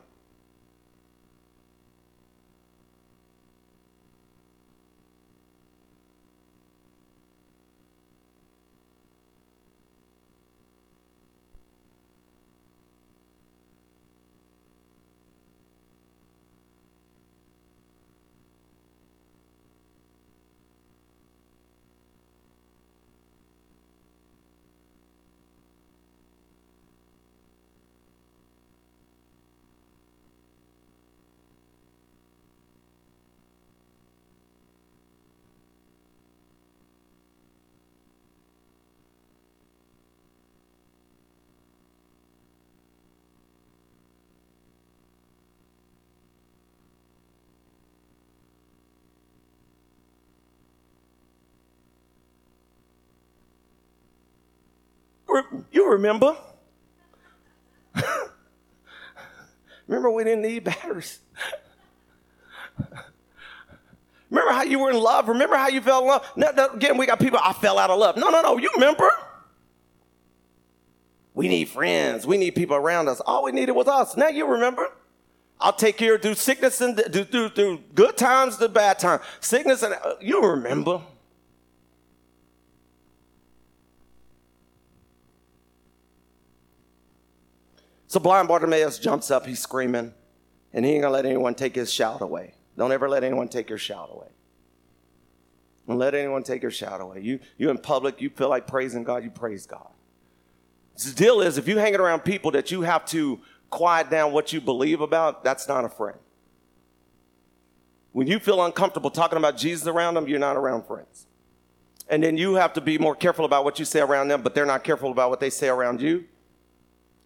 You 55.72 55.92
remember. 55.92 56.36
remember 59.88 60.12
we 60.12 60.24
didn't 60.24 60.42
need 60.44 60.64
batteries. 60.64 61.20
remember 64.30 64.52
how 64.52 64.64
you 64.64 64.80
were 64.80 64.92
in 64.92 65.00
love? 65.00 65.28
Remember 65.28 65.56
how 65.56 65.68
you 65.68 65.82
fell 65.82 66.02
in 66.02 66.08
love? 66.08 66.26
No, 66.36 66.52
no, 66.52 66.68
again, 66.70 66.98
we 66.98 67.06
got 67.06 67.20
people, 67.20 67.40
I 67.42 67.54
fell 67.54 67.80
out 67.80 67.90
of 67.90 68.00
love. 68.00 68.18
No, 68.18 68.30
no, 68.30 68.42
no. 68.42 68.58
You 68.58 68.70
remember? 68.76 69.10
We 71.34 71.50
need 71.50 71.70
friends. 71.70 72.26
We 72.26 72.38
need 72.38 72.52
people 72.52 72.76
around 72.76 73.10
us. 73.10 73.20
All 73.20 73.44
we 73.44 73.52
needed 73.52 73.74
was 73.74 73.88
us. 73.88 74.16
Now 74.16 74.30
you 74.30 74.46
remember. 74.48 74.90
I'll 75.60 75.74
take 75.74 75.98
care 75.98 76.16
of 76.16 76.22
through 76.22 76.36
sickness 76.36 76.82
and 76.82 76.98
through, 76.98 77.50
through 77.50 77.80
good 77.94 78.18
times 78.18 78.58
to 78.58 78.70
bad 78.70 79.00
times. 79.00 79.22
Sickness 79.40 79.84
and 79.84 79.94
uh, 79.94 80.16
you 80.22 80.42
remember. 80.42 81.02
So 88.08 88.20
blind 88.20 88.48
Bartimaeus 88.48 89.00
jumps 89.00 89.32
up, 89.32 89.46
he's 89.46 89.60
screaming, 89.60 90.14
and 90.74 90.86
he 90.86 90.92
ain't 90.92 91.02
gonna 91.02 91.14
let 91.14 91.26
anyone 91.26 91.56
take 91.56 91.76
his 91.76 91.92
shout 91.92 92.22
away. 92.22 92.54
Don't 92.78 92.92
ever 92.92 93.10
let 93.10 93.24
anyone 93.24 93.48
take 93.48 93.70
your 93.70 93.78
shout 93.78 94.10
away. 94.12 94.28
Don't 95.88 95.98
let 95.98 96.16
anyone 96.16 96.44
take 96.44 96.62
your 96.62 96.72
shout 96.72 97.02
away. 97.02 97.22
You, 97.22 97.40
you 97.58 97.70
in 97.70 97.78
public, 97.78 98.22
you 98.22 98.30
feel 98.30 98.50
like 98.50 98.68
praising 98.68 99.04
God, 99.04 99.24
you 99.24 99.30
praise 99.30 99.66
God. 99.66 99.90
The 101.04 101.12
deal 101.12 101.42
is, 101.42 101.58
if 101.58 101.68
you 101.68 101.78
hanging 101.78 102.00
around 102.00 102.22
people 102.22 102.52
that 102.52 102.72
you 102.72 102.82
have 102.82 103.06
to 103.08 103.40
quiet 103.70 104.10
down 104.10 104.32
what 104.32 104.54
you 104.54 104.62
believe 104.62 105.02
about, 105.02 105.44
that's 105.44 105.68
not 105.68 105.84
a 105.84 105.90
friend. 105.90 106.18
When 108.14 108.28
you 108.28 108.40
feel 108.40 108.64
uncomfortable 108.64 109.10
talking 109.10 109.38
about 109.38 109.58
Jesus 109.58 109.88
around 109.88 110.14
them, 110.14 110.28
you're 110.28 110.40
not 110.40 110.56
around 110.56 110.86
friends. 110.86 111.28
And 112.08 112.24
then 112.24 112.38
you 112.38 112.56
have 112.56 112.74
to 112.74 112.82
be 112.82 112.98
more 112.98 113.16
careful 113.16 113.46
about 113.46 113.66
what 113.66 113.78
you 113.78 113.84
say 113.84 114.00
around 114.00 114.30
them, 114.30 114.42
but 114.42 114.56
they're 114.56 114.66
not 114.66 114.84
careful 114.84 115.12
about 115.12 115.30
what 115.30 115.40
they 115.40 115.50
say 115.50 115.68
around 115.68 116.02
you 116.02 116.26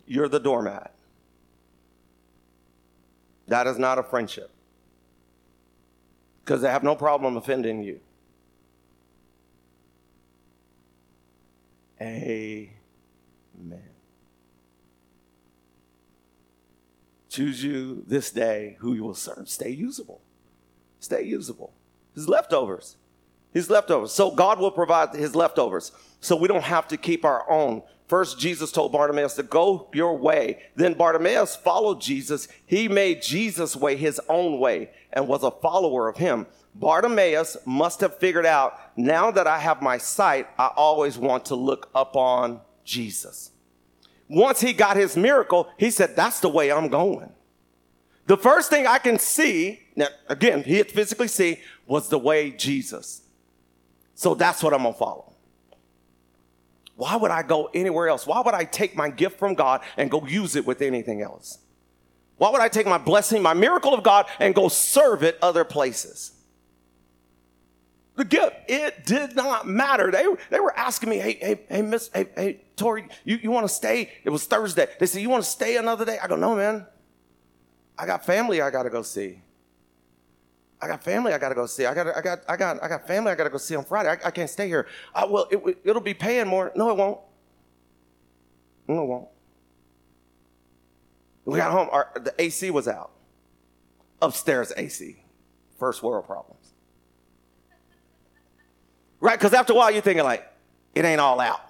you're 0.10 0.28
the 0.28 0.39
doormat. 0.39 0.91
That 3.47 3.68
is 3.68 3.78
not 3.78 3.99
a 3.99 4.03
friendship. 4.03 4.49
Because 6.43 6.62
they 6.62 6.70
have 6.70 6.84
no 6.84 6.95
problem 6.95 7.38
offending 7.38 7.84
you. 7.84 7.99
Amen. 12.01 12.72
Choose 17.30 17.64
you 17.64 18.03
this 18.07 18.32
day 18.32 18.78
who 18.80 18.95
you 18.95 19.03
will 19.03 19.14
serve. 19.14 19.47
Stay 19.47 19.70
usable. 19.70 20.22
Stay 20.99 21.22
usable. 21.22 21.72
His 22.16 22.28
leftovers. 22.28 22.97
His 23.53 23.70
leftovers. 23.70 24.12
So 24.12 24.32
God 24.32 24.60
will 24.60 24.72
provide 24.72 25.14
his 25.14 25.36
leftovers. 25.36 25.91
So 26.20 26.36
we 26.36 26.47
don't 26.47 26.64
have 26.64 26.88
to 26.88 26.97
keep 26.97 27.24
our 27.24 27.49
own. 27.49 27.84
First, 28.10 28.39
Jesus 28.39 28.72
told 28.72 28.91
Bartimaeus 28.91 29.36
to 29.36 29.43
go 29.43 29.88
your 29.93 30.18
way. 30.18 30.64
Then 30.76 30.95
Bartimaeus 30.95 31.55
followed 31.55 32.01
Jesus. 32.01 32.47
He 32.66 32.88
made 32.88 33.22
Jesus' 33.22 33.76
way 33.76 33.95
his 33.95 34.20
own 34.28 34.60
way 34.60 34.89
and 35.14 35.28
was 35.28 35.43
a 35.43 35.51
follower 35.51 36.10
of 36.10 36.18
him. 36.18 36.47
Bartimaeus 36.74 37.57
must 37.68 38.01
have 38.01 38.18
figured 38.18 38.47
out 38.47 38.80
now 38.97 39.30
that 39.30 39.45
I 39.45 39.60
have 39.60 39.84
my 39.84 39.99
sight, 39.99 40.47
I 40.57 40.72
always 40.76 41.20
want 41.20 41.45
to 41.45 41.55
look 41.55 41.91
upon 41.93 42.62
Jesus. 42.84 43.51
Once 44.28 44.60
he 44.60 44.74
got 44.74 44.97
his 44.97 45.16
miracle, 45.16 45.70
he 45.78 45.91
said, 45.91 46.16
That's 46.16 46.39
the 46.39 46.49
way 46.49 46.72
I'm 46.72 46.88
going. 46.88 47.32
The 48.26 48.38
first 48.38 48.72
thing 48.72 48.88
I 48.88 48.97
can 48.97 49.20
see, 49.20 49.82
now 49.95 50.07
again, 50.28 50.64
he 50.64 50.78
had 50.78 50.89
physically 50.89 51.28
see, 51.28 51.60
was 51.86 52.10
the 52.10 52.18
way 52.18 52.49
Jesus. 52.49 53.22
So 54.16 54.34
that's 54.34 54.64
what 54.64 54.74
I'm 54.74 54.82
gonna 54.82 54.93
follow. 54.93 55.28
Why 57.00 57.16
would 57.16 57.32
I 57.32 57.43
go 57.43 57.70
anywhere 57.74 58.10
else? 58.10 58.28
Why 58.28 58.41
would 58.41 58.54
I 58.54 58.66
take 58.66 58.93
my 58.93 59.10
gift 59.10 59.39
from 59.39 59.54
God 59.54 59.80
and 59.95 60.12
go 60.12 60.28
use 60.28 60.58
it 60.58 60.68
with 60.68 60.82
anything 60.82 61.22
else? 61.22 61.60
Why 62.36 62.50
would 62.50 62.60
I 62.60 62.68
take 62.68 62.86
my 62.88 62.97
blessing, 62.97 63.41
my 63.41 63.54
miracle 63.54 63.93
of 63.93 64.04
God, 64.04 64.26
and 64.38 64.54
go 64.54 64.68
serve 64.68 65.24
it 65.24 65.38
other 65.41 65.64
places? 65.64 66.34
The 68.18 68.26
gift, 68.26 68.54
it 68.68 69.06
did 69.06 69.34
not 69.34 69.66
matter. 69.66 70.12
They, 70.12 70.26
they 70.50 70.60
were 70.60 70.78
asking 70.78 71.12
me, 71.12 71.20
hey, 71.20 71.38
hey, 71.39 71.62
hey, 71.70 71.82
Miss, 71.84 72.10
hey, 72.14 72.28
hey, 72.36 72.62
Tori, 72.76 73.08
you, 73.24 73.39
you 73.43 73.50
want 73.50 73.66
to 73.66 73.74
stay? 73.74 74.12
It 74.26 74.30
was 74.30 74.43
Thursday. 74.43 74.88
They 75.00 75.06
said, 75.06 75.22
you 75.22 75.30
want 75.30 75.45
to 75.45 75.50
stay 75.50 75.78
another 75.78 76.04
day? 76.04 76.20
I 76.22 76.28
go, 76.28 76.36
no, 76.36 76.54
man. 76.54 76.86
I 77.97 78.08
got 78.08 78.26
family 78.26 78.60
I 78.62 78.72
got 78.72 78.84
to 78.84 78.89
go 78.89 79.04
see. 79.04 79.41
I 80.82 80.88
got 80.88 81.03
family 81.03 81.34
I 81.34 81.38
got 81.38 81.49
to 81.49 81.55
go 81.55 81.65
see. 81.65 81.86
I 81.86 81.93
got, 81.93 82.07
I 82.15 82.21
got, 82.21 82.39
I 82.47 82.55
got, 82.55 82.84
I 82.84 82.88
got 82.88 83.07
family 83.07 83.32
I 83.32 83.36
got 83.36 83.45
to 83.45 83.49
go 83.49 83.57
see 83.57 83.75
on 83.75 83.84
Friday. 83.84 84.09
I, 84.09 84.27
I 84.27 84.32
can't 84.32 84.49
stay 84.49 84.67
here. 84.67 84.88
I, 85.13 85.25
well, 85.25 85.47
it, 85.51 85.80
it'll 85.84 86.01
be 86.01 86.13
paying 86.13 86.47
more. 86.47 86.71
No, 86.75 86.89
it 86.89 86.97
won't. 86.97 87.19
No, 88.88 89.03
it 89.03 89.05
won't. 89.05 89.27
We 91.45 91.57
got 91.57 91.71
home. 91.71 91.89
Our, 91.91 92.11
the 92.15 92.34
AC 92.38 92.69
was 92.71 92.88
out. 92.88 93.11
Upstairs 94.21 94.71
AC. 94.77 95.23
First 95.77 96.03
world 96.03 96.25
problems. 96.25 96.73
Right? 99.19 99.38
Because 99.38 99.53
after 99.53 99.73
a 99.73 99.75
while, 99.75 99.91
you're 99.91 100.01
thinking 100.01 100.23
like, 100.23 100.49
it 100.95 101.05
ain't 101.05 101.19
all 101.19 101.39
out. 101.39 101.61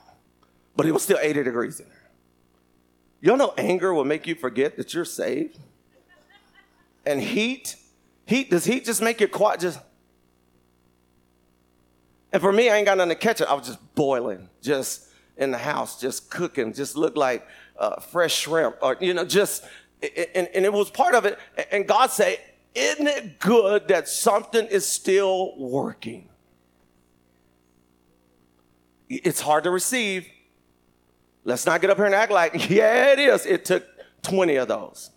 But 0.75 0.85
it 0.85 0.91
was 0.91 1.03
still 1.03 1.17
80 1.19 1.43
degrees 1.43 1.79
in 1.79 1.87
there. 1.87 2.09
Y'all 3.21 3.37
know 3.37 3.53
anger 3.57 3.93
will 3.93 4.05
make 4.05 4.27
you 4.27 4.35
forget 4.35 4.77
that 4.77 4.93
you're 4.93 5.05
saved? 5.05 5.59
And 7.05 7.21
heat 7.21 7.75
Heat, 8.29 8.51
does 8.51 8.63
heat 8.63 8.85
just 8.85 9.01
make 9.01 9.19
you 9.21 9.27
quiet? 9.27 9.59
Just 9.59 9.79
and 12.31 12.39
for 12.39 12.53
me, 12.53 12.69
I 12.69 12.77
ain't 12.77 12.85
got 12.85 12.95
nothing 12.97 13.09
to 13.09 13.15
catch 13.15 13.41
it. 13.41 13.47
I 13.49 13.55
was 13.55 13.65
just 13.65 13.95
boiling, 13.95 14.49
just 14.61 15.07
in 15.35 15.49
the 15.49 15.57
house, 15.57 15.99
just 15.99 16.29
cooking, 16.29 16.71
just 16.71 16.95
looked 16.95 17.17
like 17.17 17.47
uh, 17.79 17.99
fresh 17.99 18.35
shrimp, 18.35 18.75
or 18.83 18.97
you 18.99 19.15
know, 19.15 19.25
just 19.25 19.65
and, 20.35 20.47
and 20.53 20.63
it 20.63 20.71
was 20.71 20.91
part 20.91 21.15
of 21.15 21.25
it. 21.25 21.39
And 21.71 21.87
God 21.87 22.11
said, 22.11 22.37
"Isn't 22.75 23.07
it 23.07 23.39
good 23.39 23.87
that 23.87 24.07
something 24.07 24.67
is 24.67 24.85
still 24.85 25.57
working?" 25.57 26.29
It's 29.09 29.41
hard 29.41 29.63
to 29.63 29.71
receive. 29.71 30.27
Let's 31.45 31.65
not 31.65 31.81
get 31.81 31.89
up 31.89 31.97
here 31.97 32.05
and 32.05 32.13
act 32.13 32.31
like, 32.31 32.53
yeah, 32.69 33.11
it 33.11 33.17
is. 33.17 33.47
It 33.47 33.65
took 33.65 33.87
20 34.21 34.55
of 34.57 34.67
those. 34.67 35.09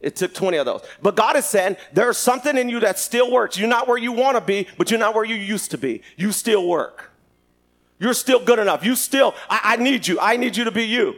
It 0.00 0.14
took 0.16 0.34
20 0.34 0.58
of 0.58 0.66
those. 0.66 0.82
But 1.02 1.16
God 1.16 1.36
is 1.36 1.46
saying 1.46 1.76
there's 1.92 2.18
something 2.18 2.56
in 2.56 2.68
you 2.68 2.80
that 2.80 2.98
still 2.98 3.30
works. 3.30 3.58
You're 3.58 3.68
not 3.68 3.88
where 3.88 3.98
you 3.98 4.12
want 4.12 4.36
to 4.36 4.40
be, 4.40 4.66
but 4.76 4.90
you're 4.90 5.00
not 5.00 5.14
where 5.14 5.24
you 5.24 5.34
used 5.34 5.70
to 5.70 5.78
be. 5.78 6.02
You 6.16 6.32
still 6.32 6.66
work. 6.68 7.12
You're 7.98 8.14
still 8.14 8.44
good 8.44 8.58
enough. 8.58 8.84
You 8.84 8.94
still, 8.94 9.34
I, 9.48 9.60
I 9.64 9.76
need 9.76 10.06
you. 10.06 10.20
I 10.20 10.36
need 10.36 10.56
you 10.56 10.64
to 10.64 10.70
be 10.70 10.84
you. 10.84 11.16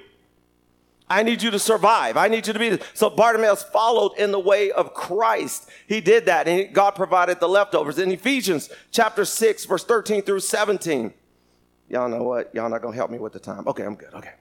I 1.10 1.22
need 1.22 1.42
you 1.42 1.50
to 1.50 1.58
survive. 1.58 2.16
I 2.16 2.28
need 2.28 2.46
you 2.46 2.52
to 2.52 2.58
be. 2.58 2.78
So 2.94 3.08
Bartimaeus 3.10 3.62
followed 3.64 4.12
in 4.18 4.30
the 4.30 4.38
way 4.38 4.70
of 4.70 4.94
Christ. 4.94 5.68
He 5.86 6.00
did 6.00 6.26
that 6.26 6.46
and 6.46 6.72
God 6.72 6.92
provided 6.92 7.40
the 7.40 7.48
leftovers. 7.48 7.98
In 7.98 8.12
Ephesians 8.12 8.70
chapter 8.92 9.24
6, 9.24 9.64
verse 9.64 9.84
13 9.84 10.22
through 10.22 10.40
17. 10.40 11.12
Y'all 11.88 12.08
know 12.08 12.22
what? 12.22 12.54
Y'all 12.54 12.68
not 12.68 12.82
going 12.82 12.92
to 12.92 12.96
help 12.96 13.10
me 13.10 13.18
with 13.18 13.32
the 13.32 13.40
time. 13.40 13.66
Okay, 13.66 13.84
I'm 13.84 13.94
good. 13.94 14.12
Okay. 14.12 14.32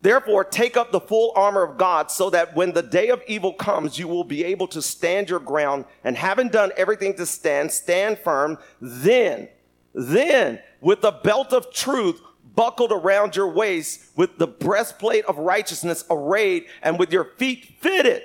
Therefore, 0.00 0.44
take 0.44 0.76
up 0.76 0.92
the 0.92 1.00
full 1.00 1.32
armor 1.34 1.62
of 1.62 1.76
God 1.76 2.10
so 2.10 2.30
that 2.30 2.54
when 2.54 2.72
the 2.72 2.82
day 2.82 3.08
of 3.08 3.22
evil 3.26 3.52
comes, 3.52 3.98
you 3.98 4.06
will 4.06 4.24
be 4.24 4.44
able 4.44 4.68
to 4.68 4.80
stand 4.80 5.28
your 5.28 5.40
ground 5.40 5.86
and 6.04 6.16
having 6.16 6.48
done 6.48 6.70
everything 6.76 7.14
to 7.16 7.26
stand, 7.26 7.72
stand 7.72 8.18
firm. 8.18 8.58
Then, 8.80 9.48
then 9.94 10.60
with 10.80 11.00
the 11.00 11.10
belt 11.10 11.52
of 11.52 11.72
truth 11.72 12.20
buckled 12.54 12.92
around 12.92 13.34
your 13.34 13.48
waist 13.48 14.10
with 14.16 14.38
the 14.38 14.46
breastplate 14.46 15.24
of 15.24 15.38
righteousness 15.38 16.04
arrayed 16.10 16.66
and 16.82 16.98
with 16.98 17.12
your 17.12 17.24
feet 17.36 17.76
fitted 17.80 18.22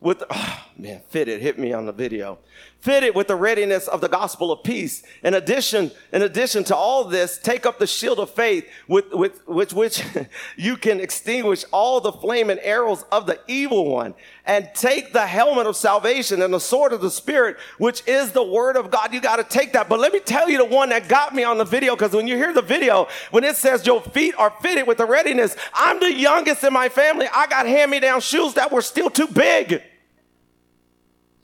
with, 0.00 0.22
oh 0.30 0.64
man, 0.76 1.02
fitted, 1.08 1.40
hit 1.40 1.58
me 1.58 1.72
on 1.72 1.86
the 1.86 1.92
video 1.92 2.38
fitted 2.80 3.14
with 3.14 3.28
the 3.28 3.36
readiness 3.36 3.88
of 3.88 4.00
the 4.00 4.08
gospel 4.08 4.50
of 4.50 4.62
peace. 4.62 5.02
In 5.22 5.34
addition, 5.34 5.90
in 6.12 6.22
addition 6.22 6.64
to 6.64 6.76
all 6.76 7.04
this, 7.04 7.38
take 7.38 7.66
up 7.66 7.78
the 7.78 7.86
shield 7.86 8.18
of 8.18 8.30
faith 8.30 8.66
with, 8.88 9.12
with, 9.12 9.72
which 9.74 10.02
you 10.56 10.76
can 10.76 10.98
extinguish 11.00 11.64
all 11.72 12.00
the 12.00 12.12
flaming 12.12 12.58
arrows 12.60 13.04
of 13.12 13.26
the 13.26 13.38
evil 13.46 13.90
one 13.90 14.14
and 14.46 14.68
take 14.74 15.12
the 15.12 15.26
helmet 15.26 15.66
of 15.66 15.76
salvation 15.76 16.40
and 16.42 16.52
the 16.52 16.60
sword 16.60 16.92
of 16.92 17.00
the 17.00 17.10
spirit, 17.10 17.56
which 17.78 18.02
is 18.06 18.32
the 18.32 18.42
word 18.42 18.76
of 18.76 18.90
God. 18.90 19.12
You 19.12 19.20
got 19.20 19.36
to 19.36 19.44
take 19.44 19.74
that. 19.74 19.88
But 19.88 20.00
let 20.00 20.12
me 20.12 20.20
tell 20.20 20.48
you 20.48 20.58
the 20.58 20.64
one 20.64 20.88
that 20.88 21.08
got 21.08 21.34
me 21.34 21.44
on 21.44 21.58
the 21.58 21.64
video. 21.64 21.94
Cause 21.96 22.12
when 22.12 22.26
you 22.26 22.36
hear 22.36 22.52
the 22.52 22.62
video, 22.62 23.08
when 23.30 23.44
it 23.44 23.56
says 23.56 23.86
your 23.86 24.00
feet 24.00 24.34
are 24.38 24.52
fitted 24.62 24.86
with 24.86 24.98
the 24.98 25.06
readiness, 25.06 25.54
I'm 25.74 26.00
the 26.00 26.12
youngest 26.12 26.64
in 26.64 26.72
my 26.72 26.88
family. 26.88 27.26
I 27.32 27.46
got 27.46 27.66
hand 27.66 27.90
me 27.90 28.00
down 28.00 28.20
shoes 28.22 28.54
that 28.54 28.72
were 28.72 28.82
still 28.82 29.10
too 29.10 29.26
big. 29.26 29.82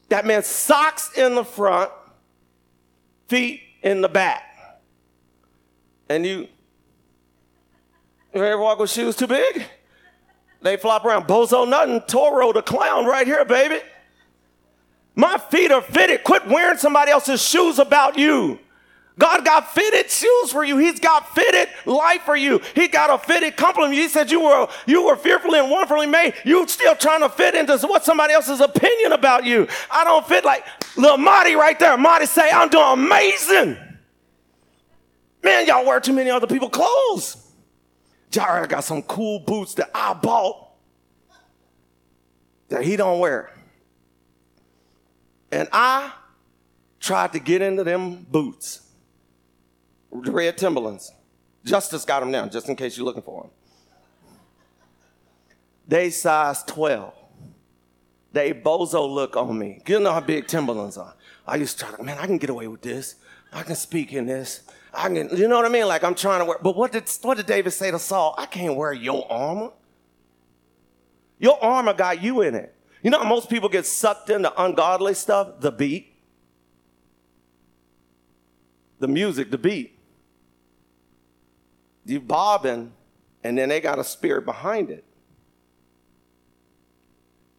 That 0.08 0.24
meant 0.24 0.44
socks 0.44 1.10
in 1.16 1.34
the 1.34 1.44
front, 1.44 1.90
feet 3.28 3.60
in 3.82 4.00
the 4.00 4.08
back. 4.08 4.42
And 6.08 6.24
you, 6.24 6.48
you 8.32 8.44
ever 8.44 8.60
walk 8.60 8.78
with 8.78 8.90
shoes 8.90 9.16
too 9.16 9.26
big? 9.26 9.64
They 10.62 10.76
flop 10.76 11.04
around. 11.04 11.26
Bozo 11.26 11.68
nothing. 11.68 12.00
Toro 12.02 12.52
the 12.52 12.62
clown 12.62 13.06
right 13.06 13.26
here, 13.26 13.44
baby. 13.44 13.78
My 15.14 15.38
feet 15.38 15.70
are 15.70 15.82
fitted. 15.82 16.24
Quit 16.24 16.46
wearing 16.46 16.78
somebody 16.78 17.10
else's 17.10 17.42
shoes 17.42 17.78
about 17.78 18.18
you. 18.18 18.58
God 19.18 19.46
got 19.46 19.72
fitted 19.72 20.10
shoes 20.10 20.52
for 20.52 20.62
you. 20.62 20.76
He's 20.76 21.00
got 21.00 21.34
fitted 21.34 21.68
life 21.86 22.22
for 22.22 22.36
you. 22.36 22.60
He 22.74 22.86
got 22.86 23.08
a 23.08 23.16
fitted 23.16 23.56
compliment. 23.56 23.94
He 23.94 24.08
said 24.08 24.30
you 24.30 24.42
were, 24.42 24.68
you 24.86 25.06
were 25.06 25.16
fearfully 25.16 25.58
and 25.58 25.70
wonderfully 25.70 26.06
made. 26.06 26.34
You 26.44 26.68
still 26.68 26.94
trying 26.94 27.20
to 27.20 27.30
fit 27.30 27.54
into 27.54 27.78
what 27.86 28.04
somebody 28.04 28.34
else's 28.34 28.60
opinion 28.60 29.12
about 29.12 29.44
you. 29.44 29.68
I 29.90 30.04
don't 30.04 30.26
fit 30.26 30.44
like 30.44 30.66
little 30.96 31.16
Marty 31.16 31.54
right 31.54 31.78
there. 31.78 31.96
Marty 31.96 32.26
say, 32.26 32.50
I'm 32.50 32.68
doing 32.68 33.06
amazing. 33.06 33.78
Man, 35.42 35.66
y'all 35.66 35.86
wear 35.86 35.98
too 36.00 36.12
many 36.12 36.28
other 36.28 36.46
people's 36.46 36.72
clothes. 36.72 37.42
Jared 38.30 38.68
got 38.68 38.84
some 38.84 39.02
cool 39.02 39.38
boots 39.38 39.74
that 39.74 39.90
I 39.94 40.12
bought 40.12 40.72
that 42.68 42.82
he 42.82 42.96
don't 42.96 43.18
wear. 43.18 43.50
And 45.50 45.68
I 45.72 46.12
tried 47.00 47.32
to 47.32 47.38
get 47.38 47.62
into 47.62 47.82
them 47.82 48.26
boots 48.30 48.85
red 50.10 50.56
Timberlands. 50.56 51.12
Justice 51.64 52.04
got 52.04 52.20
them 52.20 52.30
now, 52.30 52.46
just 52.46 52.68
in 52.68 52.76
case 52.76 52.96
you're 52.96 53.04
looking 53.04 53.22
for 53.22 53.42
them. 53.42 53.50
They 55.88 56.10
size 56.10 56.62
12. 56.64 57.12
They 58.32 58.52
bozo 58.52 59.08
look 59.08 59.36
on 59.36 59.58
me. 59.58 59.80
You 59.86 60.00
know 60.00 60.12
how 60.12 60.20
big 60.20 60.46
Timberlands 60.46 60.96
are. 60.96 61.14
I 61.46 61.56
used 61.56 61.78
to 61.78 61.86
try 61.86 61.96
to, 61.96 62.02
man, 62.02 62.18
I 62.18 62.26
can 62.26 62.38
get 62.38 62.50
away 62.50 62.68
with 62.68 62.82
this. 62.82 63.16
I 63.52 63.62
can 63.62 63.76
speak 63.76 64.12
in 64.12 64.26
this. 64.26 64.62
I 64.92 65.08
can, 65.08 65.36
you 65.36 65.48
know 65.48 65.56
what 65.56 65.64
I 65.64 65.68
mean? 65.68 65.86
Like 65.86 66.04
I'm 66.04 66.14
trying 66.14 66.40
to 66.40 66.44
wear, 66.44 66.58
but 66.62 66.76
what 66.76 66.92
did, 66.92 67.10
what 67.22 67.36
did 67.36 67.46
David 67.46 67.72
say 67.72 67.90
to 67.90 67.98
Saul? 67.98 68.34
I 68.38 68.46
can't 68.46 68.76
wear 68.76 68.92
your 68.92 69.30
armor. 69.30 69.70
Your 71.38 71.62
armor 71.62 71.94
got 71.94 72.22
you 72.22 72.42
in 72.42 72.54
it. 72.54 72.74
You 73.02 73.10
know 73.10 73.18
how 73.18 73.28
most 73.28 73.48
people 73.48 73.68
get 73.68 73.86
sucked 73.86 74.30
into 74.30 74.52
ungodly 74.62 75.14
stuff? 75.14 75.60
The 75.60 75.70
beat. 75.70 76.14
The 78.98 79.08
music, 79.08 79.50
the 79.50 79.58
beat 79.58 79.95
you 82.06 82.20
bobbing, 82.20 82.92
and 83.44 83.58
then 83.58 83.68
they 83.68 83.80
got 83.80 83.98
a 83.98 84.04
spirit 84.04 84.44
behind 84.44 84.90
it. 84.90 85.04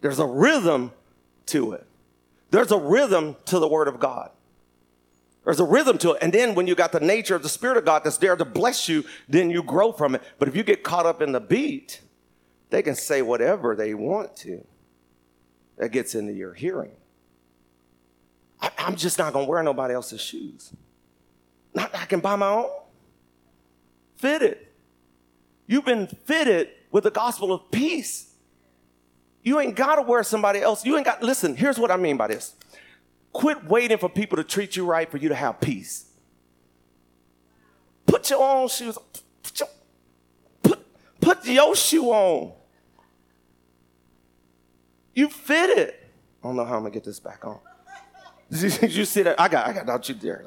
There's 0.02 0.20
a 0.20 0.26
rhythm 0.26 0.92
to 1.48 1.74
it. 1.74 1.86
There's 2.52 2.72
a 2.72 2.78
rhythm 2.78 3.36
to 3.46 3.60
the 3.60 3.68
Word 3.68 3.88
of 3.88 4.00
God. 4.00 4.32
There's 5.44 5.60
a 5.60 5.66
rhythm 5.66 5.98
to 6.00 6.12
it. 6.12 6.20
And 6.22 6.34
then 6.34 6.56
when 6.56 6.68
you 6.68 6.76
got 6.76 6.92
the 6.92 7.00
nature 7.00 7.36
of 7.36 7.44
the 7.44 7.50
Spirit 7.50 7.78
of 7.78 7.86
God 7.86 8.04
that's 8.04 8.18
there 8.18 8.36
to 8.36 8.46
bless 8.46 8.90
you, 8.90 9.06
then 9.30 9.50
you 9.50 9.64
grow 9.64 9.92
from 9.92 10.16
it. 10.16 10.22
But 10.40 10.48
if 10.48 10.56
you 10.56 10.64
get 10.64 10.84
caught 10.84 11.06
up 11.06 11.22
in 11.22 11.32
the 11.32 11.40
beat, 11.40 12.02
they 12.70 12.82
can 12.82 12.96
say 12.96 13.22
whatever 13.22 13.76
they 13.76 13.94
want 13.94 14.36
to. 14.38 14.66
That 15.78 15.90
gets 15.90 16.16
into 16.16 16.34
your 16.34 16.54
hearing. 16.54 16.92
I, 18.62 18.72
I'm 18.78 18.96
just 18.96 19.18
not 19.18 19.32
gonna 19.32 19.46
wear 19.46 19.62
nobody 19.64 19.94
else's 19.94 20.22
shoes. 20.22 20.74
Not 21.74 21.96
I 21.96 22.06
can 22.06 22.20
buy 22.20 22.36
my 22.36 22.50
own. 22.50 22.70
Fitted. 24.18 24.58
You've 25.68 25.86
been 25.86 26.08
fitted 26.08 26.70
with 26.92 27.04
the 27.04 27.12
gospel 27.12 27.52
of 27.52 27.70
peace. 27.72 28.34
You 29.44 29.60
ain't 29.60 29.76
gotta 29.76 30.02
wear 30.02 30.24
somebody 30.24 30.62
else. 30.62 30.86
You 30.86 30.98
ain't 30.98 31.06
got, 31.06 31.24
listen, 31.24 31.56
here's 31.56 31.80
what 31.80 31.92
I 31.92 31.98
mean 31.98 32.18
by 32.18 32.28
this. 32.28 32.56
Quit 33.34 33.66
waiting 33.66 33.98
for 33.98 34.10
people 34.10 34.38
to 34.38 34.44
treat 34.44 34.76
you 34.76 34.86
right 34.86 35.10
for 35.10 35.18
you 35.18 35.30
to 35.30 35.36
have 35.36 35.62
peace. 35.62 36.06
Put 38.06 38.30
your 38.30 38.42
own 38.42 38.68
shoes, 38.70 38.98
put 39.44 39.60
your, 39.60 39.70
put, 40.64 40.80
put 41.22 41.46
your 41.46 41.76
shoe 41.76 42.10
on. 42.10 42.54
You 45.14 45.30
fit 45.30 45.78
it. 45.78 46.10
I 46.44 46.48
don't 46.48 46.56
know 46.56 46.66
how 46.66 46.76
I'm 46.76 46.82
gonna 46.82 46.92
get 46.92 47.04
this 47.04 47.20
back 47.20 47.46
on. 47.46 47.60
Did 48.50 48.92
you 48.94 49.06
see 49.06 49.24
that? 49.24 49.40
I 49.40 49.48
got, 49.48 49.68
I 49.68 49.74
got, 49.74 49.86
don't 49.86 50.08
you 50.08 50.16
dare. 50.16 50.44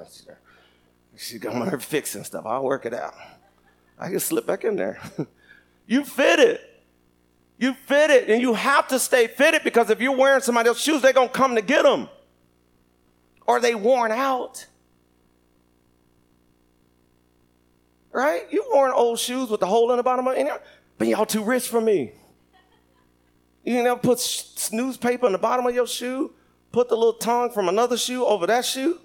She's 1.17 1.39
going 1.39 1.69
there 1.69 1.79
fixing 1.79 2.25
stuff. 2.25 2.47
I'll 2.47 2.65
work 2.65 2.87
it 2.87 2.95
out. 2.95 3.15
I 4.01 4.09
can 4.09 4.19
slip 4.19 4.47
back 4.47 4.65
in 4.65 4.77
there. 4.77 4.99
you 5.87 6.05
fit 6.05 6.41
it. 6.41 6.67
You 7.59 7.75
fit 7.75 8.11
it, 8.11 8.31
and 8.31 8.41
you 8.41 8.55
have 8.55 8.89
to 8.89 8.99
stay 8.99 9.27
fitted 9.27 9.63
because 9.63 9.91
if 9.91 10.01
you're 10.01 10.17
wearing 10.17 10.41
somebody 10.41 10.69
else's 10.69 10.83
shoes, 10.83 11.03
they're 11.03 11.13
gonna 11.13 11.29
come 11.29 11.57
to 11.57 11.61
get 11.61 11.83
them. 11.83 12.09
Or 13.47 13.61
they 13.61 13.75
worn 13.75 14.11
out. 14.11 14.67
Right? 18.13 18.51
You 18.51 18.65
worn 18.73 18.93
old 18.93 19.19
shoes 19.19 19.51
with 19.51 19.61
the 19.61 19.67
hole 19.67 19.91
in 19.91 19.99
the 19.99 20.03
bottom 20.03 20.27
of 20.27 20.37
it, 20.37 20.49
but 20.97 21.07
y'all 21.07 21.27
too 21.27 21.45
rich 21.45 21.69
for 21.69 21.83
me. 21.83 22.13
You 23.63 23.83
never 23.83 24.01
put 24.01 24.19
snooze 24.19 24.97
paper 24.97 25.27
in 25.27 25.33
the 25.33 25.39
bottom 25.39 25.67
of 25.67 25.75
your 25.75 25.87
shoe, 25.87 26.33
put 26.73 26.89
the 26.89 26.97
little 26.97 27.13
tongue 27.13 27.51
from 27.51 27.69
another 27.69 27.99
shoe 27.99 28.25
over 28.25 28.47
that 28.47 28.65
shoe. 28.65 28.99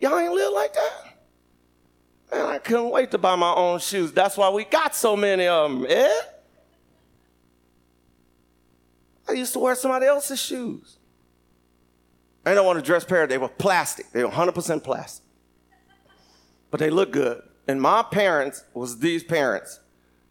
Y'all 0.00 0.18
ain't 0.18 0.32
live 0.32 0.52
like 0.54 0.72
that. 0.72 1.11
Man, 2.32 2.46
I 2.46 2.58
couldn't 2.58 2.90
wait 2.90 3.10
to 3.10 3.18
buy 3.18 3.36
my 3.36 3.52
own 3.52 3.78
shoes. 3.78 4.10
That's 4.12 4.36
why 4.36 4.48
we 4.48 4.64
got 4.64 4.94
so 4.94 5.14
many 5.14 5.46
of 5.46 5.70
them, 5.70 5.86
eh? 5.88 6.20
I 9.28 9.32
used 9.32 9.52
to 9.52 9.58
wear 9.58 9.74
somebody 9.74 10.06
else's 10.06 10.40
shoes. 10.40 10.98
I 12.44 12.54
don't 12.54 12.66
want 12.66 12.78
to 12.78 12.84
dress 12.84 13.04
pair. 13.04 13.26
They 13.26 13.38
were 13.38 13.48
plastic. 13.48 14.10
They 14.12 14.24
were 14.24 14.30
100% 14.30 14.82
plastic. 14.82 15.24
But 16.70 16.80
they 16.80 16.90
look 16.90 17.12
good. 17.12 17.42
And 17.68 17.80
my 17.80 18.02
parents 18.02 18.64
was 18.74 18.98
these 18.98 19.22
parents. 19.22 19.78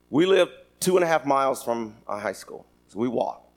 We 0.10 0.26
lived 0.26 0.52
two 0.80 0.98
and 0.98 1.04
a 1.04 1.08
half 1.08 1.26
miles 1.26 1.64
from 1.64 1.96
our 2.08 2.20
high 2.20 2.34
school. 2.34 2.66
So 2.88 3.00
we 3.00 3.08
walked. 3.08 3.48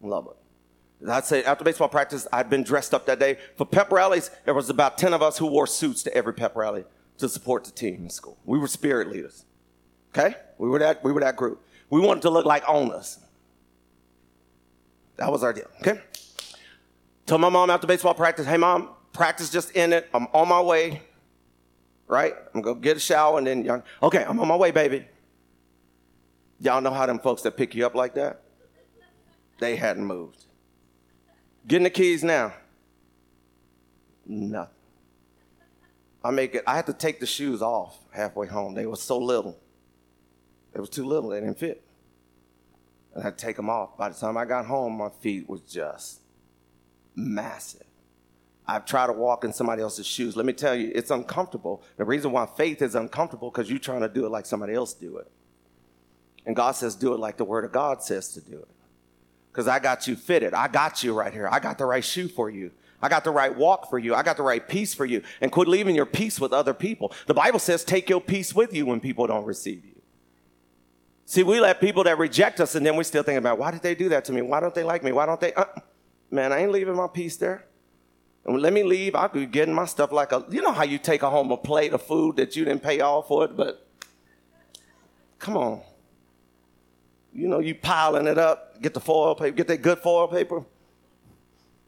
Love 0.00 0.28
it. 0.28 1.08
I'd 1.08 1.24
say 1.24 1.42
after 1.44 1.64
baseball 1.64 1.88
practice, 1.88 2.26
I'd 2.32 2.48
been 2.48 2.62
dressed 2.62 2.94
up 2.94 3.04
that 3.06 3.18
day. 3.18 3.38
For 3.56 3.66
pep 3.66 3.90
rallies, 3.90 4.30
there 4.44 4.54
was 4.54 4.70
about 4.70 4.96
10 4.96 5.12
of 5.12 5.22
us 5.22 5.36
who 5.36 5.46
wore 5.46 5.66
suits 5.66 6.02
to 6.04 6.14
every 6.14 6.32
pep 6.32 6.56
rally 6.56 6.84
to 7.20 7.28
support 7.28 7.64
the 7.64 7.70
team 7.70 8.02
in 8.02 8.10
school. 8.10 8.38
We 8.44 8.58
were 8.58 8.66
spirit 8.66 9.10
leaders. 9.10 9.44
Okay? 10.14 10.34
We 10.58 10.68
were 10.68 10.78
that, 10.80 11.02
we 11.04 11.12
were 11.12 11.20
that 11.20 11.36
group. 11.36 11.64
We 11.88 12.00
wanted 12.00 12.22
to 12.22 12.30
look 12.30 12.44
like 12.46 12.68
owners. 12.68 13.18
That 15.16 15.30
was 15.30 15.42
our 15.42 15.52
deal. 15.52 15.68
Okay? 15.80 16.00
Told 17.26 17.40
my 17.40 17.48
mom 17.48 17.70
after 17.70 17.86
baseball 17.86 18.14
practice, 18.14 18.46
hey 18.46 18.56
mom, 18.56 18.90
practice 19.12 19.50
just 19.50 19.76
ended. 19.76 20.04
I'm 20.12 20.26
on 20.32 20.48
my 20.48 20.60
way. 20.60 21.02
Right? 22.08 22.34
I'm 22.54 22.60
gonna 22.60 22.80
get 22.80 22.96
a 22.96 23.00
shower 23.00 23.38
and 23.38 23.46
then 23.46 23.82
okay, 24.02 24.24
I'm 24.24 24.40
on 24.40 24.48
my 24.48 24.56
way, 24.56 24.72
baby. 24.72 25.06
Y'all 26.58 26.80
know 26.80 26.90
how 26.90 27.06
them 27.06 27.18
folks 27.18 27.42
that 27.42 27.56
pick 27.56 27.74
you 27.74 27.86
up 27.86 27.94
like 27.94 28.14
that? 28.14 28.42
They 29.60 29.76
hadn't 29.76 30.04
moved. 30.04 30.44
Getting 31.66 31.84
the 31.84 31.90
keys 31.90 32.24
now. 32.24 32.52
Nothing. 34.26 34.74
I 36.22 36.30
make 36.30 36.54
it, 36.54 36.64
I 36.66 36.76
had 36.76 36.86
to 36.86 36.92
take 36.92 37.20
the 37.20 37.26
shoes 37.26 37.62
off 37.62 37.98
halfway 38.12 38.46
home. 38.46 38.74
They 38.74 38.86
were 38.86 38.96
so 38.96 39.18
little. 39.18 39.58
They 40.72 40.80
were 40.80 40.86
too 40.86 41.04
little, 41.06 41.30
they 41.30 41.40
didn't 41.40 41.58
fit. 41.58 41.82
And 43.14 43.22
I 43.22 43.26
had 43.26 43.38
to 43.38 43.44
take 43.44 43.56
them 43.56 43.70
off. 43.70 43.96
By 43.96 44.10
the 44.10 44.14
time 44.14 44.36
I 44.36 44.44
got 44.44 44.66
home, 44.66 44.98
my 44.98 45.08
feet 45.08 45.48
was 45.48 45.62
just 45.62 46.20
massive. 47.16 47.86
I've 48.66 48.84
tried 48.84 49.08
to 49.08 49.12
walk 49.12 49.44
in 49.44 49.52
somebody 49.52 49.82
else's 49.82 50.06
shoes. 50.06 50.36
Let 50.36 50.46
me 50.46 50.52
tell 50.52 50.76
you, 50.76 50.92
it's 50.94 51.10
uncomfortable. 51.10 51.82
The 51.96 52.04
reason 52.04 52.30
why 52.30 52.46
faith 52.46 52.82
is 52.82 52.94
uncomfortable 52.94 53.50
because 53.50 53.68
you're 53.68 53.80
trying 53.80 54.02
to 54.02 54.08
do 54.08 54.24
it 54.26 54.28
like 54.28 54.46
somebody 54.46 54.74
else 54.74 54.94
do 54.94 55.16
it. 55.16 55.30
And 56.46 56.54
God 56.54 56.72
says, 56.72 56.94
do 56.94 57.12
it 57.12 57.18
like 57.18 57.36
the 57.36 57.44
Word 57.44 57.64
of 57.64 57.72
God 57.72 58.02
says 58.02 58.28
to 58.34 58.40
do 58.40 58.58
it. 58.58 58.68
Because 59.50 59.66
I 59.66 59.80
got 59.80 60.06
you 60.06 60.14
fitted. 60.14 60.54
I 60.54 60.68
got 60.68 61.02
you 61.02 61.14
right 61.14 61.32
here. 61.32 61.48
I 61.50 61.58
got 61.58 61.78
the 61.78 61.84
right 61.84 62.04
shoe 62.04 62.28
for 62.28 62.48
you. 62.48 62.70
I 63.02 63.08
got 63.08 63.24
the 63.24 63.30
right 63.30 63.54
walk 63.54 63.88
for 63.88 63.98
you. 63.98 64.14
I 64.14 64.22
got 64.22 64.36
the 64.36 64.42
right 64.42 64.66
peace 64.66 64.92
for 64.94 65.06
you. 65.06 65.22
And 65.40 65.50
quit 65.50 65.68
leaving 65.68 65.94
your 65.94 66.06
peace 66.06 66.38
with 66.38 66.52
other 66.52 66.74
people. 66.74 67.12
The 67.26 67.34
Bible 67.34 67.58
says, 67.58 67.84
take 67.84 68.08
your 68.08 68.20
peace 68.20 68.54
with 68.54 68.74
you 68.74 68.86
when 68.86 69.00
people 69.00 69.26
don't 69.26 69.44
receive 69.44 69.84
you. 69.84 70.00
See, 71.24 71.42
we 71.42 71.60
let 71.60 71.80
people 71.80 72.04
that 72.04 72.18
reject 72.18 72.60
us 72.60 72.74
and 72.74 72.84
then 72.84 72.96
we 72.96 73.04
still 73.04 73.22
think 73.22 73.38
about, 73.38 73.58
why 73.58 73.70
did 73.70 73.82
they 73.82 73.94
do 73.94 74.08
that 74.08 74.24
to 74.26 74.32
me? 74.32 74.42
Why 74.42 74.60
don't 74.60 74.74
they 74.74 74.82
like 74.82 75.04
me? 75.04 75.12
Why 75.12 75.26
don't 75.26 75.40
they? 75.40 75.54
Uh, 75.54 75.64
man, 76.30 76.52
I 76.52 76.58
ain't 76.58 76.72
leaving 76.72 76.96
my 76.96 77.06
peace 77.06 77.36
there. 77.36 77.66
And 78.44 78.60
let 78.60 78.72
me 78.72 78.82
leave. 78.82 79.14
I'll 79.14 79.28
be 79.28 79.46
getting 79.46 79.74
my 79.74 79.84
stuff 79.84 80.12
like 80.12 80.32
a, 80.32 80.44
you 80.50 80.60
know 80.60 80.72
how 80.72 80.82
you 80.82 80.98
take 80.98 81.20
home 81.20 81.52
a 81.52 81.56
plate 81.56 81.92
of 81.92 82.02
food 82.02 82.36
that 82.36 82.56
you 82.56 82.64
didn't 82.64 82.82
pay 82.82 83.00
all 83.00 83.22
for 83.22 83.44
it, 83.44 83.56
but 83.56 83.86
come 85.38 85.56
on. 85.56 85.82
You 87.32 87.46
know, 87.46 87.60
you 87.60 87.76
piling 87.76 88.26
it 88.26 88.38
up, 88.38 88.82
get 88.82 88.92
the 88.92 89.00
foil 89.00 89.34
paper, 89.34 89.56
get 89.56 89.68
that 89.68 89.82
good 89.82 89.98
foil 89.98 90.26
paper. 90.26 90.64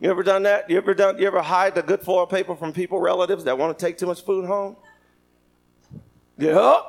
You 0.03 0.11
ever 0.11 0.25
done 0.25 0.43
that? 0.43 0.69
You 0.69 0.79
ever 0.79 0.95
done? 0.95 1.17
You 1.19 1.29
ever 1.29 1.41
hide 1.41 1.77
the 1.77 1.83
good 1.83 2.01
foil 2.01 2.27
paper 2.27 2.57
from 2.57 2.73
people, 2.73 3.01
relatives 3.01 3.45
that 3.45 3.57
want 3.57 3.79
to 3.79 3.87
take 3.87 3.97
too 3.97 4.07
much 4.07 4.25
food 4.25 4.47
home? 4.47 4.77
Yeah, 6.37 6.81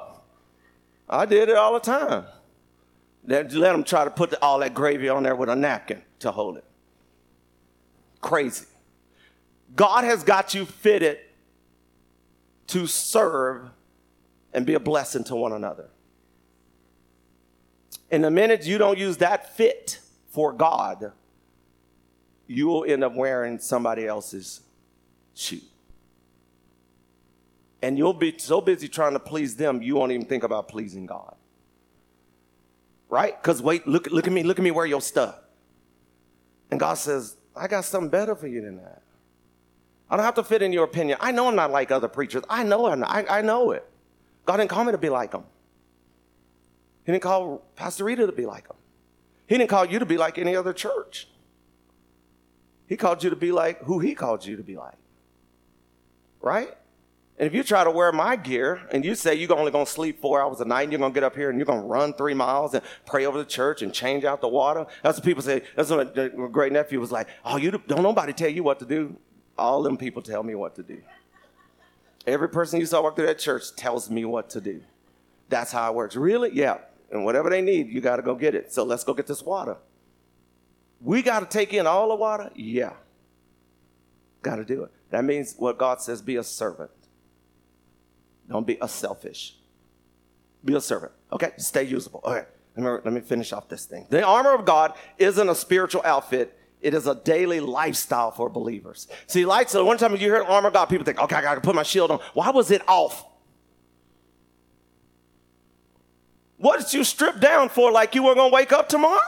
I 1.07 1.27
did 1.27 1.47
it 1.47 1.55
all 1.55 1.73
the 1.73 1.79
time. 1.79 2.25
Then 3.23 3.49
let 3.49 3.73
them 3.73 3.83
try 3.83 4.03
to 4.03 4.09
put 4.09 4.33
all 4.41 4.57
that 4.59 4.73
gravy 4.73 5.09
on 5.09 5.21
there 5.21 5.35
with 5.35 5.47
a 5.49 5.55
napkin 5.55 6.01
to 6.19 6.31
hold 6.31 6.57
it. 6.57 6.65
Crazy. 8.19 8.65
God 9.75 10.05
has 10.05 10.23
got 10.23 10.55
you 10.55 10.65
fitted 10.65 11.19
to 12.65 12.87
serve 12.87 13.69
and 14.53 14.65
be 14.65 14.73
a 14.73 14.79
blessing 14.79 15.23
to 15.25 15.35
one 15.35 15.51
another. 15.51 15.91
And 18.09 18.23
the 18.23 18.31
minute 18.31 18.65
you 18.65 18.79
don't 18.79 18.97
use 18.97 19.17
that 19.17 19.55
fit 19.55 19.99
for 20.29 20.51
God, 20.51 21.11
you 22.53 22.67
will 22.67 22.85
end 22.85 23.03
up 23.03 23.15
wearing 23.15 23.59
somebody 23.59 24.05
else's 24.05 24.61
shoe. 25.33 25.61
And 27.81 27.97
you'll 27.97 28.13
be 28.13 28.37
so 28.37 28.61
busy 28.61 28.87
trying 28.87 29.13
to 29.13 29.19
please 29.19 29.55
them, 29.55 29.81
you 29.81 29.95
won't 29.95 30.11
even 30.11 30.25
think 30.25 30.43
about 30.43 30.69
pleasing 30.69 31.05
God. 31.05 31.35
Right? 33.09 33.39
Because 33.41 33.61
wait, 33.61 33.85
look, 33.85 34.07
look 34.07 34.25
at 34.25 34.33
me, 34.33 34.43
look 34.43 34.57
at 34.57 34.63
me 34.63 34.71
wear 34.71 34.85
your 34.85 35.01
stuff. 35.01 35.35
And 36.71 36.79
God 36.79 36.95
says, 36.95 37.35
I 37.55 37.67
got 37.67 37.85
something 37.85 38.09
better 38.09 38.35
for 38.35 38.47
you 38.47 38.61
than 38.61 38.77
that. 38.77 39.01
I 40.09 40.15
don't 40.15 40.25
have 40.25 40.35
to 40.35 40.43
fit 40.43 40.61
in 40.61 40.71
your 40.71 40.85
opinion. 40.85 41.17
I 41.21 41.31
know 41.31 41.47
I'm 41.47 41.55
not 41.55 41.71
like 41.71 41.91
other 41.91 42.07
preachers. 42.07 42.43
I 42.49 42.63
know 42.63 42.85
I'm 42.87 43.01
not, 43.01 43.09
I, 43.09 43.39
I 43.39 43.41
know 43.41 43.71
it. 43.71 43.87
God 44.45 44.57
didn't 44.57 44.69
call 44.69 44.83
me 44.83 44.91
to 44.91 44.97
be 44.97 45.09
like 45.09 45.31
them. 45.31 45.43
He 47.05 47.11
didn't 47.11 47.23
call 47.23 47.65
Pastor 47.75 48.05
Rita 48.05 48.25
to 48.25 48.31
be 48.31 48.45
like 48.45 48.67
them. 48.67 48.77
He 49.47 49.57
didn't 49.57 49.69
call 49.69 49.85
you 49.85 49.99
to 49.99 50.05
be 50.05 50.17
like 50.17 50.37
any 50.37 50.55
other 50.55 50.73
church. 50.73 51.27
He 52.93 52.97
called 52.97 53.23
you 53.23 53.31
to 53.31 53.35
be 53.35 53.51
like 53.51 53.81
who 53.85 53.97
he 53.97 54.13
called 54.13 54.45
you 54.45 54.55
to 54.55 54.61
be 54.61 54.77
like. 54.77 54.99
Right? 56.41 56.69
And 57.39 57.47
if 57.47 57.55
you 57.55 57.63
try 57.63 57.83
to 57.83 57.89
wear 57.89 58.11
my 58.11 58.35
gear 58.35 58.87
and 58.91 59.03
you 59.03 59.15
say 59.15 59.33
you're 59.33 59.51
only 59.57 59.71
going 59.71 59.87
to 59.87 59.91
sleep 59.91 60.21
four 60.21 60.39
hours 60.39 60.61
a 60.61 60.65
night 60.65 60.83
and 60.83 60.91
you're 60.91 60.99
going 60.99 61.11
to 61.11 61.13
get 61.15 61.23
up 61.23 61.35
here 61.35 61.49
and 61.49 61.57
you're 61.57 61.65
going 61.65 61.81
to 61.81 61.87
run 61.87 62.13
three 62.13 62.35
miles 62.35 62.75
and 62.75 62.83
pray 63.07 63.25
over 63.25 63.39
the 63.39 63.45
church 63.45 63.81
and 63.81 63.91
change 63.91 64.25
out 64.25 64.41
the 64.41 64.47
water, 64.47 64.85
that's 65.01 65.17
what 65.17 65.25
people 65.25 65.41
say. 65.41 65.63
That's 65.75 65.89
what 65.89 66.15
my 66.15 66.47
great 66.49 66.71
nephew 66.71 66.99
was 66.99 67.11
like, 67.11 67.29
oh, 67.43 67.57
you 67.57 67.71
don't 67.71 68.03
nobody 68.03 68.31
tell 68.31 68.49
you 68.49 68.61
what 68.61 68.77
to 68.77 68.85
do. 68.85 69.17
All 69.57 69.81
them 69.81 69.97
people 69.97 70.21
tell 70.21 70.43
me 70.43 70.53
what 70.53 70.75
to 70.75 70.83
do. 70.83 71.01
Every 72.27 72.47
person 72.47 72.79
you 72.79 72.85
saw 72.85 73.01
walk 73.01 73.15
through 73.15 73.25
that 73.25 73.39
church 73.39 73.75
tells 73.75 74.07
me 74.11 74.23
what 74.23 74.51
to 74.51 74.61
do. 74.61 74.83
That's 75.49 75.71
how 75.71 75.91
it 75.91 75.95
works. 75.95 76.15
Really? 76.15 76.51
Yeah. 76.53 76.77
And 77.09 77.25
whatever 77.25 77.49
they 77.49 77.61
need, 77.63 77.89
you 77.89 78.01
got 78.01 78.17
to 78.17 78.21
go 78.21 78.35
get 78.35 78.53
it. 78.53 78.71
So 78.71 78.83
let's 78.83 79.03
go 79.03 79.15
get 79.15 79.25
this 79.25 79.41
water. 79.41 79.77
We 81.03 81.21
got 81.21 81.41
to 81.41 81.45
take 81.45 81.73
in 81.73 81.85
all 81.85 82.09
the 82.09 82.15
water? 82.15 82.49
Yeah. 82.55 82.93
Got 84.41 84.55
to 84.55 84.65
do 84.65 84.83
it. 84.83 84.91
That 85.09 85.25
means 85.25 85.55
what 85.57 85.77
God 85.77 86.01
says 86.01 86.21
be 86.21 86.37
a 86.37 86.43
servant. 86.43 86.91
Don't 88.49 88.65
be 88.65 88.77
a 88.81 88.87
selfish. 88.87 89.55
Be 90.63 90.75
a 90.75 90.81
servant. 90.81 91.11
Okay? 91.31 91.51
Stay 91.57 91.83
usable. 91.83 92.21
Okay. 92.23 92.45
Let 92.75 92.83
me, 92.83 92.89
let 93.05 93.13
me 93.13 93.21
finish 93.21 93.53
off 93.53 93.67
this 93.69 93.85
thing. 93.85 94.07
The 94.09 94.23
armor 94.23 94.53
of 94.53 94.65
God 94.65 94.93
isn't 95.17 95.47
a 95.47 95.55
spiritual 95.55 96.01
outfit. 96.05 96.57
It 96.81 96.93
is 96.93 97.05
a 97.05 97.15
daily 97.15 97.59
lifestyle 97.59 98.31
for 98.31 98.49
believers. 98.49 99.07
See, 99.27 99.45
like, 99.45 99.69
so 99.69 99.85
one 99.85 99.97
time 99.97 100.11
you 100.13 100.17
hear 100.17 100.41
armor 100.41 100.67
of 100.67 100.73
God, 100.73 100.85
people 100.85 101.05
think, 101.05 101.19
okay, 101.19 101.35
I 101.35 101.41
got 101.41 101.55
to 101.55 101.61
put 101.61 101.75
my 101.75 101.83
shield 101.83 102.11
on. 102.11 102.19
Why 102.33 102.49
was 102.49 102.71
it 102.71 102.81
off? 102.87 103.25
What 106.57 106.79
did 106.79 106.93
you 106.93 107.03
strip 107.03 107.39
down 107.39 107.69
for 107.69 107.91
like 107.91 108.15
you 108.15 108.23
were 108.23 108.35
going 108.35 108.49
to 108.49 108.55
wake 108.55 108.71
up 108.71 108.89
tomorrow? 108.89 109.19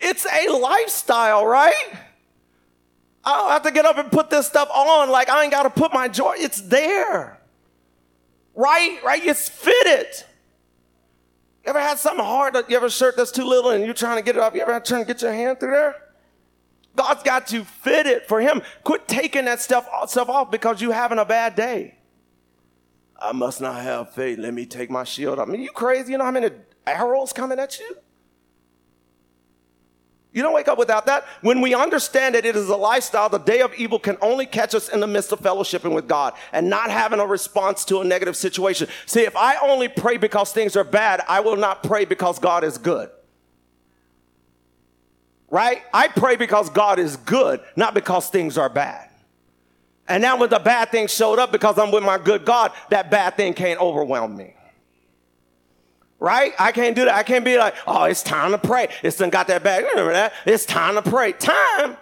It's 0.00 0.26
a 0.26 0.48
lifestyle, 0.50 1.46
right? 1.46 1.74
I 3.24 3.36
don't 3.36 3.50
have 3.50 3.62
to 3.62 3.70
get 3.70 3.84
up 3.84 3.98
and 3.98 4.10
put 4.10 4.30
this 4.30 4.46
stuff 4.46 4.70
on. 4.70 5.10
Like 5.10 5.28
I 5.28 5.42
ain't 5.42 5.52
got 5.52 5.64
to 5.64 5.70
put 5.70 5.92
my 5.92 6.08
joy. 6.08 6.34
It's 6.38 6.60
there. 6.60 7.38
Right? 8.54 8.98
Right? 9.04 9.24
It's 9.24 9.48
fitted. 9.48 10.06
You 11.64 11.70
ever 11.70 11.80
had 11.80 11.98
something 11.98 12.24
hard? 12.24 12.56
You 12.68 12.76
ever 12.76 12.88
shirt 12.88 13.16
that's 13.16 13.30
too 13.30 13.44
little 13.44 13.70
and 13.70 13.84
you're 13.84 13.94
trying 13.94 14.16
to 14.16 14.22
get 14.22 14.36
it 14.36 14.42
off? 14.42 14.54
You 14.54 14.62
ever 14.62 14.72
had 14.72 14.84
to 14.84 14.88
try 14.88 15.00
to 15.00 15.04
get 15.04 15.20
your 15.20 15.32
hand 15.32 15.60
through 15.60 15.72
there? 15.72 15.96
God's 16.96 17.22
got 17.22 17.52
you 17.52 17.64
fitted 17.64 18.22
for 18.26 18.40
Him. 18.40 18.62
Quit 18.84 19.06
taking 19.06 19.44
that 19.44 19.60
stuff, 19.60 19.86
stuff 20.08 20.28
off 20.28 20.50
because 20.50 20.80
you're 20.80 20.92
having 20.92 21.18
a 21.18 21.24
bad 21.24 21.54
day. 21.54 21.96
I 23.20 23.32
must 23.32 23.60
not 23.60 23.82
have 23.82 24.14
faith. 24.14 24.38
Let 24.38 24.54
me 24.54 24.64
take 24.64 24.90
my 24.90 25.04
shield 25.04 25.38
off. 25.38 25.48
I 25.48 25.52
mean, 25.52 25.60
you 25.60 25.70
crazy? 25.70 26.12
You 26.12 26.18
know 26.18 26.24
how 26.24 26.30
many 26.30 26.50
arrows 26.86 27.32
coming 27.32 27.58
at 27.58 27.78
you? 27.78 27.96
You 30.32 30.42
don't 30.42 30.52
wake 30.52 30.68
up 30.68 30.78
without 30.78 31.06
that. 31.06 31.24
When 31.40 31.60
we 31.60 31.74
understand 31.74 32.34
that 32.34 32.44
it 32.44 32.54
is 32.54 32.68
a 32.68 32.76
lifestyle, 32.76 33.28
the 33.28 33.38
day 33.38 33.60
of 33.60 33.74
evil 33.74 33.98
can 33.98 34.18
only 34.20 34.44
catch 34.44 34.74
us 34.74 34.88
in 34.88 35.00
the 35.00 35.06
midst 35.06 35.32
of 35.32 35.40
fellowshipping 35.40 35.94
with 35.94 36.06
God 36.06 36.34
and 36.52 36.68
not 36.68 36.90
having 36.90 37.18
a 37.18 37.26
response 37.26 37.84
to 37.86 38.00
a 38.00 38.04
negative 38.04 38.36
situation. 38.36 38.88
See, 39.06 39.22
if 39.22 39.36
I 39.36 39.56
only 39.56 39.88
pray 39.88 40.18
because 40.18 40.52
things 40.52 40.76
are 40.76 40.84
bad, 40.84 41.22
I 41.28 41.40
will 41.40 41.56
not 41.56 41.82
pray 41.82 42.04
because 42.04 42.38
God 42.38 42.62
is 42.62 42.76
good. 42.76 43.10
Right? 45.50 45.82
I 45.94 46.08
pray 46.08 46.36
because 46.36 46.68
God 46.68 46.98
is 46.98 47.16
good, 47.16 47.60
not 47.74 47.94
because 47.94 48.28
things 48.28 48.58
are 48.58 48.68
bad. 48.68 49.08
And 50.08 50.22
now 50.22 50.38
when 50.38 50.50
the 50.50 50.58
bad 50.58 50.90
thing 50.90 51.06
showed 51.06 51.38
up 51.38 51.52
because 51.52 51.78
I'm 51.78 51.90
with 51.90 52.02
my 52.02 52.18
good 52.18 52.44
God, 52.44 52.72
that 52.90 53.10
bad 53.10 53.36
thing 53.36 53.54
can't 53.54 53.80
overwhelm 53.80 54.36
me. 54.36 54.54
Right? 56.20 56.52
I 56.58 56.72
can't 56.72 56.96
do 56.96 57.04
that. 57.04 57.14
I 57.14 57.22
can't 57.22 57.44
be 57.44 57.56
like, 57.58 57.74
oh, 57.86 58.04
it's 58.04 58.22
time 58.22 58.50
to 58.50 58.58
pray. 58.58 58.88
It's 59.02 59.16
done 59.16 59.30
got 59.30 59.46
that 59.46 59.62
bad. 59.62 59.84
Remember 59.84 60.12
that? 60.12 60.32
It's 60.46 60.66
time 60.66 60.94
to 60.96 61.02
pray. 61.02 61.32
Time. 61.32 61.96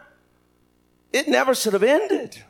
It 1.13 1.29
never 1.29 1.55
should 1.55 1.75
have 1.75 1.83
ended. 1.83 2.43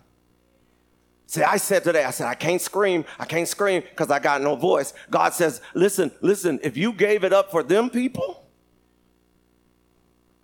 See, 1.26 1.42
I 1.42 1.56
said 1.56 1.82
today, 1.82 2.04
I 2.04 2.10
said, 2.10 2.28
I 2.28 2.34
can't 2.34 2.60
scream. 2.60 3.04
I 3.18 3.24
can't 3.24 3.48
scream 3.48 3.82
because 3.82 4.12
I 4.12 4.20
got 4.20 4.42
no 4.42 4.54
voice. 4.54 4.94
God 5.10 5.34
says, 5.34 5.60
listen, 5.74 6.12
listen, 6.20 6.60
if 6.62 6.76
you 6.76 6.92
gave 6.92 7.24
it 7.24 7.32
up 7.32 7.50
for 7.50 7.64
them 7.64 7.90
people, 7.90 8.44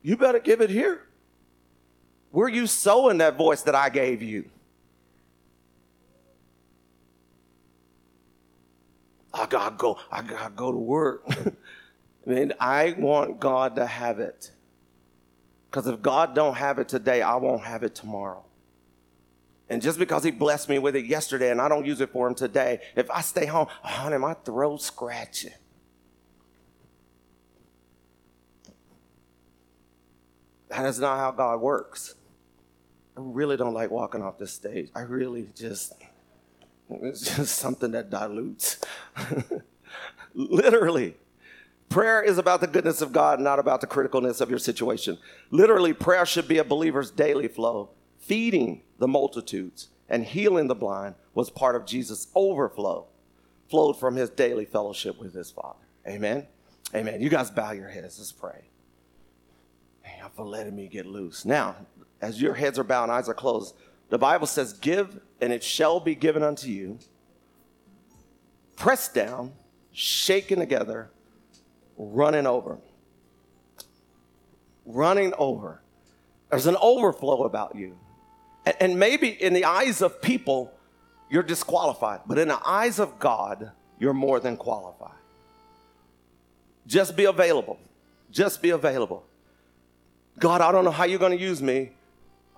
you 0.03 0.17
better 0.17 0.41
give 0.41 0.61
it 0.61 0.71
here. 0.71 1.07
Were 2.33 2.49
you 2.49 2.67
sowing 2.67 3.19
that 3.19 3.37
voice 3.37 3.63
that 3.63 3.77
I 3.77 3.91
gave 3.91 4.23
you? 4.23 4.51
I 9.35 9.47
gotta 9.47 9.75
go, 9.77 9.99
I 10.11 10.23
gotta 10.23 10.53
go 10.55 10.73
to 10.73 10.79
work. 10.79 11.25
I 12.27 12.31
mean, 12.31 12.53
I 12.61 12.95
want 12.99 13.41
God 13.41 13.77
to 13.77 13.87
have 13.87 14.21
it. 14.21 14.51
Because 15.71 15.87
if 15.87 16.03
God 16.03 16.35
don't 16.35 16.55
have 16.55 16.79
it 16.79 16.89
today, 16.89 17.23
I 17.23 17.37
won't 17.37 17.63
have 17.63 17.83
it 17.83 17.95
tomorrow. 17.95 18.45
And 19.71 19.81
just 19.81 19.99
because 19.99 20.23
he 20.23 20.31
blessed 20.31 20.69
me 20.69 20.79
with 20.79 20.95
it 20.97 21.07
yesterday 21.07 21.51
and 21.51 21.61
I 21.61 21.69
don't 21.69 21.87
use 21.87 22.01
it 22.03 22.11
for 22.11 22.29
him 22.29 22.35
today, 22.35 22.81
if 22.95 23.11
I 23.11 23.23
stay 23.23 23.47
home, 23.47 23.69
oh, 23.83 23.89
honey, 23.89 24.19
my 24.19 24.35
throat 24.35 24.83
scratching. 24.83 25.55
That 30.69 30.85
is 30.87 30.99
not 31.01 31.19
how 31.19 31.31
God 31.31 31.61
works. 31.61 32.15
I 33.17 33.21
really 33.21 33.57
don't 33.57 33.75
like 33.75 33.91
walking 33.91 34.23
off 34.23 34.39
this 34.39 34.53
stage. 34.53 34.91
I 34.95 35.01
really 35.01 35.49
just 35.55 35.95
it's 36.91 37.37
just 37.37 37.57
something 37.57 37.93
that 37.93 38.11
dilutes. 38.11 38.79
Literally. 40.35 41.17
Prayer 41.89 42.23
is 42.23 42.39
about 42.39 42.63
the 42.63 42.67
goodness 42.67 43.03
of 43.03 43.13
God, 43.13 43.39
not 43.39 43.59
about 43.59 43.83
the 43.83 43.87
criticalness 43.87 44.41
of 44.41 44.49
your 44.49 44.59
situation. 44.59 45.19
Literally, 45.51 45.93
prayer 45.93 46.25
should 46.25 46.49
be 46.49 46.59
a 46.59 46.65
believer's 46.65 47.11
daily 47.11 47.49
flow. 47.49 47.91
Feeding 48.19 48.83
the 48.99 49.09
multitudes 49.09 49.89
and 50.09 50.25
healing 50.25 50.69
the 50.69 50.75
blind 50.75 51.17
was 51.35 51.51
part 51.51 51.77
of 51.77 51.85
Jesus' 51.85 52.29
overflow, 52.35 53.07
flowed 53.69 53.99
from 53.99 54.17
his 54.17 54.31
daily 54.31 54.65
fellowship 54.65 55.21
with 55.21 55.35
his 55.35 55.51
Father. 55.51 55.85
Amen. 56.07 56.47
Amen. 56.95 57.21
You 57.21 57.29
guys 57.29 57.51
bow 57.51 57.73
your 57.73 57.89
heads. 57.89 58.19
Let's 58.19 58.33
pray. 58.33 58.69
Thank 60.03 60.19
you 60.19 60.29
for 60.35 60.47
letting 60.47 60.77
me 60.77 60.89
get 60.89 61.07
loose. 61.07 61.45
Now, 61.45 61.77
as 62.21 62.41
your 62.41 62.55
heads 62.55 62.79
are 62.79 62.85
bowed 62.85 63.05
and 63.05 63.13
eyes 63.13 63.29
are 63.29 63.35
closed, 63.35 63.75
the 64.13 64.19
Bible 64.19 64.47
says, 64.47 64.75
Give 64.75 65.23
and 65.41 65.55
it 65.55 65.65
shall 65.65 65.99
be 65.99 66.15
given 66.15 66.43
unto 66.43 66.69
you. 66.69 66.99
Pressed 68.77 69.15
down, 69.15 69.55
shaken 69.91 70.59
together, 70.59 71.09
running 71.97 72.47
over. 72.47 72.77
Running 74.85 75.33
over. 75.39 75.81
There's 76.51 76.67
an 76.67 76.77
overflow 76.83 77.45
about 77.45 77.75
you. 77.75 77.97
And, 78.67 78.77
and 78.81 78.99
maybe 78.99 79.29
in 79.29 79.55
the 79.55 79.65
eyes 79.65 80.03
of 80.03 80.21
people, 80.21 80.75
you're 81.31 81.43
disqualified, 81.43 82.21
but 82.27 82.37
in 82.37 82.49
the 82.49 82.61
eyes 82.69 82.99
of 82.99 83.19
God, 83.19 83.71
you're 83.99 84.13
more 84.13 84.41
than 84.41 84.59
qualified. 84.59 85.17
Just 86.87 87.17
be 87.17 87.25
available. 87.25 87.79
Just 88.31 88.61
be 88.61 88.69
available. 88.69 89.25
God, 90.39 90.61
I 90.61 90.71
don't 90.71 90.85
know 90.85 90.91
how 90.91 91.05
you're 91.05 91.19
going 91.19 91.33
to 91.33 91.43
use 91.43 91.63
me, 91.63 91.93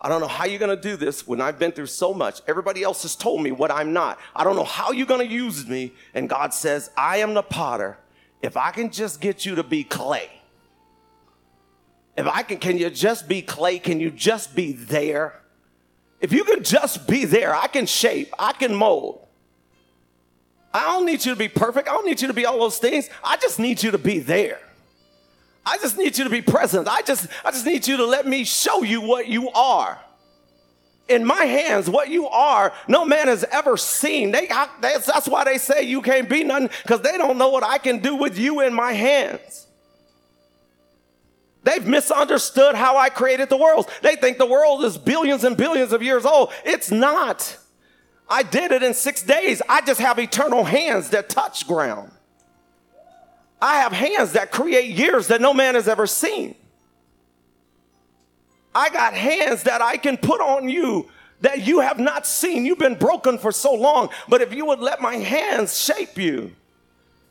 I 0.05 0.09
don't 0.11 0.21
know 0.21 0.29
how 0.29 0.45
you're 0.45 0.59
going 0.59 0.77
to 0.77 0.81
do 0.81 0.99
this 0.99 1.27
when 1.27 1.41
I've 1.41 1.59
been 1.59 1.73
through 1.73 1.87
so 1.87 2.13
much. 2.13 2.43
Everybody 2.47 2.83
else 2.83 3.05
has 3.05 3.17
told 3.17 3.43
me 3.43 3.53
what 3.53 3.71
I'm 3.71 3.95
not. 3.95 4.21
I 4.37 4.45
don't 4.45 4.55
know 4.55 4.63
how 4.63 4.93
you're 4.93 5.07
going 5.07 5.27
to 5.27 5.35
use 5.35 5.67
me. 5.67 5.95
And 6.13 6.29
God 6.29 6.53
says, 6.53 6.91
I 6.95 7.17
am 7.17 7.33
the 7.33 7.43
potter. 7.43 7.97
If 8.43 8.59
I 8.59 8.71
can 8.71 8.91
just 8.91 9.23
get 9.23 9.47
you 9.47 9.55
to 9.55 9.63
be 9.63 9.83
clay, 9.83 10.29
if 12.19 12.27
I 12.27 12.43
can, 12.43 12.59
can 12.59 12.77
you 12.77 12.91
just 12.91 13.29
be 13.29 13.41
clay? 13.41 13.79
Can 13.79 13.99
you 13.99 14.11
just 14.11 14.55
be 14.55 14.73
there? 14.73 15.41
If 16.21 16.35
you 16.35 16.45
can 16.45 16.63
just 16.63 17.09
be 17.09 17.25
there, 17.25 17.55
I 17.55 17.67
can 17.67 17.87
shape, 17.87 18.29
I 18.39 18.53
can 18.53 18.75
mold. 18.75 19.27
I 20.75 20.83
don't 20.83 21.07
need 21.07 21.25
you 21.25 21.33
to 21.33 21.39
be 21.39 21.49
perfect. 21.49 21.89
I 21.89 21.93
don't 21.93 22.05
need 22.05 22.21
you 22.21 22.29
to 22.29 22.35
be 22.35 22.45
all 22.45 22.59
those 22.59 22.77
things. 22.77 23.09
I 23.23 23.39
just 23.39 23.59
need 23.59 23.83
you 23.83 23.91
to 23.93 23.99
be 23.99 24.19
there. 24.19 24.61
I 25.67 25.79
just 25.79 25.97
need 25.97 26.19
you 26.19 26.25
to 26.25 26.31
be 26.31 26.43
present. 26.43 26.89
I 26.89 27.03
just, 27.03 27.29
I 27.45 27.51
just 27.51 27.65
need 27.65 27.87
you 27.87 27.97
to 27.99 28.07
let 28.07 28.27
me 28.27 28.45
show 28.45 28.83
you 28.83 29.01
what 29.01 29.29
you 29.29 29.51
are. 29.51 29.99
In 31.09 31.25
my 31.25 31.45
hands, 31.45 31.91
what 31.91 32.09
you 32.09 32.29
are, 32.29 32.73
no 32.89 33.05
man 33.05 33.29
has 33.29 33.45
ever 33.45 33.77
seen. 33.77 34.31
They, 34.31 34.49
I, 34.51 34.69
that's, 34.81 35.07
that's 35.07 35.29
why 35.29 35.45
they 35.45 35.59
say 35.59 35.83
you 35.83 36.01
can't 36.01 36.29
be 36.29 36.45
nothing, 36.45 36.71
because 36.83 37.03
they 37.03 37.19
don't 37.19 37.37
know 37.37 37.49
what 37.49 37.63
I 37.63 37.79
can 37.79 37.99
do 37.99 38.15
with 38.17 38.39
you 38.39 38.61
in 38.61 38.73
my 38.73 38.93
hands. 38.93 39.67
They've 41.63 41.87
misunderstood 41.87 42.75
how 42.75 42.97
I 42.97 43.09
created 43.09 43.49
the 43.49 43.57
world. 43.57 43.91
They 44.03 44.17
think 44.17 44.37
the 44.39 44.47
world 44.47 44.85
is 44.85 44.99
billions 44.99 45.45
and 45.45 45.57
billions 45.57 45.93
of 45.93 46.03
years 46.03 46.27
old. 46.27 46.53
It's 46.65 46.91
not. 46.91 47.59
I 48.29 48.43
did 48.43 48.71
it 48.71 48.83
in 48.83 48.95
six 48.95 49.23
days. 49.23 49.61
I 49.69 49.81
just 49.83 50.01
have 50.01 50.19
eternal 50.19 50.65
hands 50.65 51.11
that 51.11 51.29
touch 51.29 51.67
ground. 51.67 52.11
I 53.65 53.77
have 53.77 53.93
hands 53.93 54.33
that 54.33 54.53
create 54.53 54.91
years 54.91 55.29
that 55.29 55.41
no 55.41 55.55
man 55.55 55.75
has 55.75 55.89
ever 55.89 56.07
seen. 56.07 56.55
I 58.75 58.91
got 58.91 59.15
hands 59.15 59.63
that 59.63 59.81
I 59.81 59.97
can 59.97 60.19
put 60.19 60.43
on 60.43 60.69
you 60.69 61.09
that 61.41 61.67
you 61.67 61.81
have 61.81 61.99
not 61.99 62.27
seen. 62.27 62.67
You've 62.67 62.79
been 62.79 62.99
broken 62.99 63.39
for 63.39 63.53
so 63.53 63.73
long, 63.73 64.11
but 64.29 64.43
if 64.43 64.53
you 64.53 64.67
would 64.67 64.81
let 64.81 65.01
my 65.01 65.17
hands 65.17 65.81
shape 65.81 66.19
you, 66.19 66.55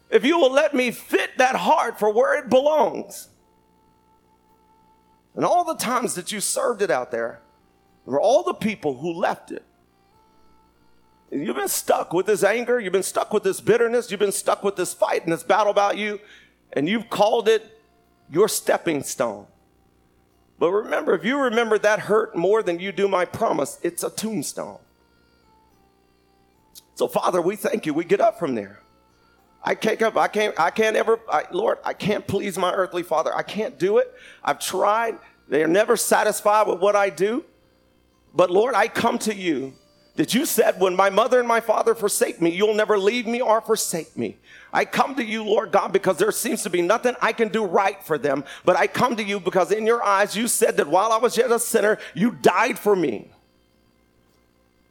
if 0.09 0.25
you 0.25 0.39
will 0.39 0.51
let 0.51 0.73
me 0.73 0.89
fit 0.89 1.37
that 1.37 1.55
heart 1.55 1.99
for 1.99 2.11
where 2.11 2.39
it 2.39 2.49
belongs, 2.49 3.29
and 5.35 5.45
all 5.45 5.63
the 5.63 5.75
times 5.75 6.15
that 6.15 6.31
you 6.31 6.39
served 6.39 6.81
it 6.81 6.89
out 6.89 7.11
there, 7.11 7.41
there 8.05 8.13
were 8.13 8.21
all 8.21 8.41
the 8.41 8.55
people 8.55 8.97
who 8.97 9.13
left 9.13 9.51
it 9.51 9.63
You've 11.33 11.55
been 11.55 11.67
stuck 11.67 12.13
with 12.13 12.27
this 12.27 12.43
anger. 12.43 12.79
You've 12.79 12.93
been 12.93 13.01
stuck 13.01 13.33
with 13.33 13.43
this 13.43 13.59
bitterness. 13.59 14.11
You've 14.11 14.19
been 14.19 14.31
stuck 14.31 14.63
with 14.63 14.75
this 14.75 14.93
fight 14.93 15.23
and 15.23 15.33
this 15.33 15.41
battle 15.41 15.71
about 15.71 15.97
you. 15.97 16.19
And 16.73 16.87
you've 16.87 17.09
called 17.09 17.47
it 17.47 17.79
your 18.29 18.47
stepping 18.47 19.01
stone. 19.03 19.47
But 20.59 20.71
remember, 20.71 21.15
if 21.15 21.25
you 21.25 21.39
remember 21.39 21.79
that 21.79 21.99
hurt 21.99 22.35
more 22.35 22.61
than 22.61 22.79
you 22.79 22.91
do 22.91 23.07
my 23.07 23.25
promise, 23.25 23.79
it's 23.81 24.03
a 24.03 24.09
tombstone. 24.09 24.77
So, 26.95 27.07
Father, 27.07 27.41
we 27.41 27.55
thank 27.55 27.87
you. 27.87 27.93
We 27.93 28.05
get 28.05 28.21
up 28.21 28.37
from 28.37 28.53
there. 28.53 28.79
I 29.63 29.75
can't 29.75 30.01
up. 30.03 30.17
I 30.17 30.27
can't, 30.27 30.57
I 30.59 30.69
can't 30.69 30.95
ever, 30.95 31.19
I, 31.29 31.45
Lord, 31.51 31.79
I 31.83 31.93
can't 31.93 32.27
please 32.27 32.57
my 32.57 32.71
earthly 32.71 33.01
father. 33.01 33.35
I 33.35 33.41
can't 33.43 33.79
do 33.79 33.97
it. 33.97 34.13
I've 34.43 34.59
tried. 34.59 35.17
They 35.47 35.63
are 35.63 35.67
never 35.67 35.97
satisfied 35.97 36.67
with 36.67 36.79
what 36.79 36.95
I 36.95 37.09
do. 37.09 37.43
But 38.35 38.51
Lord, 38.51 38.75
I 38.75 38.87
come 38.87 39.17
to 39.19 39.33
you 39.33 39.73
that 40.15 40.33
you 40.33 40.45
said, 40.45 40.79
When 40.79 40.95
my 40.95 41.09
mother 41.09 41.39
and 41.39 41.47
my 41.47 41.59
father 41.59 41.95
forsake 41.95 42.41
me, 42.41 42.51
you'll 42.51 42.75
never 42.75 42.97
leave 42.97 43.25
me 43.25 43.41
or 43.41 43.61
forsake 43.61 44.17
me. 44.17 44.37
I 44.71 44.85
come 44.85 45.15
to 45.15 45.23
you, 45.23 45.43
Lord 45.43 45.71
God, 45.71 45.91
because 45.91 46.17
there 46.17 46.31
seems 46.31 46.63
to 46.63 46.69
be 46.69 46.81
nothing 46.81 47.15
I 47.21 47.33
can 47.33 47.49
do 47.49 47.65
right 47.65 48.01
for 48.03 48.17
them. 48.17 48.43
But 48.65 48.75
I 48.75 48.87
come 48.87 49.15
to 49.15 49.23
you 49.23 49.39
because 49.39 49.71
in 49.71 49.85
your 49.85 50.03
eyes, 50.03 50.35
you 50.35 50.47
said 50.47 50.77
that 50.77 50.87
while 50.87 51.11
I 51.11 51.17
was 51.17 51.37
yet 51.37 51.51
a 51.51 51.59
sinner, 51.59 51.99
you 52.13 52.31
died 52.31 52.79
for 52.79 52.95
me. 52.95 53.29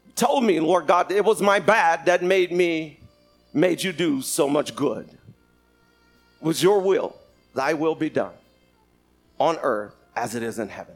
You 0.07 0.13
told 0.15 0.45
me, 0.45 0.61
Lord 0.61 0.87
God, 0.87 1.11
it 1.11 1.25
was 1.25 1.41
my 1.41 1.59
bad 1.59 2.07
that 2.07 2.23
made 2.23 2.53
me, 2.53 3.01
made 3.53 3.83
you 3.83 3.93
do 3.93 4.23
so 4.23 4.49
much 4.49 4.77
good. 4.77 5.09
It 5.09 6.45
was 6.45 6.63
your 6.63 6.81
will, 6.81 7.17
thy 7.55 7.75
will 7.75 7.95
be 7.95 8.11
done 8.11 8.35
on 9.39 9.59
earth 9.63 9.95
as 10.15 10.35
it 10.35 10.43
is 10.43 10.59
in 10.59 10.69
heaven. 10.69 10.95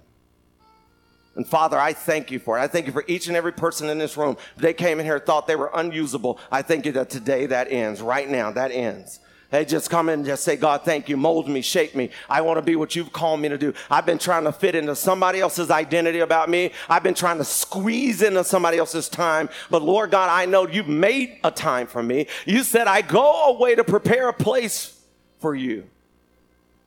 And 1.36 1.46
Father, 1.46 1.78
I 1.78 1.92
thank 1.92 2.30
you 2.30 2.38
for 2.38 2.58
it. 2.58 2.62
I 2.62 2.66
thank 2.66 2.86
you 2.86 2.92
for 2.92 3.04
each 3.06 3.28
and 3.28 3.36
every 3.36 3.52
person 3.52 3.90
in 3.90 3.98
this 3.98 4.16
room. 4.16 4.36
They 4.56 4.72
came 4.72 4.98
in 4.98 5.06
here, 5.06 5.18
thought 5.18 5.46
they 5.46 5.56
were 5.56 5.70
unusable. 5.74 6.40
I 6.50 6.62
thank 6.62 6.86
you 6.86 6.92
that 6.92 7.10
today 7.10 7.46
that 7.46 7.70
ends. 7.70 8.00
Right 8.00 8.28
now, 8.28 8.50
that 8.52 8.72
ends. 8.72 9.20
Hey, 9.50 9.64
just 9.64 9.90
come 9.90 10.08
in 10.08 10.20
and 10.20 10.26
just 10.26 10.42
say, 10.42 10.56
God, 10.56 10.82
thank 10.84 11.08
you. 11.08 11.16
Mold 11.16 11.48
me, 11.48 11.60
shape 11.60 11.94
me. 11.94 12.10
I 12.28 12.40
want 12.40 12.58
to 12.58 12.62
be 12.62 12.74
what 12.74 12.96
you've 12.96 13.12
called 13.12 13.38
me 13.38 13.48
to 13.48 13.56
do. 13.56 13.74
I've 13.88 14.04
been 14.04 14.18
trying 14.18 14.42
to 14.44 14.52
fit 14.52 14.74
into 14.74 14.96
somebody 14.96 15.40
else's 15.40 15.70
identity 15.70 16.18
about 16.18 16.48
me. 16.48 16.72
I've 16.88 17.04
been 17.04 17.14
trying 17.14 17.38
to 17.38 17.44
squeeze 17.44 18.22
into 18.22 18.42
somebody 18.42 18.78
else's 18.78 19.08
time. 19.08 19.48
But 19.70 19.82
Lord 19.82 20.10
God, 20.10 20.30
I 20.30 20.46
know 20.46 20.66
you've 20.66 20.88
made 20.88 21.38
a 21.44 21.52
time 21.52 21.86
for 21.86 22.02
me. 22.02 22.26
You 22.44 22.64
said, 22.64 22.88
I 22.88 23.02
go 23.02 23.54
away 23.54 23.76
to 23.76 23.84
prepare 23.84 24.28
a 24.28 24.32
place 24.32 25.00
for 25.38 25.54
you. 25.54 25.88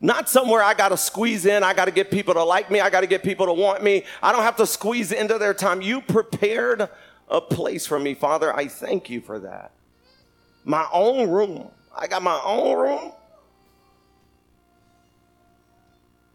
Not 0.01 0.29
somewhere 0.29 0.63
I 0.63 0.73
got 0.73 0.89
to 0.89 0.97
squeeze 0.97 1.45
in. 1.45 1.63
I 1.63 1.73
got 1.73 1.85
to 1.85 1.91
get 1.91 2.09
people 2.09 2.33
to 2.33 2.43
like 2.43 2.71
me. 2.71 2.79
I 2.79 2.89
got 2.89 3.01
to 3.01 3.07
get 3.07 3.21
people 3.23 3.45
to 3.47 3.53
want 3.53 3.83
me. 3.83 4.05
I 4.23 4.31
don't 4.31 4.43
have 4.43 4.55
to 4.57 4.65
squeeze 4.65 5.11
into 5.11 5.37
their 5.37 5.53
time. 5.53 5.81
You 5.81 6.01
prepared 6.01 6.87
a 7.27 7.41
place 7.41 7.85
for 7.85 7.99
me, 7.99 8.13
Father. 8.13 8.55
I 8.55 8.67
thank 8.67 9.09
you 9.09 9.19
for 9.19 9.39
that. 9.39 9.71
My 10.63 10.87
own 10.91 11.29
room 11.29 11.71
I 11.99 12.07
got 12.07 12.23
my 12.23 12.39
own 12.43 12.77
room. 12.77 13.11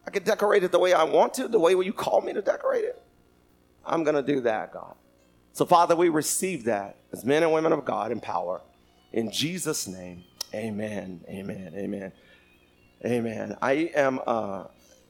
I 0.07 0.11
can 0.11 0.23
decorate 0.23 0.63
it 0.63 0.73
the 0.73 0.79
way 0.79 0.93
I 0.93 1.05
want 1.05 1.33
to, 1.35 1.49
the 1.49 1.59
way 1.59 1.73
you 1.73 1.93
call 1.93 2.21
me 2.21 2.35
to 2.35 2.43
decorate 2.43 2.85
it. 2.85 3.03
I'm 3.87 4.05
to 4.05 4.23
do 4.23 4.41
that, 4.43 4.73
God. 4.73 4.95
So, 5.53 5.65
Father, 5.65 5.97
we 5.97 6.11
receive 6.11 6.65
that 6.65 6.97
as 7.13 7.25
men 7.25 7.43
and 7.43 7.53
women 7.53 7.73
of 7.73 7.85
God 7.85 8.13
in 8.13 8.21
power. 8.21 8.61
In 9.13 9.31
Jesus' 9.31 9.87
name, 9.87 10.25
amen, 10.53 11.23
amen, 11.29 11.73
amen, 11.75 12.13
amen. 13.05 13.57
I 13.63 13.91
am. 13.95 14.21
Uh, 14.27 14.65